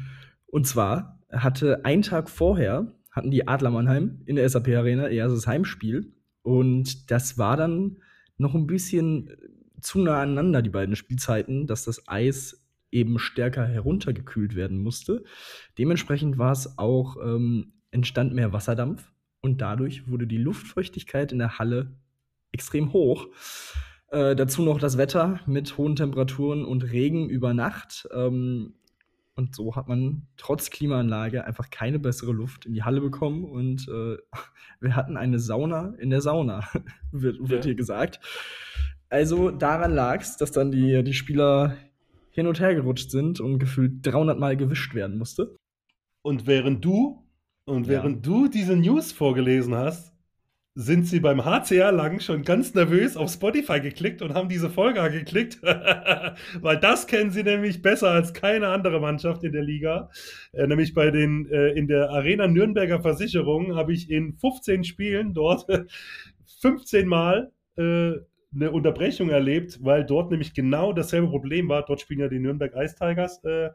und 0.48 0.66
zwar 0.66 1.20
hatte 1.32 1.86
ein 1.86 2.02
Tag 2.02 2.30
vorher 2.30 2.92
hatten 3.16 3.32
die 3.32 3.48
Adler 3.48 3.72
Mannheim 3.72 4.22
in 4.26 4.36
der 4.36 4.48
SAP 4.48 4.68
Arena 4.70 5.08
ihr 5.08 5.24
erstes 5.24 5.48
Heimspiel. 5.48 6.14
Und 6.42 7.10
das 7.10 7.38
war 7.38 7.56
dann 7.56 7.98
noch 8.38 8.54
ein 8.54 8.68
bisschen 8.68 9.30
zu 9.80 10.00
nah 10.00 10.22
aneinander, 10.22 10.62
die 10.62 10.70
beiden 10.70 10.96
Spielzeiten, 10.96 11.66
dass 11.66 11.86
das 11.86 12.08
Eis 12.08 12.65
eben 12.96 13.20
stärker 13.20 13.66
heruntergekühlt 13.68 14.56
werden 14.56 14.82
musste. 14.82 15.24
Dementsprechend 15.78 16.38
war 16.38 16.52
es 16.54 16.78
auch, 16.78 17.18
ähm, 17.24 17.74
entstand 17.92 18.34
mehr 18.34 18.52
Wasserdampf 18.54 19.12
und 19.42 19.62
dadurch 19.62 20.08
wurde 20.10 20.26
die 20.28 20.38
Luftfeuchtigkeit 20.38 21.32
in 21.32 21.40
der 21.40 21.60
Halle 21.60 21.92
extrem 22.52 22.94
hoch. 22.94 23.28
Äh, 24.10 24.36
dazu 24.36 24.64
noch 24.64 24.80
das 24.80 24.98
Wetter 24.98 25.40
mit 25.46 25.78
hohen 25.78 25.96
Temperaturen 25.96 26.64
und 26.66 26.84
Regen 26.92 27.30
über 27.30 27.54
Nacht. 27.54 28.08
Ähm, 28.14 28.76
und 29.36 29.54
so 29.54 29.76
hat 29.76 29.88
man 29.90 30.28
trotz 30.38 30.70
Klimaanlage 30.70 31.44
einfach 31.46 31.70
keine 31.70 32.00
bessere 32.00 32.32
Luft 32.32 32.66
in 32.66 32.74
die 32.74 32.84
Halle 32.84 33.02
bekommen. 33.02 33.44
Und 33.44 33.88
äh, 33.90 34.18
wir 34.80 34.96
hatten 34.96 35.18
eine 35.18 35.40
Sauna 35.40 35.94
in 36.00 36.10
der 36.10 36.22
Sauna, 36.22 36.68
wird, 37.12 37.38
wird 37.40 37.64
Ja. 37.66 37.70
hier 37.70 37.76
gesagt. 37.76 38.20
Also 39.10 39.52
daran 39.52 39.94
lag 39.94 40.22
es, 40.22 40.38
dass 40.38 40.52
dann 40.52 40.72
die, 40.72 41.04
die 41.04 41.14
Spieler 41.14 41.76
hin 42.36 42.48
und 42.48 42.60
her 42.60 42.76
gerutscht 42.76 43.10
sind 43.12 43.40
und 43.40 43.60
gefühlt 43.60 44.06
300 44.06 44.38
Mal 44.38 44.58
gewischt 44.58 44.94
werden 44.94 45.18
musste. 45.18 45.56
Und 46.22 46.46
während 46.48 46.84
du 46.84 47.26
und 47.66 47.88
Ja. 47.88 47.94
während 47.94 48.26
du 48.26 48.48
diese 48.48 48.76
News 48.76 49.12
vorgelesen 49.12 49.74
hast, 49.74 50.14
sind 50.78 51.08
sie 51.08 51.22
beim 51.22 51.46
HCR 51.46 51.94
lang 51.94 52.20
schon 52.20 52.44
ganz 52.44 52.74
nervös 52.74 53.16
auf 53.16 53.32
Spotify 53.32 53.80
geklickt 53.80 54.22
und 54.22 54.34
haben 54.34 54.50
diese 54.50 54.70
Folge 54.70 55.02
angeklickt, 55.02 55.60
weil 56.62 56.78
das 56.82 57.08
kennen 57.08 57.32
sie 57.32 57.44
nämlich 57.44 57.82
besser 57.82 58.10
als 58.10 58.34
keine 58.34 58.68
andere 58.68 59.00
Mannschaft 59.00 59.46
in 59.46 59.54
der 59.54 59.64
Liga. 59.64 60.10
Äh, 60.52 60.68
nämlich 60.68 60.94
bei 60.94 61.12
den 61.12 61.48
äh, 61.50 61.70
in 61.70 61.88
der 61.88 62.10
Arena 62.10 62.48
Nürnberger 62.50 63.02
Versicherung 63.02 63.76
habe 63.76 63.94
ich 63.94 64.10
in 64.12 64.34
15 64.34 64.84
Spielen 64.84 65.34
dort 65.34 65.66
15 66.60 67.08
Mal 67.08 67.54
äh, 67.78 68.12
eine 68.56 68.72
Unterbrechung 68.72 69.30
erlebt, 69.30 69.84
weil 69.84 70.06
dort 70.06 70.32
nämlich 70.32 70.54
genau 70.54 70.94
dasselbe 70.94 71.28
Problem 71.28 71.70
war. 71.70 71.84
Dort 71.86 72.02
spielen 72.02 72.22
ja 72.22 72.30
die 72.30 72.40
Nürnberg 72.40 72.74
Ice 72.76 72.96
Tigers 72.96 73.44
äh, 73.44 73.70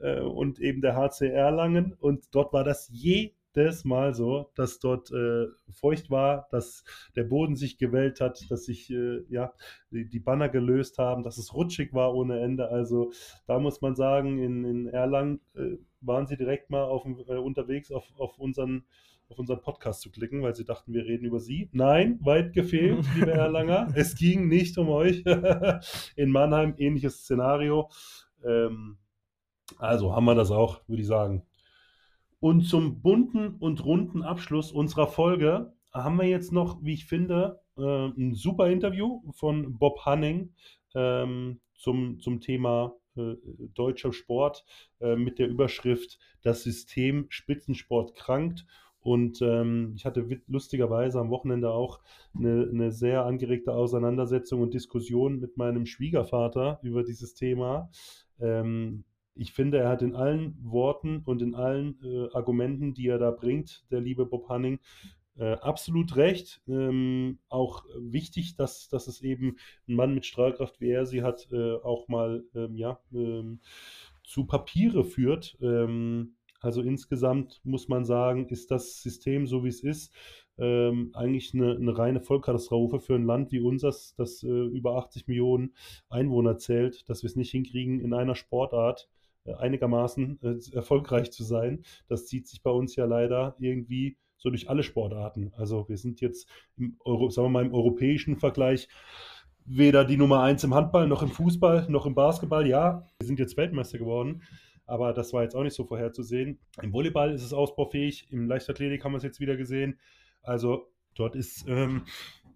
äh, 0.00 0.20
und 0.20 0.60
eben 0.60 0.80
der 0.80 0.96
HC 0.96 1.28
Erlangen 1.28 1.92
und 1.92 2.34
dort 2.34 2.52
war 2.52 2.64
das 2.64 2.88
jedes 2.90 3.84
Mal 3.84 4.14
so, 4.14 4.50
dass 4.54 4.78
dort 4.80 5.12
äh, 5.12 5.46
feucht 5.70 6.10
war, 6.10 6.48
dass 6.50 6.84
der 7.14 7.24
Boden 7.24 7.54
sich 7.54 7.78
gewellt 7.78 8.20
hat, 8.20 8.50
dass 8.50 8.64
sich 8.64 8.90
äh, 8.90 9.22
ja 9.28 9.52
die, 9.90 10.08
die 10.08 10.20
Banner 10.20 10.48
gelöst 10.48 10.98
haben, 10.98 11.22
dass 11.22 11.38
es 11.38 11.54
rutschig 11.54 11.92
war 11.92 12.14
ohne 12.14 12.40
Ende. 12.40 12.68
Also 12.68 13.12
da 13.46 13.58
muss 13.58 13.80
man 13.82 13.94
sagen, 13.94 14.38
in, 14.38 14.64
in 14.64 14.86
Erlangen 14.88 15.40
äh, 15.54 15.76
waren 16.00 16.26
sie 16.26 16.36
direkt 16.36 16.70
mal 16.70 16.84
auf, 16.84 17.04
äh, 17.04 17.36
unterwegs 17.36 17.92
auf, 17.92 18.10
auf 18.18 18.38
unseren 18.38 18.84
auf 19.34 19.40
unseren 19.40 19.60
Podcast 19.60 20.00
zu 20.00 20.10
klicken, 20.12 20.42
weil 20.42 20.54
sie 20.54 20.64
dachten, 20.64 20.92
wir 20.92 21.04
reden 21.04 21.24
über 21.24 21.40
sie. 21.40 21.68
Nein, 21.72 22.18
weit 22.22 22.52
gefehlt, 22.52 23.04
liebe 23.16 23.32
Erlanger. 23.32 23.88
es 23.96 24.14
ging 24.14 24.46
nicht 24.46 24.78
um 24.78 24.88
euch. 24.88 25.24
In 26.16 26.30
Mannheim 26.30 26.74
ähnliches 26.78 27.22
Szenario. 27.22 27.90
Ähm, 28.44 28.98
also 29.78 30.14
haben 30.14 30.24
wir 30.26 30.36
das 30.36 30.52
auch, 30.52 30.82
würde 30.86 31.02
ich 31.02 31.08
sagen. 31.08 31.42
Und 32.38 32.62
zum 32.62 33.02
bunten 33.02 33.56
und 33.56 33.84
runden 33.84 34.22
Abschluss 34.22 34.70
unserer 34.70 35.08
Folge 35.08 35.72
haben 35.92 36.16
wir 36.16 36.28
jetzt 36.28 36.52
noch, 36.52 36.78
wie 36.82 36.94
ich 36.94 37.06
finde, 37.06 37.60
äh, 37.76 38.06
ein 38.06 38.34
super 38.34 38.68
Interview 38.68 39.22
von 39.32 39.78
Bob 39.78 40.04
Hanning 40.04 40.54
ähm, 40.94 41.60
zum, 41.74 42.20
zum 42.20 42.40
Thema 42.40 42.94
äh, 43.16 43.34
deutscher 43.74 44.12
Sport 44.12 44.64
äh, 45.00 45.16
mit 45.16 45.40
der 45.40 45.48
Überschrift 45.48 46.18
Das 46.42 46.62
System 46.62 47.26
Spitzensport 47.30 48.14
krankt. 48.14 48.64
Und 49.04 49.42
ähm, 49.42 49.92
ich 49.94 50.06
hatte 50.06 50.26
lustigerweise 50.46 51.20
am 51.20 51.28
Wochenende 51.28 51.70
auch 51.70 52.00
eine, 52.34 52.66
eine, 52.72 52.90
sehr 52.90 53.26
angeregte 53.26 53.74
Auseinandersetzung 53.74 54.62
und 54.62 54.72
Diskussion 54.72 55.38
mit 55.40 55.58
meinem 55.58 55.84
Schwiegervater 55.84 56.80
über 56.82 57.04
dieses 57.04 57.34
Thema. 57.34 57.90
Ähm, 58.40 59.04
ich 59.34 59.52
finde, 59.52 59.78
er 59.78 59.90
hat 59.90 60.00
in 60.00 60.14
allen 60.14 60.56
Worten 60.62 61.22
und 61.26 61.42
in 61.42 61.54
allen 61.54 61.98
äh, 62.02 62.28
Argumenten, 62.32 62.94
die 62.94 63.08
er 63.08 63.18
da 63.18 63.30
bringt, 63.30 63.84
der 63.90 64.00
liebe 64.00 64.24
Bob 64.24 64.48
Hanning, 64.48 64.80
äh, 65.36 65.52
absolut 65.52 66.16
recht. 66.16 66.62
Ähm, 66.66 67.40
auch 67.50 67.84
wichtig, 67.98 68.56
dass, 68.56 68.88
dass 68.88 69.06
es 69.06 69.20
eben 69.20 69.56
ein 69.86 69.96
Mann 69.96 70.14
mit 70.14 70.24
Strahlkraft 70.24 70.80
wie 70.80 70.88
er 70.88 71.04
sie 71.04 71.22
hat, 71.22 71.46
äh, 71.52 71.74
auch 71.74 72.08
mal 72.08 72.42
ähm, 72.54 72.76
ja, 72.76 73.00
ähm, 73.12 73.60
zu 74.22 74.46
Papiere 74.46 75.04
führt. 75.04 75.58
Ähm, 75.60 76.36
also 76.64 76.80
insgesamt 76.80 77.60
muss 77.62 77.88
man 77.88 78.04
sagen, 78.04 78.48
ist 78.48 78.70
das 78.70 79.02
System 79.02 79.46
so 79.46 79.64
wie 79.64 79.68
es 79.68 79.82
ist, 79.82 80.14
ähm, 80.56 81.10
eigentlich 81.14 81.52
eine, 81.52 81.76
eine, 81.76 81.98
reine 81.98 82.20
Vollkatastrophe 82.20 83.00
für 83.00 83.14
ein 83.16 83.26
Land 83.26 83.52
wie 83.52 83.60
unseres, 83.60 84.14
das 84.16 84.42
äh, 84.42 84.48
über 84.48 84.96
80 84.96 85.26
Millionen 85.26 85.74
Einwohner 86.08 86.56
zählt, 86.56 87.08
dass 87.08 87.22
wir 87.22 87.28
es 87.28 87.36
nicht 87.36 87.50
hinkriegen, 87.50 88.00
in 88.00 88.14
einer 88.14 88.34
Sportart 88.34 89.08
äh, 89.44 89.52
einigermaßen 89.54 90.38
äh, 90.42 90.74
erfolgreich 90.74 91.32
zu 91.32 91.44
sein. 91.44 91.84
Das 92.08 92.26
zieht 92.26 92.46
sich 92.46 92.62
bei 92.62 92.70
uns 92.70 92.96
ja 92.96 93.04
leider 93.04 93.56
irgendwie 93.58 94.16
so 94.38 94.48
durch 94.48 94.70
alle 94.70 94.84
Sportarten. 94.84 95.52
Also 95.56 95.88
wir 95.88 95.98
sind 95.98 96.20
jetzt 96.22 96.48
im 96.76 96.96
Euro, 97.04 97.28
sagen 97.28 97.46
wir 97.46 97.50
mal 97.50 97.66
im 97.66 97.74
europäischen 97.74 98.36
Vergleich 98.36 98.88
weder 99.66 100.04
die 100.04 100.16
Nummer 100.16 100.40
eins 100.42 100.64
im 100.64 100.74
Handball 100.74 101.08
noch 101.08 101.22
im 101.22 101.30
Fußball 101.30 101.86
noch 101.90 102.06
im 102.06 102.14
Basketball. 102.14 102.66
Ja, 102.66 103.06
wir 103.18 103.26
sind 103.26 103.38
jetzt 103.38 103.56
Weltmeister 103.56 103.98
geworden, 103.98 104.42
aber 104.86 105.12
das 105.12 105.32
war 105.32 105.42
jetzt 105.42 105.54
auch 105.54 105.62
nicht 105.62 105.74
so 105.74 105.84
vorherzusehen. 105.84 106.58
Im 106.82 106.92
Volleyball 106.92 107.32
ist 107.32 107.42
es 107.42 107.52
ausbaufähig, 107.52 108.30
im 108.30 108.48
Leichtathletik 108.48 109.04
haben 109.04 109.12
wir 109.12 109.18
es 109.18 109.24
jetzt 109.24 109.40
wieder 109.40 109.56
gesehen. 109.56 109.98
Also 110.42 110.92
dort 111.14 111.36
ist, 111.36 111.66
ähm, 111.68 112.04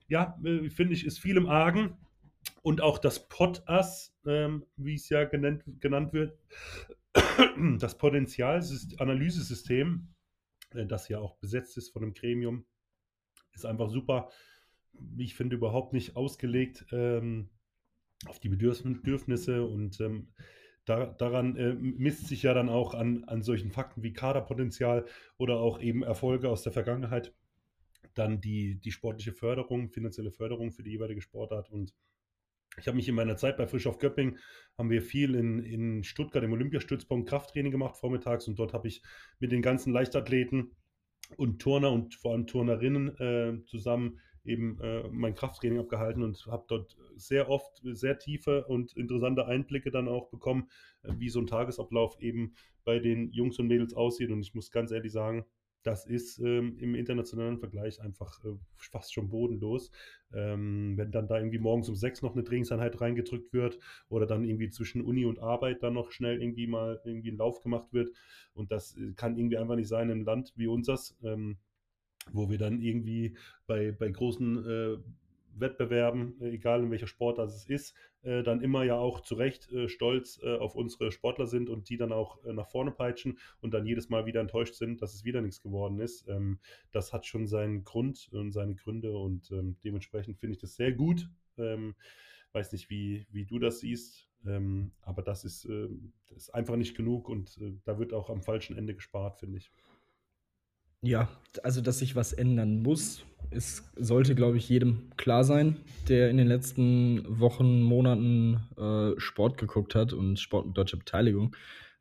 ja, 0.09 0.39
äh, 0.45 0.68
finde 0.70 0.95
ich, 0.95 1.07
ist 1.07 1.18
viel 1.18 1.37
im 1.37 1.49
Argen. 1.49 1.97
Und 2.62 2.81
auch 2.81 2.99
das 2.99 3.29
POTAS, 3.29 4.16
ähm, 4.26 4.64
wie 4.76 4.95
es 4.95 5.09
ja 5.09 5.24
genannt, 5.24 5.64
genannt 5.81 6.12
wird, 6.12 6.39
das 7.79 7.99
Potenzial-Analysesystem, 7.99 10.09
äh, 10.74 10.87
das 10.87 11.09
ja 11.09 11.18
auch 11.18 11.37
besetzt 11.37 11.76
ist 11.76 11.91
von 11.91 12.03
einem 12.03 12.14
Gremium, 12.14 12.64
ist 13.53 13.66
einfach 13.66 13.91
super. 13.91 14.31
Ich 15.16 15.35
finde 15.35 15.57
überhaupt 15.57 15.93
nicht 15.93 16.16
ausgelegt 16.16 16.87
ähm, 16.93 17.51
auf 18.26 18.41
die 18.41 18.49
Bedürfnisse 18.49 19.64
und 19.64 20.01
ähm, 20.01 20.33
da, 20.89 21.07
daran 21.07 21.57
äh, 21.57 21.74
misst 21.74 22.28
sich 22.28 22.43
ja 22.43 22.55
dann 22.55 22.68
auch 22.68 22.95
an, 22.95 23.24
an 23.24 23.43
solchen 23.43 23.70
Fakten 23.70 24.03
wie 24.03 24.12
Kaderpotenzial 24.12 25.05
oder 25.36 25.59
auch 25.59 25.80
eben 25.80 26.03
Erfolge 26.03 26.49
aus 26.49 26.62
der 26.62 26.72
Vergangenheit. 26.72 27.34
Dann 28.14 28.41
die, 28.41 28.76
die 28.76 28.91
sportliche 28.91 29.32
Förderung, 29.32 29.91
finanzielle 29.91 30.30
Förderung 30.30 30.72
für 30.72 30.82
die 30.82 30.93
jeweilige 30.93 31.20
Sportart. 31.20 31.70
Und 31.70 31.95
ich 32.78 32.86
habe 32.86 32.97
mich 32.97 33.09
in 33.09 33.14
meiner 33.14 33.36
Zeit 33.36 33.57
bei 33.57 33.66
Frisch 33.66 33.86
auf 33.86 33.99
Göpping, 33.99 34.39
haben 34.78 34.91
wir 34.91 35.03
viel 35.03 35.34
in, 35.34 35.59
in 35.59 36.05
Stuttgart 36.05 36.43
im 36.43 36.53
Olympiastützpunkt 36.53 37.28
Krafttraining 37.28 37.72
gemacht 37.72 37.97
vormittags. 37.97 38.49
Und 38.49 38.59
dort 38.59 38.72
habe 38.72 38.89
ich 38.89 39.03
mit 39.41 39.53
den 39.53 39.62
ganzen 39.62 39.93
Leichtathleten 39.93 40.74
und 41.36 41.61
Turner 41.61 41.93
und 41.93 42.14
vor 42.14 42.32
allem 42.32 42.47
Turnerinnen 42.47 43.16
äh, 43.18 43.64
zusammen 43.66 44.20
eben 44.49 44.80
äh, 44.80 45.09
mein 45.11 45.34
Krafttraining 45.34 45.78
abgehalten 45.78 46.22
und 46.22 46.46
habe 46.46 46.64
dort 46.68 46.96
sehr 47.16 47.49
oft 47.49 47.80
sehr 47.84 48.18
tiefe 48.18 48.64
und 48.66 48.96
interessante 48.96 49.46
Einblicke 49.46 49.90
dann 49.90 50.09
auch 50.09 50.28
bekommen, 50.28 50.68
äh, 51.03 51.12
wie 51.18 51.28
so 51.28 51.40
ein 51.40 51.46
Tagesablauf 51.46 52.20
eben 52.20 52.55
bei 52.84 52.99
den 52.99 53.30
Jungs 53.32 53.59
und 53.59 53.68
Mädels 53.68 53.94
aussieht. 53.94 54.30
Und 54.30 54.40
ich 54.40 54.55
muss 54.55 54.70
ganz 54.70 54.90
ehrlich 54.90 55.12
sagen, 55.12 55.44
das 55.82 56.07
ist 56.07 56.38
ähm, 56.40 56.76
im 56.78 56.94
internationalen 56.94 57.59
Vergleich 57.59 58.01
einfach 58.01 58.44
äh, 58.44 58.57
fast 58.76 59.12
schon 59.12 59.28
bodenlos. 59.28 59.90
Ähm, 60.32 60.94
wenn 60.96 61.12
dann 61.12 61.28
da 61.28 61.38
irgendwie 61.38 61.59
morgens 61.59 61.88
um 61.88 61.94
sechs 61.94 62.20
noch 62.20 62.34
eine 62.34 62.44
Trainingseinheit 62.44 63.01
reingedrückt 63.01 63.53
wird 63.53 63.78
oder 64.09 64.26
dann 64.26 64.44
irgendwie 64.44 64.70
zwischen 64.70 65.03
Uni 65.03 65.24
und 65.24 65.38
Arbeit 65.38 65.82
dann 65.82 65.94
noch 65.94 66.11
schnell 66.11 66.42
irgendwie 66.42 66.66
mal 66.66 67.01
irgendwie 67.05 67.30
ein 67.30 67.38
Lauf 67.38 67.61
gemacht 67.62 67.92
wird. 67.92 68.11
Und 68.55 68.72
das 68.72 68.96
äh, 68.96 69.12
kann 69.14 69.36
irgendwie 69.36 69.57
einfach 69.57 69.76
nicht 69.76 69.88
sein 69.88 70.11
im 70.11 70.24
Land 70.24 70.53
wie 70.57 70.66
unseres, 70.66 71.16
ähm, 71.22 71.59
wo 72.33 72.51
wir 72.51 72.59
dann 72.59 72.81
irgendwie 72.81 73.37
bei, 73.66 73.93
bei 73.93 74.09
großen 74.09 74.66
äh, 74.66 74.99
Wettbewerben, 75.61 76.41
äh, 76.41 76.51
egal 76.51 76.83
in 76.83 76.91
welcher 76.91 77.07
Sportart 77.07 77.51
es 77.51 77.66
ist, 77.66 77.95
äh, 78.22 78.43
dann 78.43 78.61
immer 78.61 78.85
ja 78.85 78.97
auch 78.97 79.20
zu 79.20 79.35
Recht 79.35 79.70
äh, 79.72 79.89
stolz 79.89 80.41
äh, 80.43 80.57
auf 80.57 80.74
unsere 80.74 81.12
Sportler 81.12 81.47
sind 81.47 81.68
und 81.68 81.89
die 81.89 81.97
dann 81.97 82.12
auch 82.12 82.45
äh, 82.45 82.53
nach 82.53 82.68
vorne 82.68 82.91
peitschen 82.91 83.39
und 83.61 83.74
dann 83.74 83.87
jedes 83.87 84.09
Mal 84.09 84.26
wieder 84.26 84.41
enttäuscht 84.41 84.74
sind, 84.74 85.03
dass 85.03 85.14
es 85.14 85.24
wieder 85.24 85.41
nichts 85.41 85.62
geworden 85.62 86.01
ist. 86.01 86.26
Ähm, 86.29 86.59
das 86.93 87.12
hat 87.12 87.26
schon 87.26 87.47
seinen 87.47 87.85
Grund 87.85 88.29
und 88.33 88.53
seine 88.53 88.74
Gründe 88.74 89.16
und 89.16 89.51
ähm, 89.51 89.76
dementsprechend 89.85 90.39
finde 90.39 90.55
ich 90.55 90.61
das 90.61 90.76
sehr 90.76 90.93
gut. 90.93 91.29
Ähm, 91.57 91.95
weiß 92.53 92.72
nicht, 92.72 92.89
wie, 92.91 93.26
wie 93.31 93.45
du 93.45 93.59
das 93.59 93.81
siehst. 93.81 94.29
Ähm, 94.47 94.93
aber 95.03 95.22
das 95.22 95.45
ist, 95.45 95.64
äh, 95.64 95.89
das 96.29 96.45
ist 96.45 96.51
einfach 96.51 96.76
nicht 96.76 96.97
genug 96.97 97.29
und 97.29 97.59
da 97.85 97.99
wird 97.99 98.12
auch 98.12 98.31
am 98.31 98.43
falschen 98.43 98.76
Ende 98.76 98.95
gespart, 98.95 99.39
finde 99.39 99.59
ich. 99.59 99.72
Ja, 101.03 101.28
also 101.62 101.80
dass 101.80 102.01
sich 102.01 102.16
was 102.16 102.32
ändern 102.32 102.82
muss, 102.82 103.24
es 103.51 103.90
sollte, 103.96 104.34
glaube 104.34 104.59
ich, 104.59 104.68
jedem 104.68 105.11
klar 105.16 105.44
sein, 105.44 105.76
der 106.09 106.28
in 106.30 106.36
den 106.36 106.49
letzten 106.49 107.24
Wochen, 107.40 107.82
Monaten 107.82 108.61
äh, 108.76 109.18
Sport 109.18 109.59
geguckt 109.59 109.94
hat 109.94 110.12
und 110.12 110.38
Sport 110.38 110.66
mit 110.66 110.76
deutscher 110.76 110.99
Beteiligung. 110.99 111.55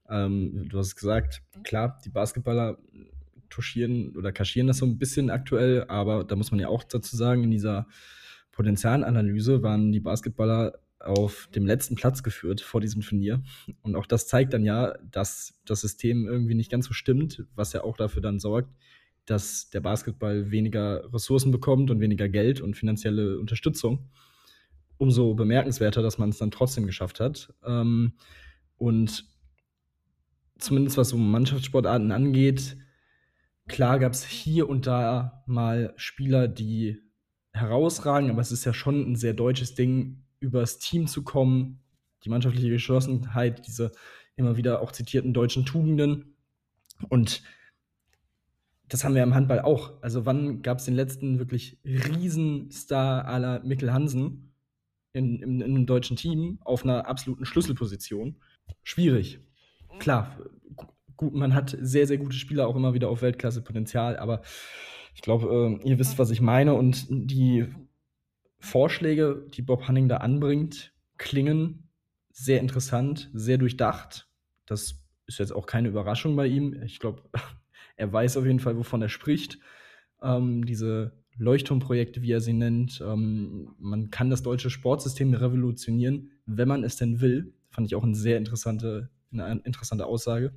Ähm, 0.10 0.68
du 0.70 0.78
hast 0.78 0.96
gesagt, 0.96 1.42
klar, 1.64 2.00
die 2.04 2.10
Basketballer 2.10 2.78
touchieren 3.50 4.16
oder 4.18 4.32
kaschieren 4.32 4.68
das 4.68 4.78
so 4.78 4.86
ein 4.86 4.98
bisschen 4.98 5.30
aktuell, 5.30 5.86
aber 5.88 6.24
da 6.24 6.36
muss 6.36 6.52
man 6.52 6.60
ja 6.60 6.68
auch 6.68 6.84
dazu 6.84 7.16
sagen, 7.16 7.44
in 7.44 7.52
dieser 7.52 7.88
Potenzialanalyse 8.52 9.64
waren 9.64 9.92
die 9.92 10.00
Basketballer 10.00 10.80
auf 11.00 11.48
dem 11.54 11.66
letzten 11.66 11.96
Platz 11.96 12.24
geführt 12.24 12.62
vor 12.62 12.82
diesem 12.82 13.02
Turnier. 13.02 13.44
Und 13.82 13.96
auch 13.96 14.06
das 14.06 14.28
zeigt 14.28 14.54
dann 14.54 14.64
ja, 14.64 14.96
dass 15.12 15.60
das 15.66 15.82
System 15.82 16.28
irgendwie 16.28 16.56
nicht 16.56 16.72
ganz 16.72 16.88
so 16.88 16.94
stimmt, 16.94 17.46
was 17.56 17.74
ja 17.74 17.84
auch 17.84 17.98
dafür 17.98 18.22
dann 18.22 18.40
sorgt, 18.40 18.76
dass 19.26 19.70
der 19.70 19.82
Basketball 19.82 20.52
weniger 20.52 21.14
Ressourcen 21.14 21.52
bekommt 21.52 21.92
und 21.92 22.00
weniger 22.00 22.30
Geld 22.30 22.62
und 22.62 22.76
finanzielle 22.76 23.40
Unterstützung. 23.40 24.10
Umso 24.98 25.36
bemerkenswerter, 25.36 26.02
dass 26.02 26.18
man 26.18 26.30
es 26.30 26.38
dann 26.38 26.50
trotzdem 26.50 26.88
geschafft 26.88 27.20
hat. 27.20 27.54
Ähm, 27.64 28.14
und 28.78 29.26
zumindest 30.58 30.98
was 30.98 31.10
so 31.10 31.18
Mannschaftssportarten 31.18 32.12
angeht, 32.12 32.78
klar 33.68 34.00
gab 34.00 34.14
es 34.14 34.26
hier 34.26 34.68
und 34.68 34.88
da 34.88 35.44
mal 35.46 35.94
Spieler, 35.98 36.48
die 36.48 36.98
herausragen, 37.54 38.30
aber 38.30 38.42
es 38.42 38.52
ist 38.52 38.66
ja 38.66 38.74
schon 38.74 39.12
ein 39.12 39.16
sehr 39.16 39.34
deutsches 39.34 39.76
Ding, 39.76 40.24
übers 40.40 40.80
Team 40.80 41.08
zu 41.08 41.24
kommen, 41.24 41.80
die 42.24 42.30
mannschaftliche 42.30 42.70
Geschlossenheit, 42.70 43.66
diese 43.68 43.92
immer 44.36 44.58
wieder 44.58 44.82
auch 44.82 44.92
zitierten 44.92 45.34
deutschen 45.34 45.66
Tugenden. 45.66 46.36
Und 47.10 47.44
das 48.88 49.04
haben 49.04 49.16
wir 49.16 49.24
im 49.24 49.36
Handball 49.36 49.60
auch. 49.62 50.02
Also 50.02 50.26
wann 50.26 50.62
gab 50.62 50.80
es 50.80 50.86
den 50.86 50.96
letzten 50.96 51.40
wirklich 51.40 51.80
Riesenstar 51.84 53.26
aller 53.26 53.64
Mikkel 53.64 53.92
Hansen 53.92 54.54
in, 55.14 55.42
in, 55.42 55.62
in, 55.62 55.76
einem 55.76 55.86
deutschen 55.86 56.16
Team 56.16 56.60
auf 56.64 56.84
einer 56.84 57.08
absoluten 57.08 57.46
Schlüsselposition? 57.46 58.38
Schwierig. 58.84 59.40
Klar, 60.00 60.38
gut, 61.18 61.34
man 61.34 61.54
hat 61.54 61.76
sehr, 61.80 62.08
sehr 62.08 62.18
gute 62.18 62.36
Spieler 62.36 62.68
auch 62.68 62.76
immer 62.76 62.94
wieder 62.94 63.10
auf 63.10 63.22
Weltklasse-Potenzial, 63.22 64.18
aber 64.18 64.42
ich 65.16 65.22
glaube, 65.22 65.80
äh, 65.84 65.90
ihr 65.90 66.00
wisst, 66.00 66.20
was 66.20 66.30
ich 66.30 66.42
meine. 66.42 66.76
Und 66.76 67.08
die 67.10 67.66
Vorschläge, 68.60 69.46
die 69.54 69.62
Bob 69.62 69.88
Hanning 69.88 70.10
da 70.10 70.18
anbringt, 70.18 70.94
klingen 71.18 71.90
sehr 72.32 72.60
interessant, 72.60 73.30
sehr 73.34 73.58
durchdacht. 73.58 74.28
Das 74.66 75.04
ist 75.26 75.40
jetzt 75.40 75.52
auch 75.52 75.66
keine 75.66 75.90
Überraschung 75.90 76.36
bei 76.36 76.48
ihm. 76.48 76.82
Ich 76.84 77.00
glaube, 77.00 77.24
er 77.96 78.12
weiß 78.12 78.38
auf 78.38 78.46
jeden 78.46 78.60
Fall, 78.60 78.78
wovon 78.78 79.02
er 79.02 79.10
spricht. 79.10 79.60
Ähm, 80.22 80.66
diese 80.66 81.14
Leuchtturmprojekte, 81.38 82.22
wie 82.22 82.32
er 82.32 82.42
sie 82.42 82.54
nennt. 82.54 83.02
Ähm, 83.06 83.76
man 83.78 84.10
kann 84.10 84.30
das 84.30 84.44
deutsche 84.44 84.70
Sportsystem 84.70 85.34
revolutionieren, 85.34 86.32
wenn 86.46 86.68
man 86.68 86.84
es 86.84 86.96
denn 86.96 87.22
will. 87.22 87.54
Fand 87.70 87.88
ich 87.88 87.96
auch 87.96 88.04
eine 88.04 88.16
sehr 88.16 88.38
interessante, 88.38 89.10
eine 89.32 89.62
interessante 89.64 90.06
Aussage. 90.06 90.54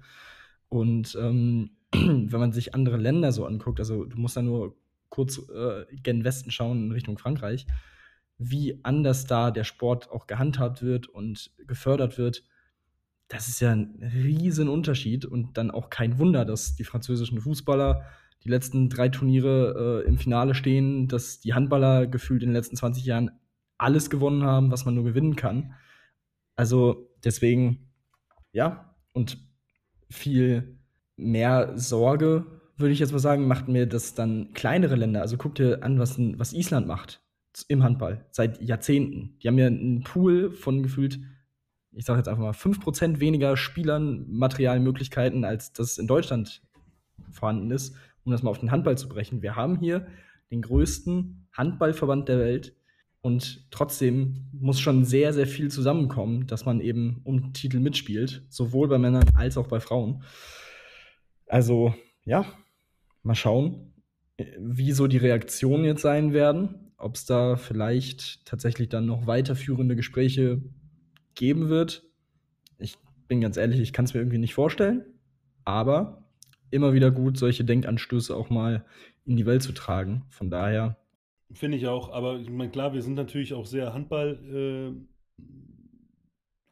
Und 0.68 1.16
ähm, 1.20 1.70
wenn 1.92 2.40
man 2.40 2.52
sich 2.52 2.74
andere 2.74 2.96
Länder 2.96 3.32
so 3.32 3.44
anguckt, 3.44 3.80
also 3.80 4.04
du 4.04 4.16
musst 4.18 4.36
da 4.36 4.42
nur 4.42 4.76
kurz 5.10 5.38
äh, 5.38 5.84
gen 6.02 6.24
Westen 6.24 6.50
schauen 6.50 6.84
in 6.84 6.92
Richtung 6.92 7.18
Frankreich, 7.18 7.66
wie 8.38 8.80
anders 8.84 9.26
da 9.26 9.50
der 9.50 9.64
Sport 9.64 10.10
auch 10.10 10.26
gehandhabt 10.26 10.82
wird 10.82 11.08
und 11.08 11.50
gefördert 11.66 12.16
wird, 12.16 12.42
das 13.28 13.48
ist 13.48 13.60
ja 13.60 13.70
ein 13.70 13.96
riesen 14.14 14.68
Unterschied 14.68 15.24
und 15.24 15.56
dann 15.56 15.70
auch 15.70 15.88
kein 15.88 16.18
Wunder, 16.18 16.44
dass 16.44 16.74
die 16.74 16.84
französischen 16.84 17.40
Fußballer 17.40 18.04
die 18.44 18.48
letzten 18.48 18.88
drei 18.88 19.08
Turniere 19.08 20.02
äh, 20.04 20.08
im 20.08 20.18
Finale 20.18 20.54
stehen, 20.54 21.06
dass 21.06 21.40
die 21.40 21.54
Handballer 21.54 22.06
gefühlt 22.06 22.42
in 22.42 22.48
den 22.48 22.56
letzten 22.56 22.76
20 22.76 23.04
Jahren 23.04 23.30
alles 23.78 24.10
gewonnen 24.10 24.42
haben, 24.42 24.70
was 24.70 24.84
man 24.84 24.94
nur 24.94 25.04
gewinnen 25.04 25.36
kann. 25.36 25.74
Also 26.56 27.10
deswegen, 27.22 27.90
ja, 28.52 28.94
und 29.12 29.38
viel 30.10 30.78
mehr 31.16 31.78
Sorge, 31.78 32.59
würde 32.80 32.92
ich 32.92 32.98
jetzt 32.98 33.12
mal 33.12 33.18
sagen, 33.18 33.46
macht 33.46 33.68
mir 33.68 33.86
das 33.86 34.14
dann 34.14 34.52
kleinere 34.52 34.96
Länder. 34.96 35.20
Also 35.20 35.36
guck 35.36 35.54
dir 35.54 35.82
an, 35.82 35.98
was, 35.98 36.18
was 36.18 36.52
Island 36.52 36.86
macht 36.86 37.20
im 37.68 37.82
Handball 37.82 38.24
seit 38.30 38.60
Jahrzehnten. 38.62 39.36
Die 39.42 39.48
haben 39.48 39.58
ja 39.58 39.66
einen 39.66 40.02
Pool 40.02 40.52
von 40.52 40.82
gefühlt, 40.82 41.18
ich 41.92 42.04
sage 42.04 42.18
jetzt 42.18 42.28
einfach 42.28 42.42
mal, 42.42 42.52
5% 42.52 43.20
weniger 43.20 43.56
Spielern, 43.56 44.26
Materialmöglichkeiten, 44.28 45.44
als 45.44 45.72
das 45.72 45.98
in 45.98 46.06
Deutschland 46.06 46.62
vorhanden 47.30 47.70
ist, 47.70 47.96
um 48.24 48.32
das 48.32 48.42
mal 48.42 48.50
auf 48.50 48.58
den 48.58 48.70
Handball 48.70 48.96
zu 48.96 49.08
brechen. 49.08 49.42
Wir 49.42 49.56
haben 49.56 49.78
hier 49.78 50.06
den 50.50 50.62
größten 50.62 51.48
Handballverband 51.52 52.28
der 52.28 52.38
Welt 52.38 52.74
und 53.22 53.66
trotzdem 53.70 54.48
muss 54.52 54.80
schon 54.80 55.04
sehr, 55.04 55.32
sehr 55.32 55.46
viel 55.46 55.70
zusammenkommen, 55.70 56.46
dass 56.46 56.64
man 56.64 56.80
eben 56.80 57.20
um 57.24 57.52
Titel 57.52 57.78
mitspielt, 57.78 58.42
sowohl 58.48 58.88
bei 58.88 58.98
Männern 58.98 59.28
als 59.34 59.58
auch 59.58 59.66
bei 59.66 59.80
Frauen. 59.80 60.22
Also, 61.46 61.94
ja, 62.24 62.46
mal 63.22 63.34
schauen, 63.34 63.92
wie 64.58 64.92
so 64.92 65.06
die 65.06 65.18
Reaktionen 65.18 65.84
jetzt 65.84 66.02
sein 66.02 66.32
werden, 66.32 66.92
ob 66.96 67.16
es 67.16 67.26
da 67.26 67.56
vielleicht 67.56 68.44
tatsächlich 68.46 68.88
dann 68.88 69.06
noch 69.06 69.26
weiterführende 69.26 69.96
Gespräche 69.96 70.62
geben 71.34 71.68
wird. 71.68 72.04
Ich 72.78 72.96
bin 73.28 73.40
ganz 73.40 73.56
ehrlich, 73.56 73.80
ich 73.80 73.92
kann 73.92 74.04
es 74.04 74.14
mir 74.14 74.20
irgendwie 74.20 74.38
nicht 74.38 74.54
vorstellen, 74.54 75.04
aber 75.64 76.24
immer 76.70 76.92
wieder 76.92 77.10
gut, 77.10 77.36
solche 77.36 77.64
Denkanstöße 77.64 78.34
auch 78.34 78.50
mal 78.50 78.84
in 79.24 79.36
die 79.36 79.46
Welt 79.46 79.62
zu 79.62 79.72
tragen. 79.72 80.24
Von 80.28 80.50
daher. 80.50 80.96
Finde 81.52 81.76
ich 81.76 81.86
auch, 81.86 82.12
aber 82.12 82.38
ich 82.38 82.48
meine, 82.48 82.70
klar, 82.70 82.92
wir 82.94 83.02
sind 83.02 83.14
natürlich 83.14 83.54
auch 83.54 83.66
sehr 83.66 83.92
Handball 83.92 84.38
äh, 84.46 85.42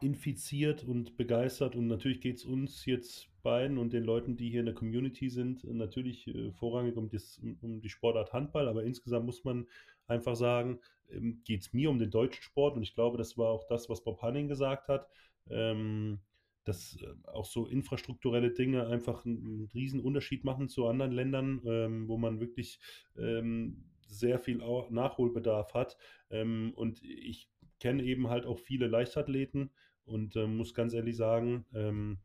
infiziert 0.01 0.85
und 0.85 1.17
begeistert 1.17 1.75
und 1.75 1.87
natürlich 1.87 2.21
geht 2.21 2.37
es 2.37 2.45
uns 2.45 2.87
jetzt 2.87 3.29
beiden 3.43 3.79
und 3.79 3.93
den 3.93 4.05
Leuten, 4.05 4.37
die 4.37 4.51
hier 4.51 4.61
in 4.61 4.67
der 4.67 4.75
Community 4.75 5.31
sind, 5.31 5.65
natürlich 5.65 6.27
äh, 6.29 6.53
vorrangig 6.53 6.97
um, 6.97 7.09
das, 7.09 7.41
um 7.61 7.81
die 7.81 7.89
Sportart 7.89 8.33
Handball, 8.33 8.69
aber 8.69 8.85
insgesamt 8.85 9.27
muss 9.27 9.45
man 9.45 9.67
einfach 10.07 10.37
sagen, 10.37 10.81
ähm, 11.11 11.43
geht 11.45 11.63
es 11.63 11.73
mir 11.73 11.91
um 11.91 11.99
den 11.99 12.11
deutschen 12.11 12.43
Sport 12.43 12.77
und 12.77 12.83
ich 12.83 12.95
glaube, 12.95 13.19
das 13.19 13.37
war 13.39 13.49
auch 13.51 13.67
das, 13.67 13.89
was 13.89 14.05
Bob 14.05 14.23
Hanning 14.23 14.49
gesagt 14.49 14.89
hat. 14.89 15.09
Ähm, 15.51 16.21
dass 16.69 17.01
äh, 17.01 17.07
auch 17.29 17.47
so 17.47 17.67
infrastrukturelle 17.67 18.51
Dinge 18.51 18.87
einfach 18.87 19.25
einen, 19.25 19.71
riesen 19.73 20.01
Unterschied 20.01 20.45
machen 20.45 20.69
zu 20.69 20.87
anderen 20.87 21.13
Ländern, 21.13 21.63
ähm, 21.65 22.09
wo 22.09 22.19
man 22.19 22.41
wirklich 22.41 22.79
ähm, 23.17 23.85
sehr 24.07 24.39
viel 24.39 24.59
Nachholbedarf 24.91 25.73
hat. 25.75 25.97
Ähm, 26.31 26.73
und 26.77 27.03
ich 27.03 27.49
kenne 27.81 28.03
eben 28.03 28.29
halt 28.29 28.45
auch 28.45 28.59
viele 28.59 28.87
Leichtathleten 28.87 29.71
und 30.09 30.37
äh, 30.37 30.47
muss 30.47 30.75
ganz 30.75 30.95
ehrlich 30.95 31.17
sagen, 31.17 31.65
ähm, 31.75 32.19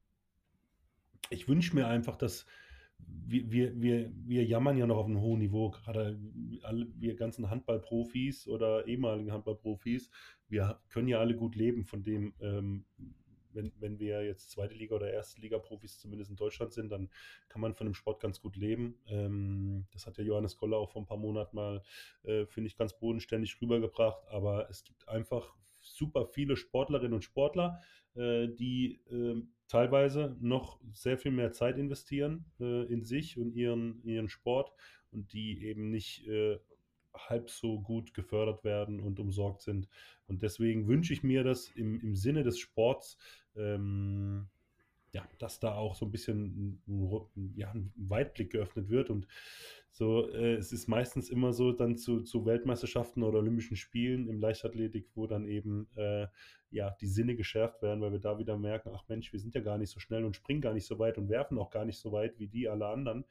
ich 1.29 1.47
wünsche 1.47 1.75
mir 1.75 1.87
einfach, 1.87 2.15
dass 2.15 2.45
wir, 3.05 3.51
wir, 3.51 3.81
wir, 3.81 4.11
wir 4.25 4.45
jammern 4.45 4.77
ja 4.77 4.87
noch 4.87 4.97
auf 4.97 5.05
einem 5.05 5.19
hohen 5.19 5.39
Niveau, 5.39 5.71
gerade 5.71 6.19
alle, 6.63 6.87
wir 6.95 7.15
ganzen 7.15 7.49
Handballprofis 7.49 8.47
oder 8.47 8.87
ehemaligen 8.87 9.31
Handballprofis, 9.31 10.09
wir 10.47 10.79
können 10.89 11.07
ja 11.07 11.19
alle 11.19 11.35
gut 11.35 11.55
leben 11.55 11.85
von 11.85 12.03
dem, 12.03 12.33
ähm, 12.39 12.85
wenn, 13.53 13.71
wenn 13.79 13.99
wir 13.99 14.23
jetzt 14.25 14.51
zweite 14.51 14.73
Liga 14.73 14.95
oder 14.95 15.11
erste 15.11 15.39
Liga-Profis 15.41 15.99
zumindest 15.99 16.31
in 16.31 16.37
Deutschland 16.37 16.73
sind, 16.73 16.91
dann 16.91 17.09
kann 17.49 17.61
man 17.61 17.75
von 17.75 17.85
dem 17.85 17.93
Sport 17.93 18.21
ganz 18.21 18.41
gut 18.41 18.55
leben. 18.55 18.95
Ähm, 19.07 19.85
das 19.91 20.07
hat 20.07 20.17
ja 20.17 20.23
Johannes 20.23 20.57
Goller 20.57 20.77
auch 20.77 20.89
vor 20.89 21.01
ein 21.01 21.05
paar 21.05 21.17
Monaten 21.17 21.55
mal, 21.55 21.83
äh, 22.23 22.45
finde 22.45 22.67
ich, 22.67 22.77
ganz 22.77 22.97
bodenständig 22.97 23.61
rübergebracht. 23.61 24.27
Aber 24.27 24.69
es 24.69 24.83
gibt 24.83 25.07
einfach 25.07 25.55
super 26.03 26.25
viele 26.25 26.57
Sportlerinnen 26.57 27.13
und 27.13 27.23
Sportler, 27.23 27.81
äh, 28.15 28.47
die 28.49 28.99
äh, 29.09 29.41
teilweise 29.67 30.35
noch 30.41 30.79
sehr 30.91 31.17
viel 31.17 31.31
mehr 31.31 31.53
Zeit 31.53 31.77
investieren 31.77 32.45
äh, 32.59 32.83
in 32.91 33.03
sich 33.03 33.37
und 33.37 33.55
ihren, 33.55 34.03
ihren 34.03 34.29
Sport 34.29 34.73
und 35.11 35.31
die 35.31 35.63
eben 35.63 35.89
nicht 35.89 36.27
äh, 36.27 36.59
halb 37.15 37.49
so 37.49 37.79
gut 37.79 38.13
gefördert 38.13 38.63
werden 38.63 38.99
und 38.99 39.19
umsorgt 39.19 39.61
sind. 39.61 39.87
Und 40.27 40.41
deswegen 40.41 40.87
wünsche 40.87 41.13
ich 41.13 41.23
mir 41.23 41.43
das 41.43 41.69
im, 41.69 42.01
im 42.01 42.15
Sinne 42.15 42.43
des 42.43 42.59
Sports, 42.59 43.17
ähm, 43.55 44.47
ja, 45.13 45.23
dass 45.37 45.59
da 45.59 45.75
auch 45.75 45.95
so 45.95 46.05
ein 46.05 46.11
bisschen 46.11 46.81
ja, 47.55 47.71
ein 47.71 47.93
Weitblick 47.95 48.51
geöffnet 48.51 48.89
wird. 48.89 49.09
Und 49.11 49.27
so, 49.95 50.27
äh, 50.31 50.55
es 50.55 50.71
ist 50.73 50.87
meistens 50.87 51.29
immer 51.29 51.53
so 51.53 51.71
dann 51.71 51.97
zu, 51.97 52.21
zu 52.21 52.47
Weltmeisterschaften 52.47 53.21
oder 53.21 53.37
Olympischen 53.37 53.77
Spielen 53.77 54.27
im 54.27 54.39
Leichtathletik, 54.39 55.07
wo 55.13 55.27
dann 55.27 55.47
eben 55.47 55.87
äh, 55.95 56.25
ja, 56.71 56.97
die 56.99 57.07
Sinne 57.07 57.35
geschärft 57.35 57.83
werden, 57.83 58.01
weil 58.01 58.11
wir 58.11 58.19
da 58.19 58.39
wieder 58.39 58.57
merken, 58.57 58.89
ach 58.91 59.07
Mensch, 59.07 59.31
wir 59.31 59.39
sind 59.39 59.53
ja 59.53 59.61
gar 59.61 59.77
nicht 59.77 59.91
so 59.91 59.99
schnell 59.99 60.25
und 60.25 60.35
springen 60.35 60.61
gar 60.61 60.73
nicht 60.73 60.87
so 60.87 60.97
weit 60.97 61.19
und 61.19 61.29
werfen 61.29 61.59
auch 61.59 61.69
gar 61.69 61.85
nicht 61.85 61.99
so 61.99 62.11
weit 62.11 62.39
wie 62.39 62.47
die 62.47 62.67
alle 62.67 62.87
anderen. 62.87 63.23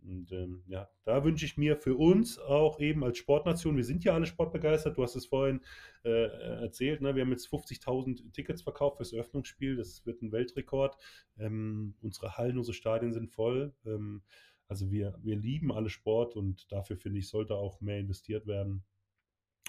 Und 0.00 0.30
ähm, 0.30 0.62
ja, 0.68 0.88
da 1.02 1.24
wünsche 1.24 1.44
ich 1.44 1.56
mir 1.56 1.76
für 1.76 1.96
uns 1.96 2.38
auch 2.38 2.78
eben 2.78 3.02
als 3.02 3.18
Sportnation, 3.18 3.76
wir 3.76 3.82
sind 3.82 4.04
ja 4.04 4.14
alle 4.14 4.26
sportbegeistert, 4.26 4.96
du 4.96 5.02
hast 5.02 5.16
es 5.16 5.26
vorhin 5.26 5.60
äh, 6.04 6.28
erzählt, 6.62 7.00
ne? 7.00 7.16
wir 7.16 7.22
haben 7.22 7.32
jetzt 7.32 7.48
50.000 7.48 8.32
Tickets 8.32 8.62
verkauft 8.62 8.98
fürs 8.98 9.12
Eröffnungsspiel, 9.12 9.74
das 9.74 10.06
wird 10.06 10.22
ein 10.22 10.30
Weltrekord. 10.30 10.96
Ähm, 11.40 11.96
unsere 12.00 12.36
Hallen, 12.36 12.56
unsere 12.56 12.74
Stadien 12.74 13.12
sind 13.12 13.32
voll. 13.32 13.74
Ähm, 13.84 14.22
also 14.68 14.90
wir, 14.90 15.18
wir 15.22 15.36
lieben 15.36 15.72
alle 15.72 15.90
Sport 15.90 16.36
und 16.36 16.70
dafür 16.70 16.96
finde 16.96 17.18
ich, 17.18 17.28
sollte 17.28 17.54
auch 17.54 17.80
mehr 17.80 17.98
investiert 17.98 18.46
werden. 18.46 18.84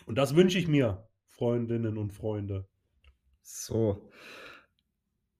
Und 0.06 0.18
das 0.18 0.36
wünsche 0.36 0.60
ich 0.60 0.68
mir, 0.68 1.08
Freundinnen 1.26 1.97
und 1.97 2.12
Freunde. 2.12 2.68
So, 3.41 4.10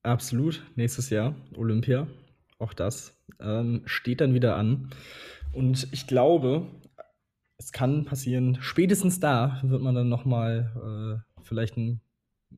absolut. 0.02 0.64
Nächstes 0.76 1.10
Jahr 1.10 1.34
Olympia. 1.56 2.08
Auch 2.58 2.72
das 2.72 3.18
ähm, 3.38 3.82
steht 3.84 4.20
dann 4.20 4.34
wieder 4.34 4.56
an. 4.56 4.90
Und 5.52 5.88
ich 5.92 6.06
glaube, 6.06 6.66
es 7.58 7.72
kann 7.72 8.04
passieren, 8.04 8.58
spätestens 8.60 9.20
da 9.20 9.60
wird 9.62 9.82
man 9.82 9.94
dann 9.94 10.08
nochmal 10.08 11.22
äh, 11.36 11.42
vielleicht 11.42 11.76
einen 11.76 12.00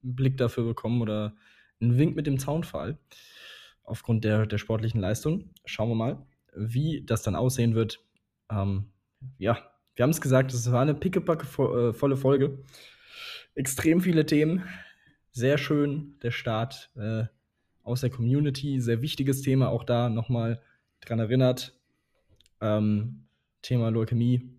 Blick 0.03 0.37
dafür 0.37 0.65
bekommen 0.65 1.03
oder 1.03 1.35
einen 1.81 1.99
Wink 1.99 2.15
mit 2.15 2.27
dem 2.27 2.39
Zaunfall 2.39 2.99
aufgrund 3.83 4.25
der, 4.25 4.47
der 4.47 4.59
sportlichen 4.59 5.01
Leistung. 5.01 5.51
Schauen 5.65 5.89
wir 5.89 5.95
mal, 5.97 6.27
wie 6.55 7.05
das 7.05 7.23
dann 7.23 7.37
aussehen 7.37 7.75
wird. 7.75 8.01
Ähm, 8.51 8.87
ja, 9.39 9.59
wir 9.95 10.03
haben 10.03 10.11
es 10.11 10.21
gesagt, 10.21 10.53
es 10.53 10.71
war 10.73 10.83
eine 10.83 10.95
pickepacke 10.95 11.47
äh, 11.63 11.93
volle 11.93 12.17
Folge. 12.17 12.65
Extrem 13.55 14.01
viele 14.01 14.25
Themen. 14.27 14.65
Sehr 15.31 15.59
schön, 15.59 16.19
der 16.23 16.31
Start. 16.31 16.91
Äh, 16.97 17.25
aus 17.83 18.01
der 18.01 18.11
Community. 18.11 18.81
Sehr 18.81 19.03
wichtiges 19.03 19.43
Thema, 19.43 19.69
auch 19.69 19.85
da 19.85 20.09
nochmal 20.09 20.63
dran 21.01 21.19
erinnert. 21.19 21.79
Ähm, 22.61 23.27
Thema 23.61 23.91
Leukämie. 23.91 24.51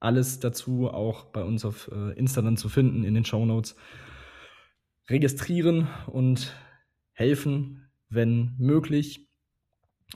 Alles 0.00 0.40
dazu 0.40 0.88
auch 0.88 1.26
bei 1.26 1.42
uns 1.42 1.64
auf 1.64 1.90
äh, 1.92 2.12
Insta 2.18 2.42
dann 2.42 2.56
zu 2.56 2.68
finden 2.68 3.04
in 3.04 3.14
den 3.14 3.24
Show 3.24 3.44
Notes. 3.44 3.76
Registrieren 5.08 5.88
und 6.06 6.54
helfen, 7.12 7.88
wenn 8.08 8.54
möglich. 8.58 9.23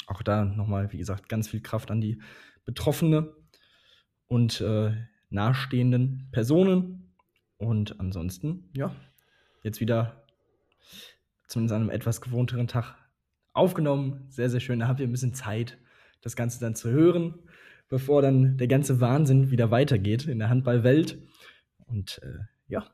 Auch 0.06 0.22
da 0.22 0.44
nochmal, 0.44 0.92
wie 0.92 0.98
gesagt, 0.98 1.28
ganz 1.28 1.48
viel 1.48 1.60
Kraft 1.60 1.90
an 1.90 2.00
die 2.00 2.20
Betroffene 2.64 3.34
und 4.26 4.60
äh, 4.60 4.92
nahestehenden 5.30 6.28
Personen. 6.30 7.14
Und 7.56 7.98
ansonsten, 7.98 8.70
ja, 8.74 8.94
jetzt 9.62 9.80
wieder 9.80 10.24
zumindest 11.48 11.74
an 11.74 11.82
einem 11.82 11.90
etwas 11.90 12.20
gewohnteren 12.20 12.68
Tag 12.68 12.96
aufgenommen. 13.52 14.26
Sehr, 14.28 14.50
sehr 14.50 14.60
schön. 14.60 14.78
Da 14.78 14.88
habt 14.88 15.00
ihr 15.00 15.06
ein 15.06 15.12
bisschen 15.12 15.34
Zeit, 15.34 15.78
das 16.20 16.36
Ganze 16.36 16.60
dann 16.60 16.74
zu 16.74 16.90
hören, 16.90 17.34
bevor 17.88 18.22
dann 18.22 18.56
der 18.58 18.68
ganze 18.68 19.00
Wahnsinn 19.00 19.50
wieder 19.50 19.70
weitergeht 19.70 20.26
in 20.26 20.38
der 20.38 20.48
Handballwelt. 20.48 21.18
Und 21.86 22.20
äh, 22.22 22.44
ja, 22.68 22.86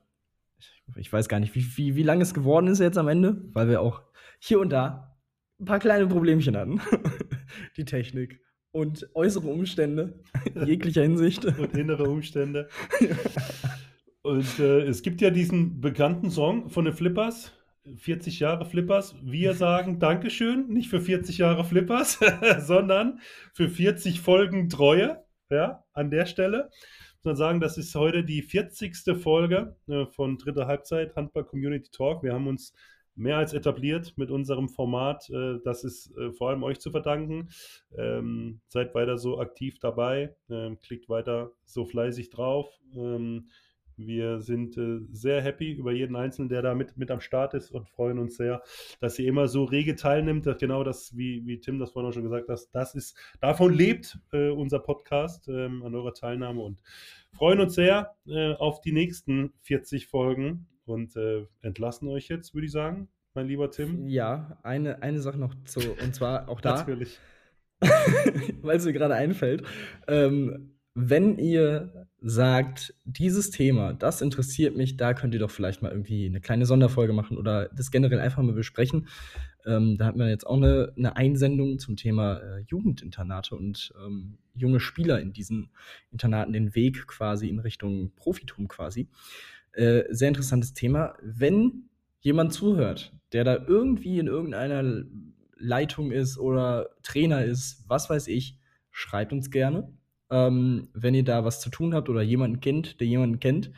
ich, 0.97 1.12
weiß 1.12 1.28
gar 1.28 1.40
nicht, 1.40 1.55
wie, 1.55 1.76
wie, 1.76 1.97
wie 1.97 2.03
lange 2.03 2.22
es 2.22 2.34
geworden 2.34 2.68
ist 2.68 2.78
jetzt 2.78 2.99
am 2.99 3.09
Ende, 3.09 3.42
weil 3.53 3.68
wir 3.68 3.80
auch 3.80 4.03
hier 4.38 4.61
und 4.61 4.70
da 4.70 5.13
ein 5.64 5.66
paar 5.66 5.78
kleine 5.78 6.06
Problemchen 6.06 6.56
hatten. 6.56 6.80
Die 7.76 7.86
Technik 7.86 8.40
und 8.70 9.08
äußere 9.14 9.48
Umstände 9.48 10.20
jeglicher 10.66 11.02
Hinsicht. 11.02 11.44
Und 11.44 11.74
innere 11.74 12.04
Umstände. 12.04 12.68
und 14.22 14.58
äh, 14.58 14.82
es 14.82 15.02
gibt 15.02 15.22
ja 15.22 15.30
diesen 15.30 15.80
bekannten 15.80 16.30
Song 16.30 16.68
von 16.68 16.84
den 16.84 16.94
Flippers. 16.94 17.52
40 17.96 18.40
Jahre 18.40 18.64
Flippers. 18.64 19.14
Wir 19.22 19.54
sagen 19.54 19.98
Dankeschön, 19.98 20.68
nicht 20.68 20.88
für 20.88 21.00
40 21.00 21.38
Jahre 21.38 21.64
Flippers, 21.64 22.18
sondern 22.58 23.20
für 23.52 23.68
40 23.68 24.20
Folgen 24.20 24.70
Treue. 24.70 25.22
Ja, 25.50 25.84
an 25.92 26.10
der 26.10 26.24
Stelle. 26.24 26.70
Muss 27.16 27.24
man 27.24 27.36
sagen, 27.36 27.60
das 27.60 27.76
ist 27.76 27.94
heute 27.94 28.24
die 28.24 28.42
40. 28.42 28.96
Folge 29.22 29.76
äh, 29.86 30.06
von 30.06 30.38
dritter 30.38 30.66
Halbzeit 30.66 31.14
Handball 31.14 31.44
Community 31.44 31.90
Talk. 31.90 32.22
Wir 32.22 32.32
haben 32.32 32.46
uns 32.48 32.72
mehr 33.16 33.36
als 33.36 33.52
etabliert 33.52 34.14
mit 34.16 34.30
unserem 34.30 34.68
Format. 34.68 35.28
Äh, 35.30 35.58
das 35.64 35.84
ist 35.84 36.16
äh, 36.16 36.32
vor 36.32 36.50
allem 36.50 36.62
euch 36.62 36.80
zu 36.80 36.90
verdanken. 36.90 37.48
Ähm, 37.96 38.60
seid 38.68 38.94
weiter 38.94 39.18
so 39.18 39.40
aktiv 39.40 39.78
dabei, 39.78 40.34
ähm, 40.50 40.80
klickt 40.80 41.08
weiter 41.08 41.52
so 41.64 41.84
fleißig 41.84 42.30
drauf. 42.30 42.68
Ähm, 42.94 43.48
wir 43.96 44.40
sind 44.40 44.76
äh, 44.76 44.98
sehr 45.12 45.40
happy 45.40 45.70
über 45.70 45.92
jeden 45.92 46.16
Einzelnen, 46.16 46.48
der 46.48 46.62
da 46.62 46.74
mit, 46.74 46.96
mit 46.96 47.12
am 47.12 47.20
Start 47.20 47.54
ist 47.54 47.70
und 47.70 47.88
freuen 47.88 48.18
uns 48.18 48.36
sehr, 48.36 48.60
dass 49.00 49.16
ihr 49.20 49.28
immer 49.28 49.46
so 49.46 49.62
rege 49.62 49.94
teilnimmt. 49.94 50.48
Genau 50.58 50.82
das, 50.82 51.16
wie, 51.16 51.46
wie 51.46 51.60
Tim 51.60 51.78
das 51.78 51.92
vorhin 51.92 52.10
auch 52.10 52.12
schon 52.14 52.24
gesagt 52.24 52.48
hat, 52.48 52.60
das 52.72 52.94
ist, 52.96 53.16
davon 53.40 53.72
lebt 53.72 54.18
unser 54.32 54.80
Podcast 54.80 55.48
an 55.48 55.94
eurer 55.94 56.12
Teilnahme 56.12 56.60
und 56.60 56.80
freuen 57.30 57.60
uns 57.60 57.74
sehr 57.74 58.16
auf 58.58 58.80
die 58.80 58.90
nächsten 58.90 59.52
40 59.60 60.08
Folgen 60.08 60.66
und 60.87 61.16
äh, 61.16 61.47
entlassen 61.61 62.09
euch 62.09 62.28
jetzt, 62.28 62.55
würde 62.55 62.66
ich 62.66 62.72
sagen, 62.72 63.09
mein 63.35 63.49
lieber 63.49 63.70
Tim. 63.70 64.07
Ja, 64.07 64.59
eine, 64.62 65.03
eine 65.03 65.20
Sache 65.20 65.39
noch 65.39 65.55
zu, 65.64 65.80
und 65.80 66.14
zwar 66.14 66.49
auch 66.49 66.61
da. 66.61 66.76
Natürlich. 66.76 67.18
weil 68.62 68.76
es 68.76 68.85
mir 68.85 68.93
gerade 68.93 69.14
einfällt. 69.14 69.64
Ähm, 70.07 70.74
wenn 70.95 71.39
ihr 71.39 72.07
sagt, 72.20 72.95
dieses 73.05 73.51
Thema, 73.51 73.93
das 73.95 74.22
interessiert 74.22 74.76
mich, 74.76 74.97
da 74.97 75.12
könnt 75.12 75.35
ihr 75.35 75.41
doch 75.41 75.51
vielleicht 75.51 75.82
mal 75.82 75.91
irgendwie 75.91 76.26
eine 76.26 76.41
kleine 76.41 76.66
Sonderfolge 76.66 77.12
machen 77.12 77.37
oder 77.37 77.68
das 77.70 77.91
generell 77.91 78.20
einfach 78.20 78.43
mal 78.43 78.55
besprechen. 78.55 79.09
Ähm, 79.66 79.97
da 79.99 80.07
hatten 80.07 80.18
wir 80.18 80.28
jetzt 80.28 80.47
auch 80.47 80.57
eine, 80.57 80.93
eine 80.97 81.16
Einsendung 81.16 81.78
zum 81.78 81.97
Thema 81.97 82.37
äh, 82.37 82.64
Jugendinternate 82.68 83.57
und 83.57 83.93
ähm, 84.07 84.39
junge 84.55 84.78
Spieler 84.78 85.20
in 85.20 85.32
diesen 85.32 85.70
Internaten 86.12 86.53
den 86.53 86.74
Weg 86.74 87.07
quasi 87.09 87.49
in 87.49 87.59
Richtung 87.59 88.12
Profitum 88.14 88.68
quasi. 88.68 89.09
Äh, 89.74 90.04
sehr 90.10 90.28
interessantes 90.28 90.72
Thema. 90.74 91.14
Wenn 91.22 91.88
jemand 92.20 92.52
zuhört, 92.52 93.12
der 93.32 93.44
da 93.44 93.64
irgendwie 93.66 94.18
in 94.18 94.26
irgendeiner 94.26 95.04
Leitung 95.56 96.12
ist 96.12 96.38
oder 96.38 96.90
Trainer 97.02 97.44
ist, 97.44 97.84
was 97.88 98.08
weiß 98.10 98.28
ich, 98.28 98.58
schreibt 98.90 99.32
uns 99.32 99.50
gerne 99.50 99.92
ähm, 100.30 100.88
wenn 100.94 101.14
ihr 101.14 101.24
da 101.24 101.44
was 101.44 101.60
zu 101.60 101.70
tun 101.70 101.94
habt 101.94 102.08
oder 102.08 102.22
jemanden 102.22 102.60
kennt, 102.60 103.00
der 103.00 103.06
jemanden 103.06 103.40
kennt, 103.40 103.70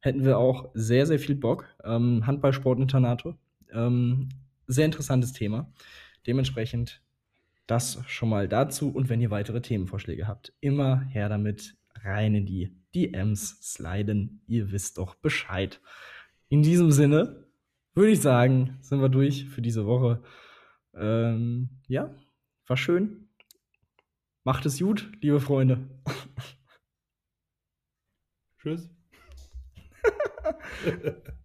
hätten 0.00 0.24
wir 0.24 0.38
auch 0.38 0.70
sehr, 0.74 1.06
sehr 1.06 1.18
viel 1.18 1.34
Bock. 1.34 1.66
Ähm, 1.84 2.26
Handballsportinternato. 2.26 3.34
Ähm, 3.72 4.28
sehr 4.66 4.84
interessantes 4.84 5.32
Thema. 5.32 5.72
Dementsprechend 6.26 7.02
das 7.66 7.98
schon 8.06 8.28
mal 8.28 8.48
dazu. 8.48 8.90
Und 8.90 9.08
wenn 9.08 9.20
ihr 9.20 9.30
weitere 9.30 9.60
Themenvorschläge 9.60 10.28
habt, 10.28 10.52
immer 10.60 11.00
her 11.00 11.28
damit 11.28 11.74
rein 12.04 12.34
in 12.34 12.46
die 12.46 12.76
DMs 12.94 13.58
sliden. 13.62 14.42
Ihr 14.46 14.72
wisst 14.72 14.98
doch 14.98 15.14
Bescheid. 15.14 15.80
In 16.48 16.62
diesem 16.62 16.90
Sinne 16.90 17.46
würde 17.94 18.10
ich 18.12 18.20
sagen, 18.20 18.78
sind 18.80 19.00
wir 19.00 19.08
durch 19.08 19.46
für 19.46 19.62
diese 19.62 19.86
Woche. 19.86 20.22
Ähm, 20.94 21.68
ja, 21.88 22.14
war 22.66 22.76
schön. 22.76 23.28
Macht 24.44 24.66
es 24.66 24.78
gut, 24.78 25.10
liebe 25.20 25.40
Freunde. 25.40 25.88
Tschüss. 28.58 28.90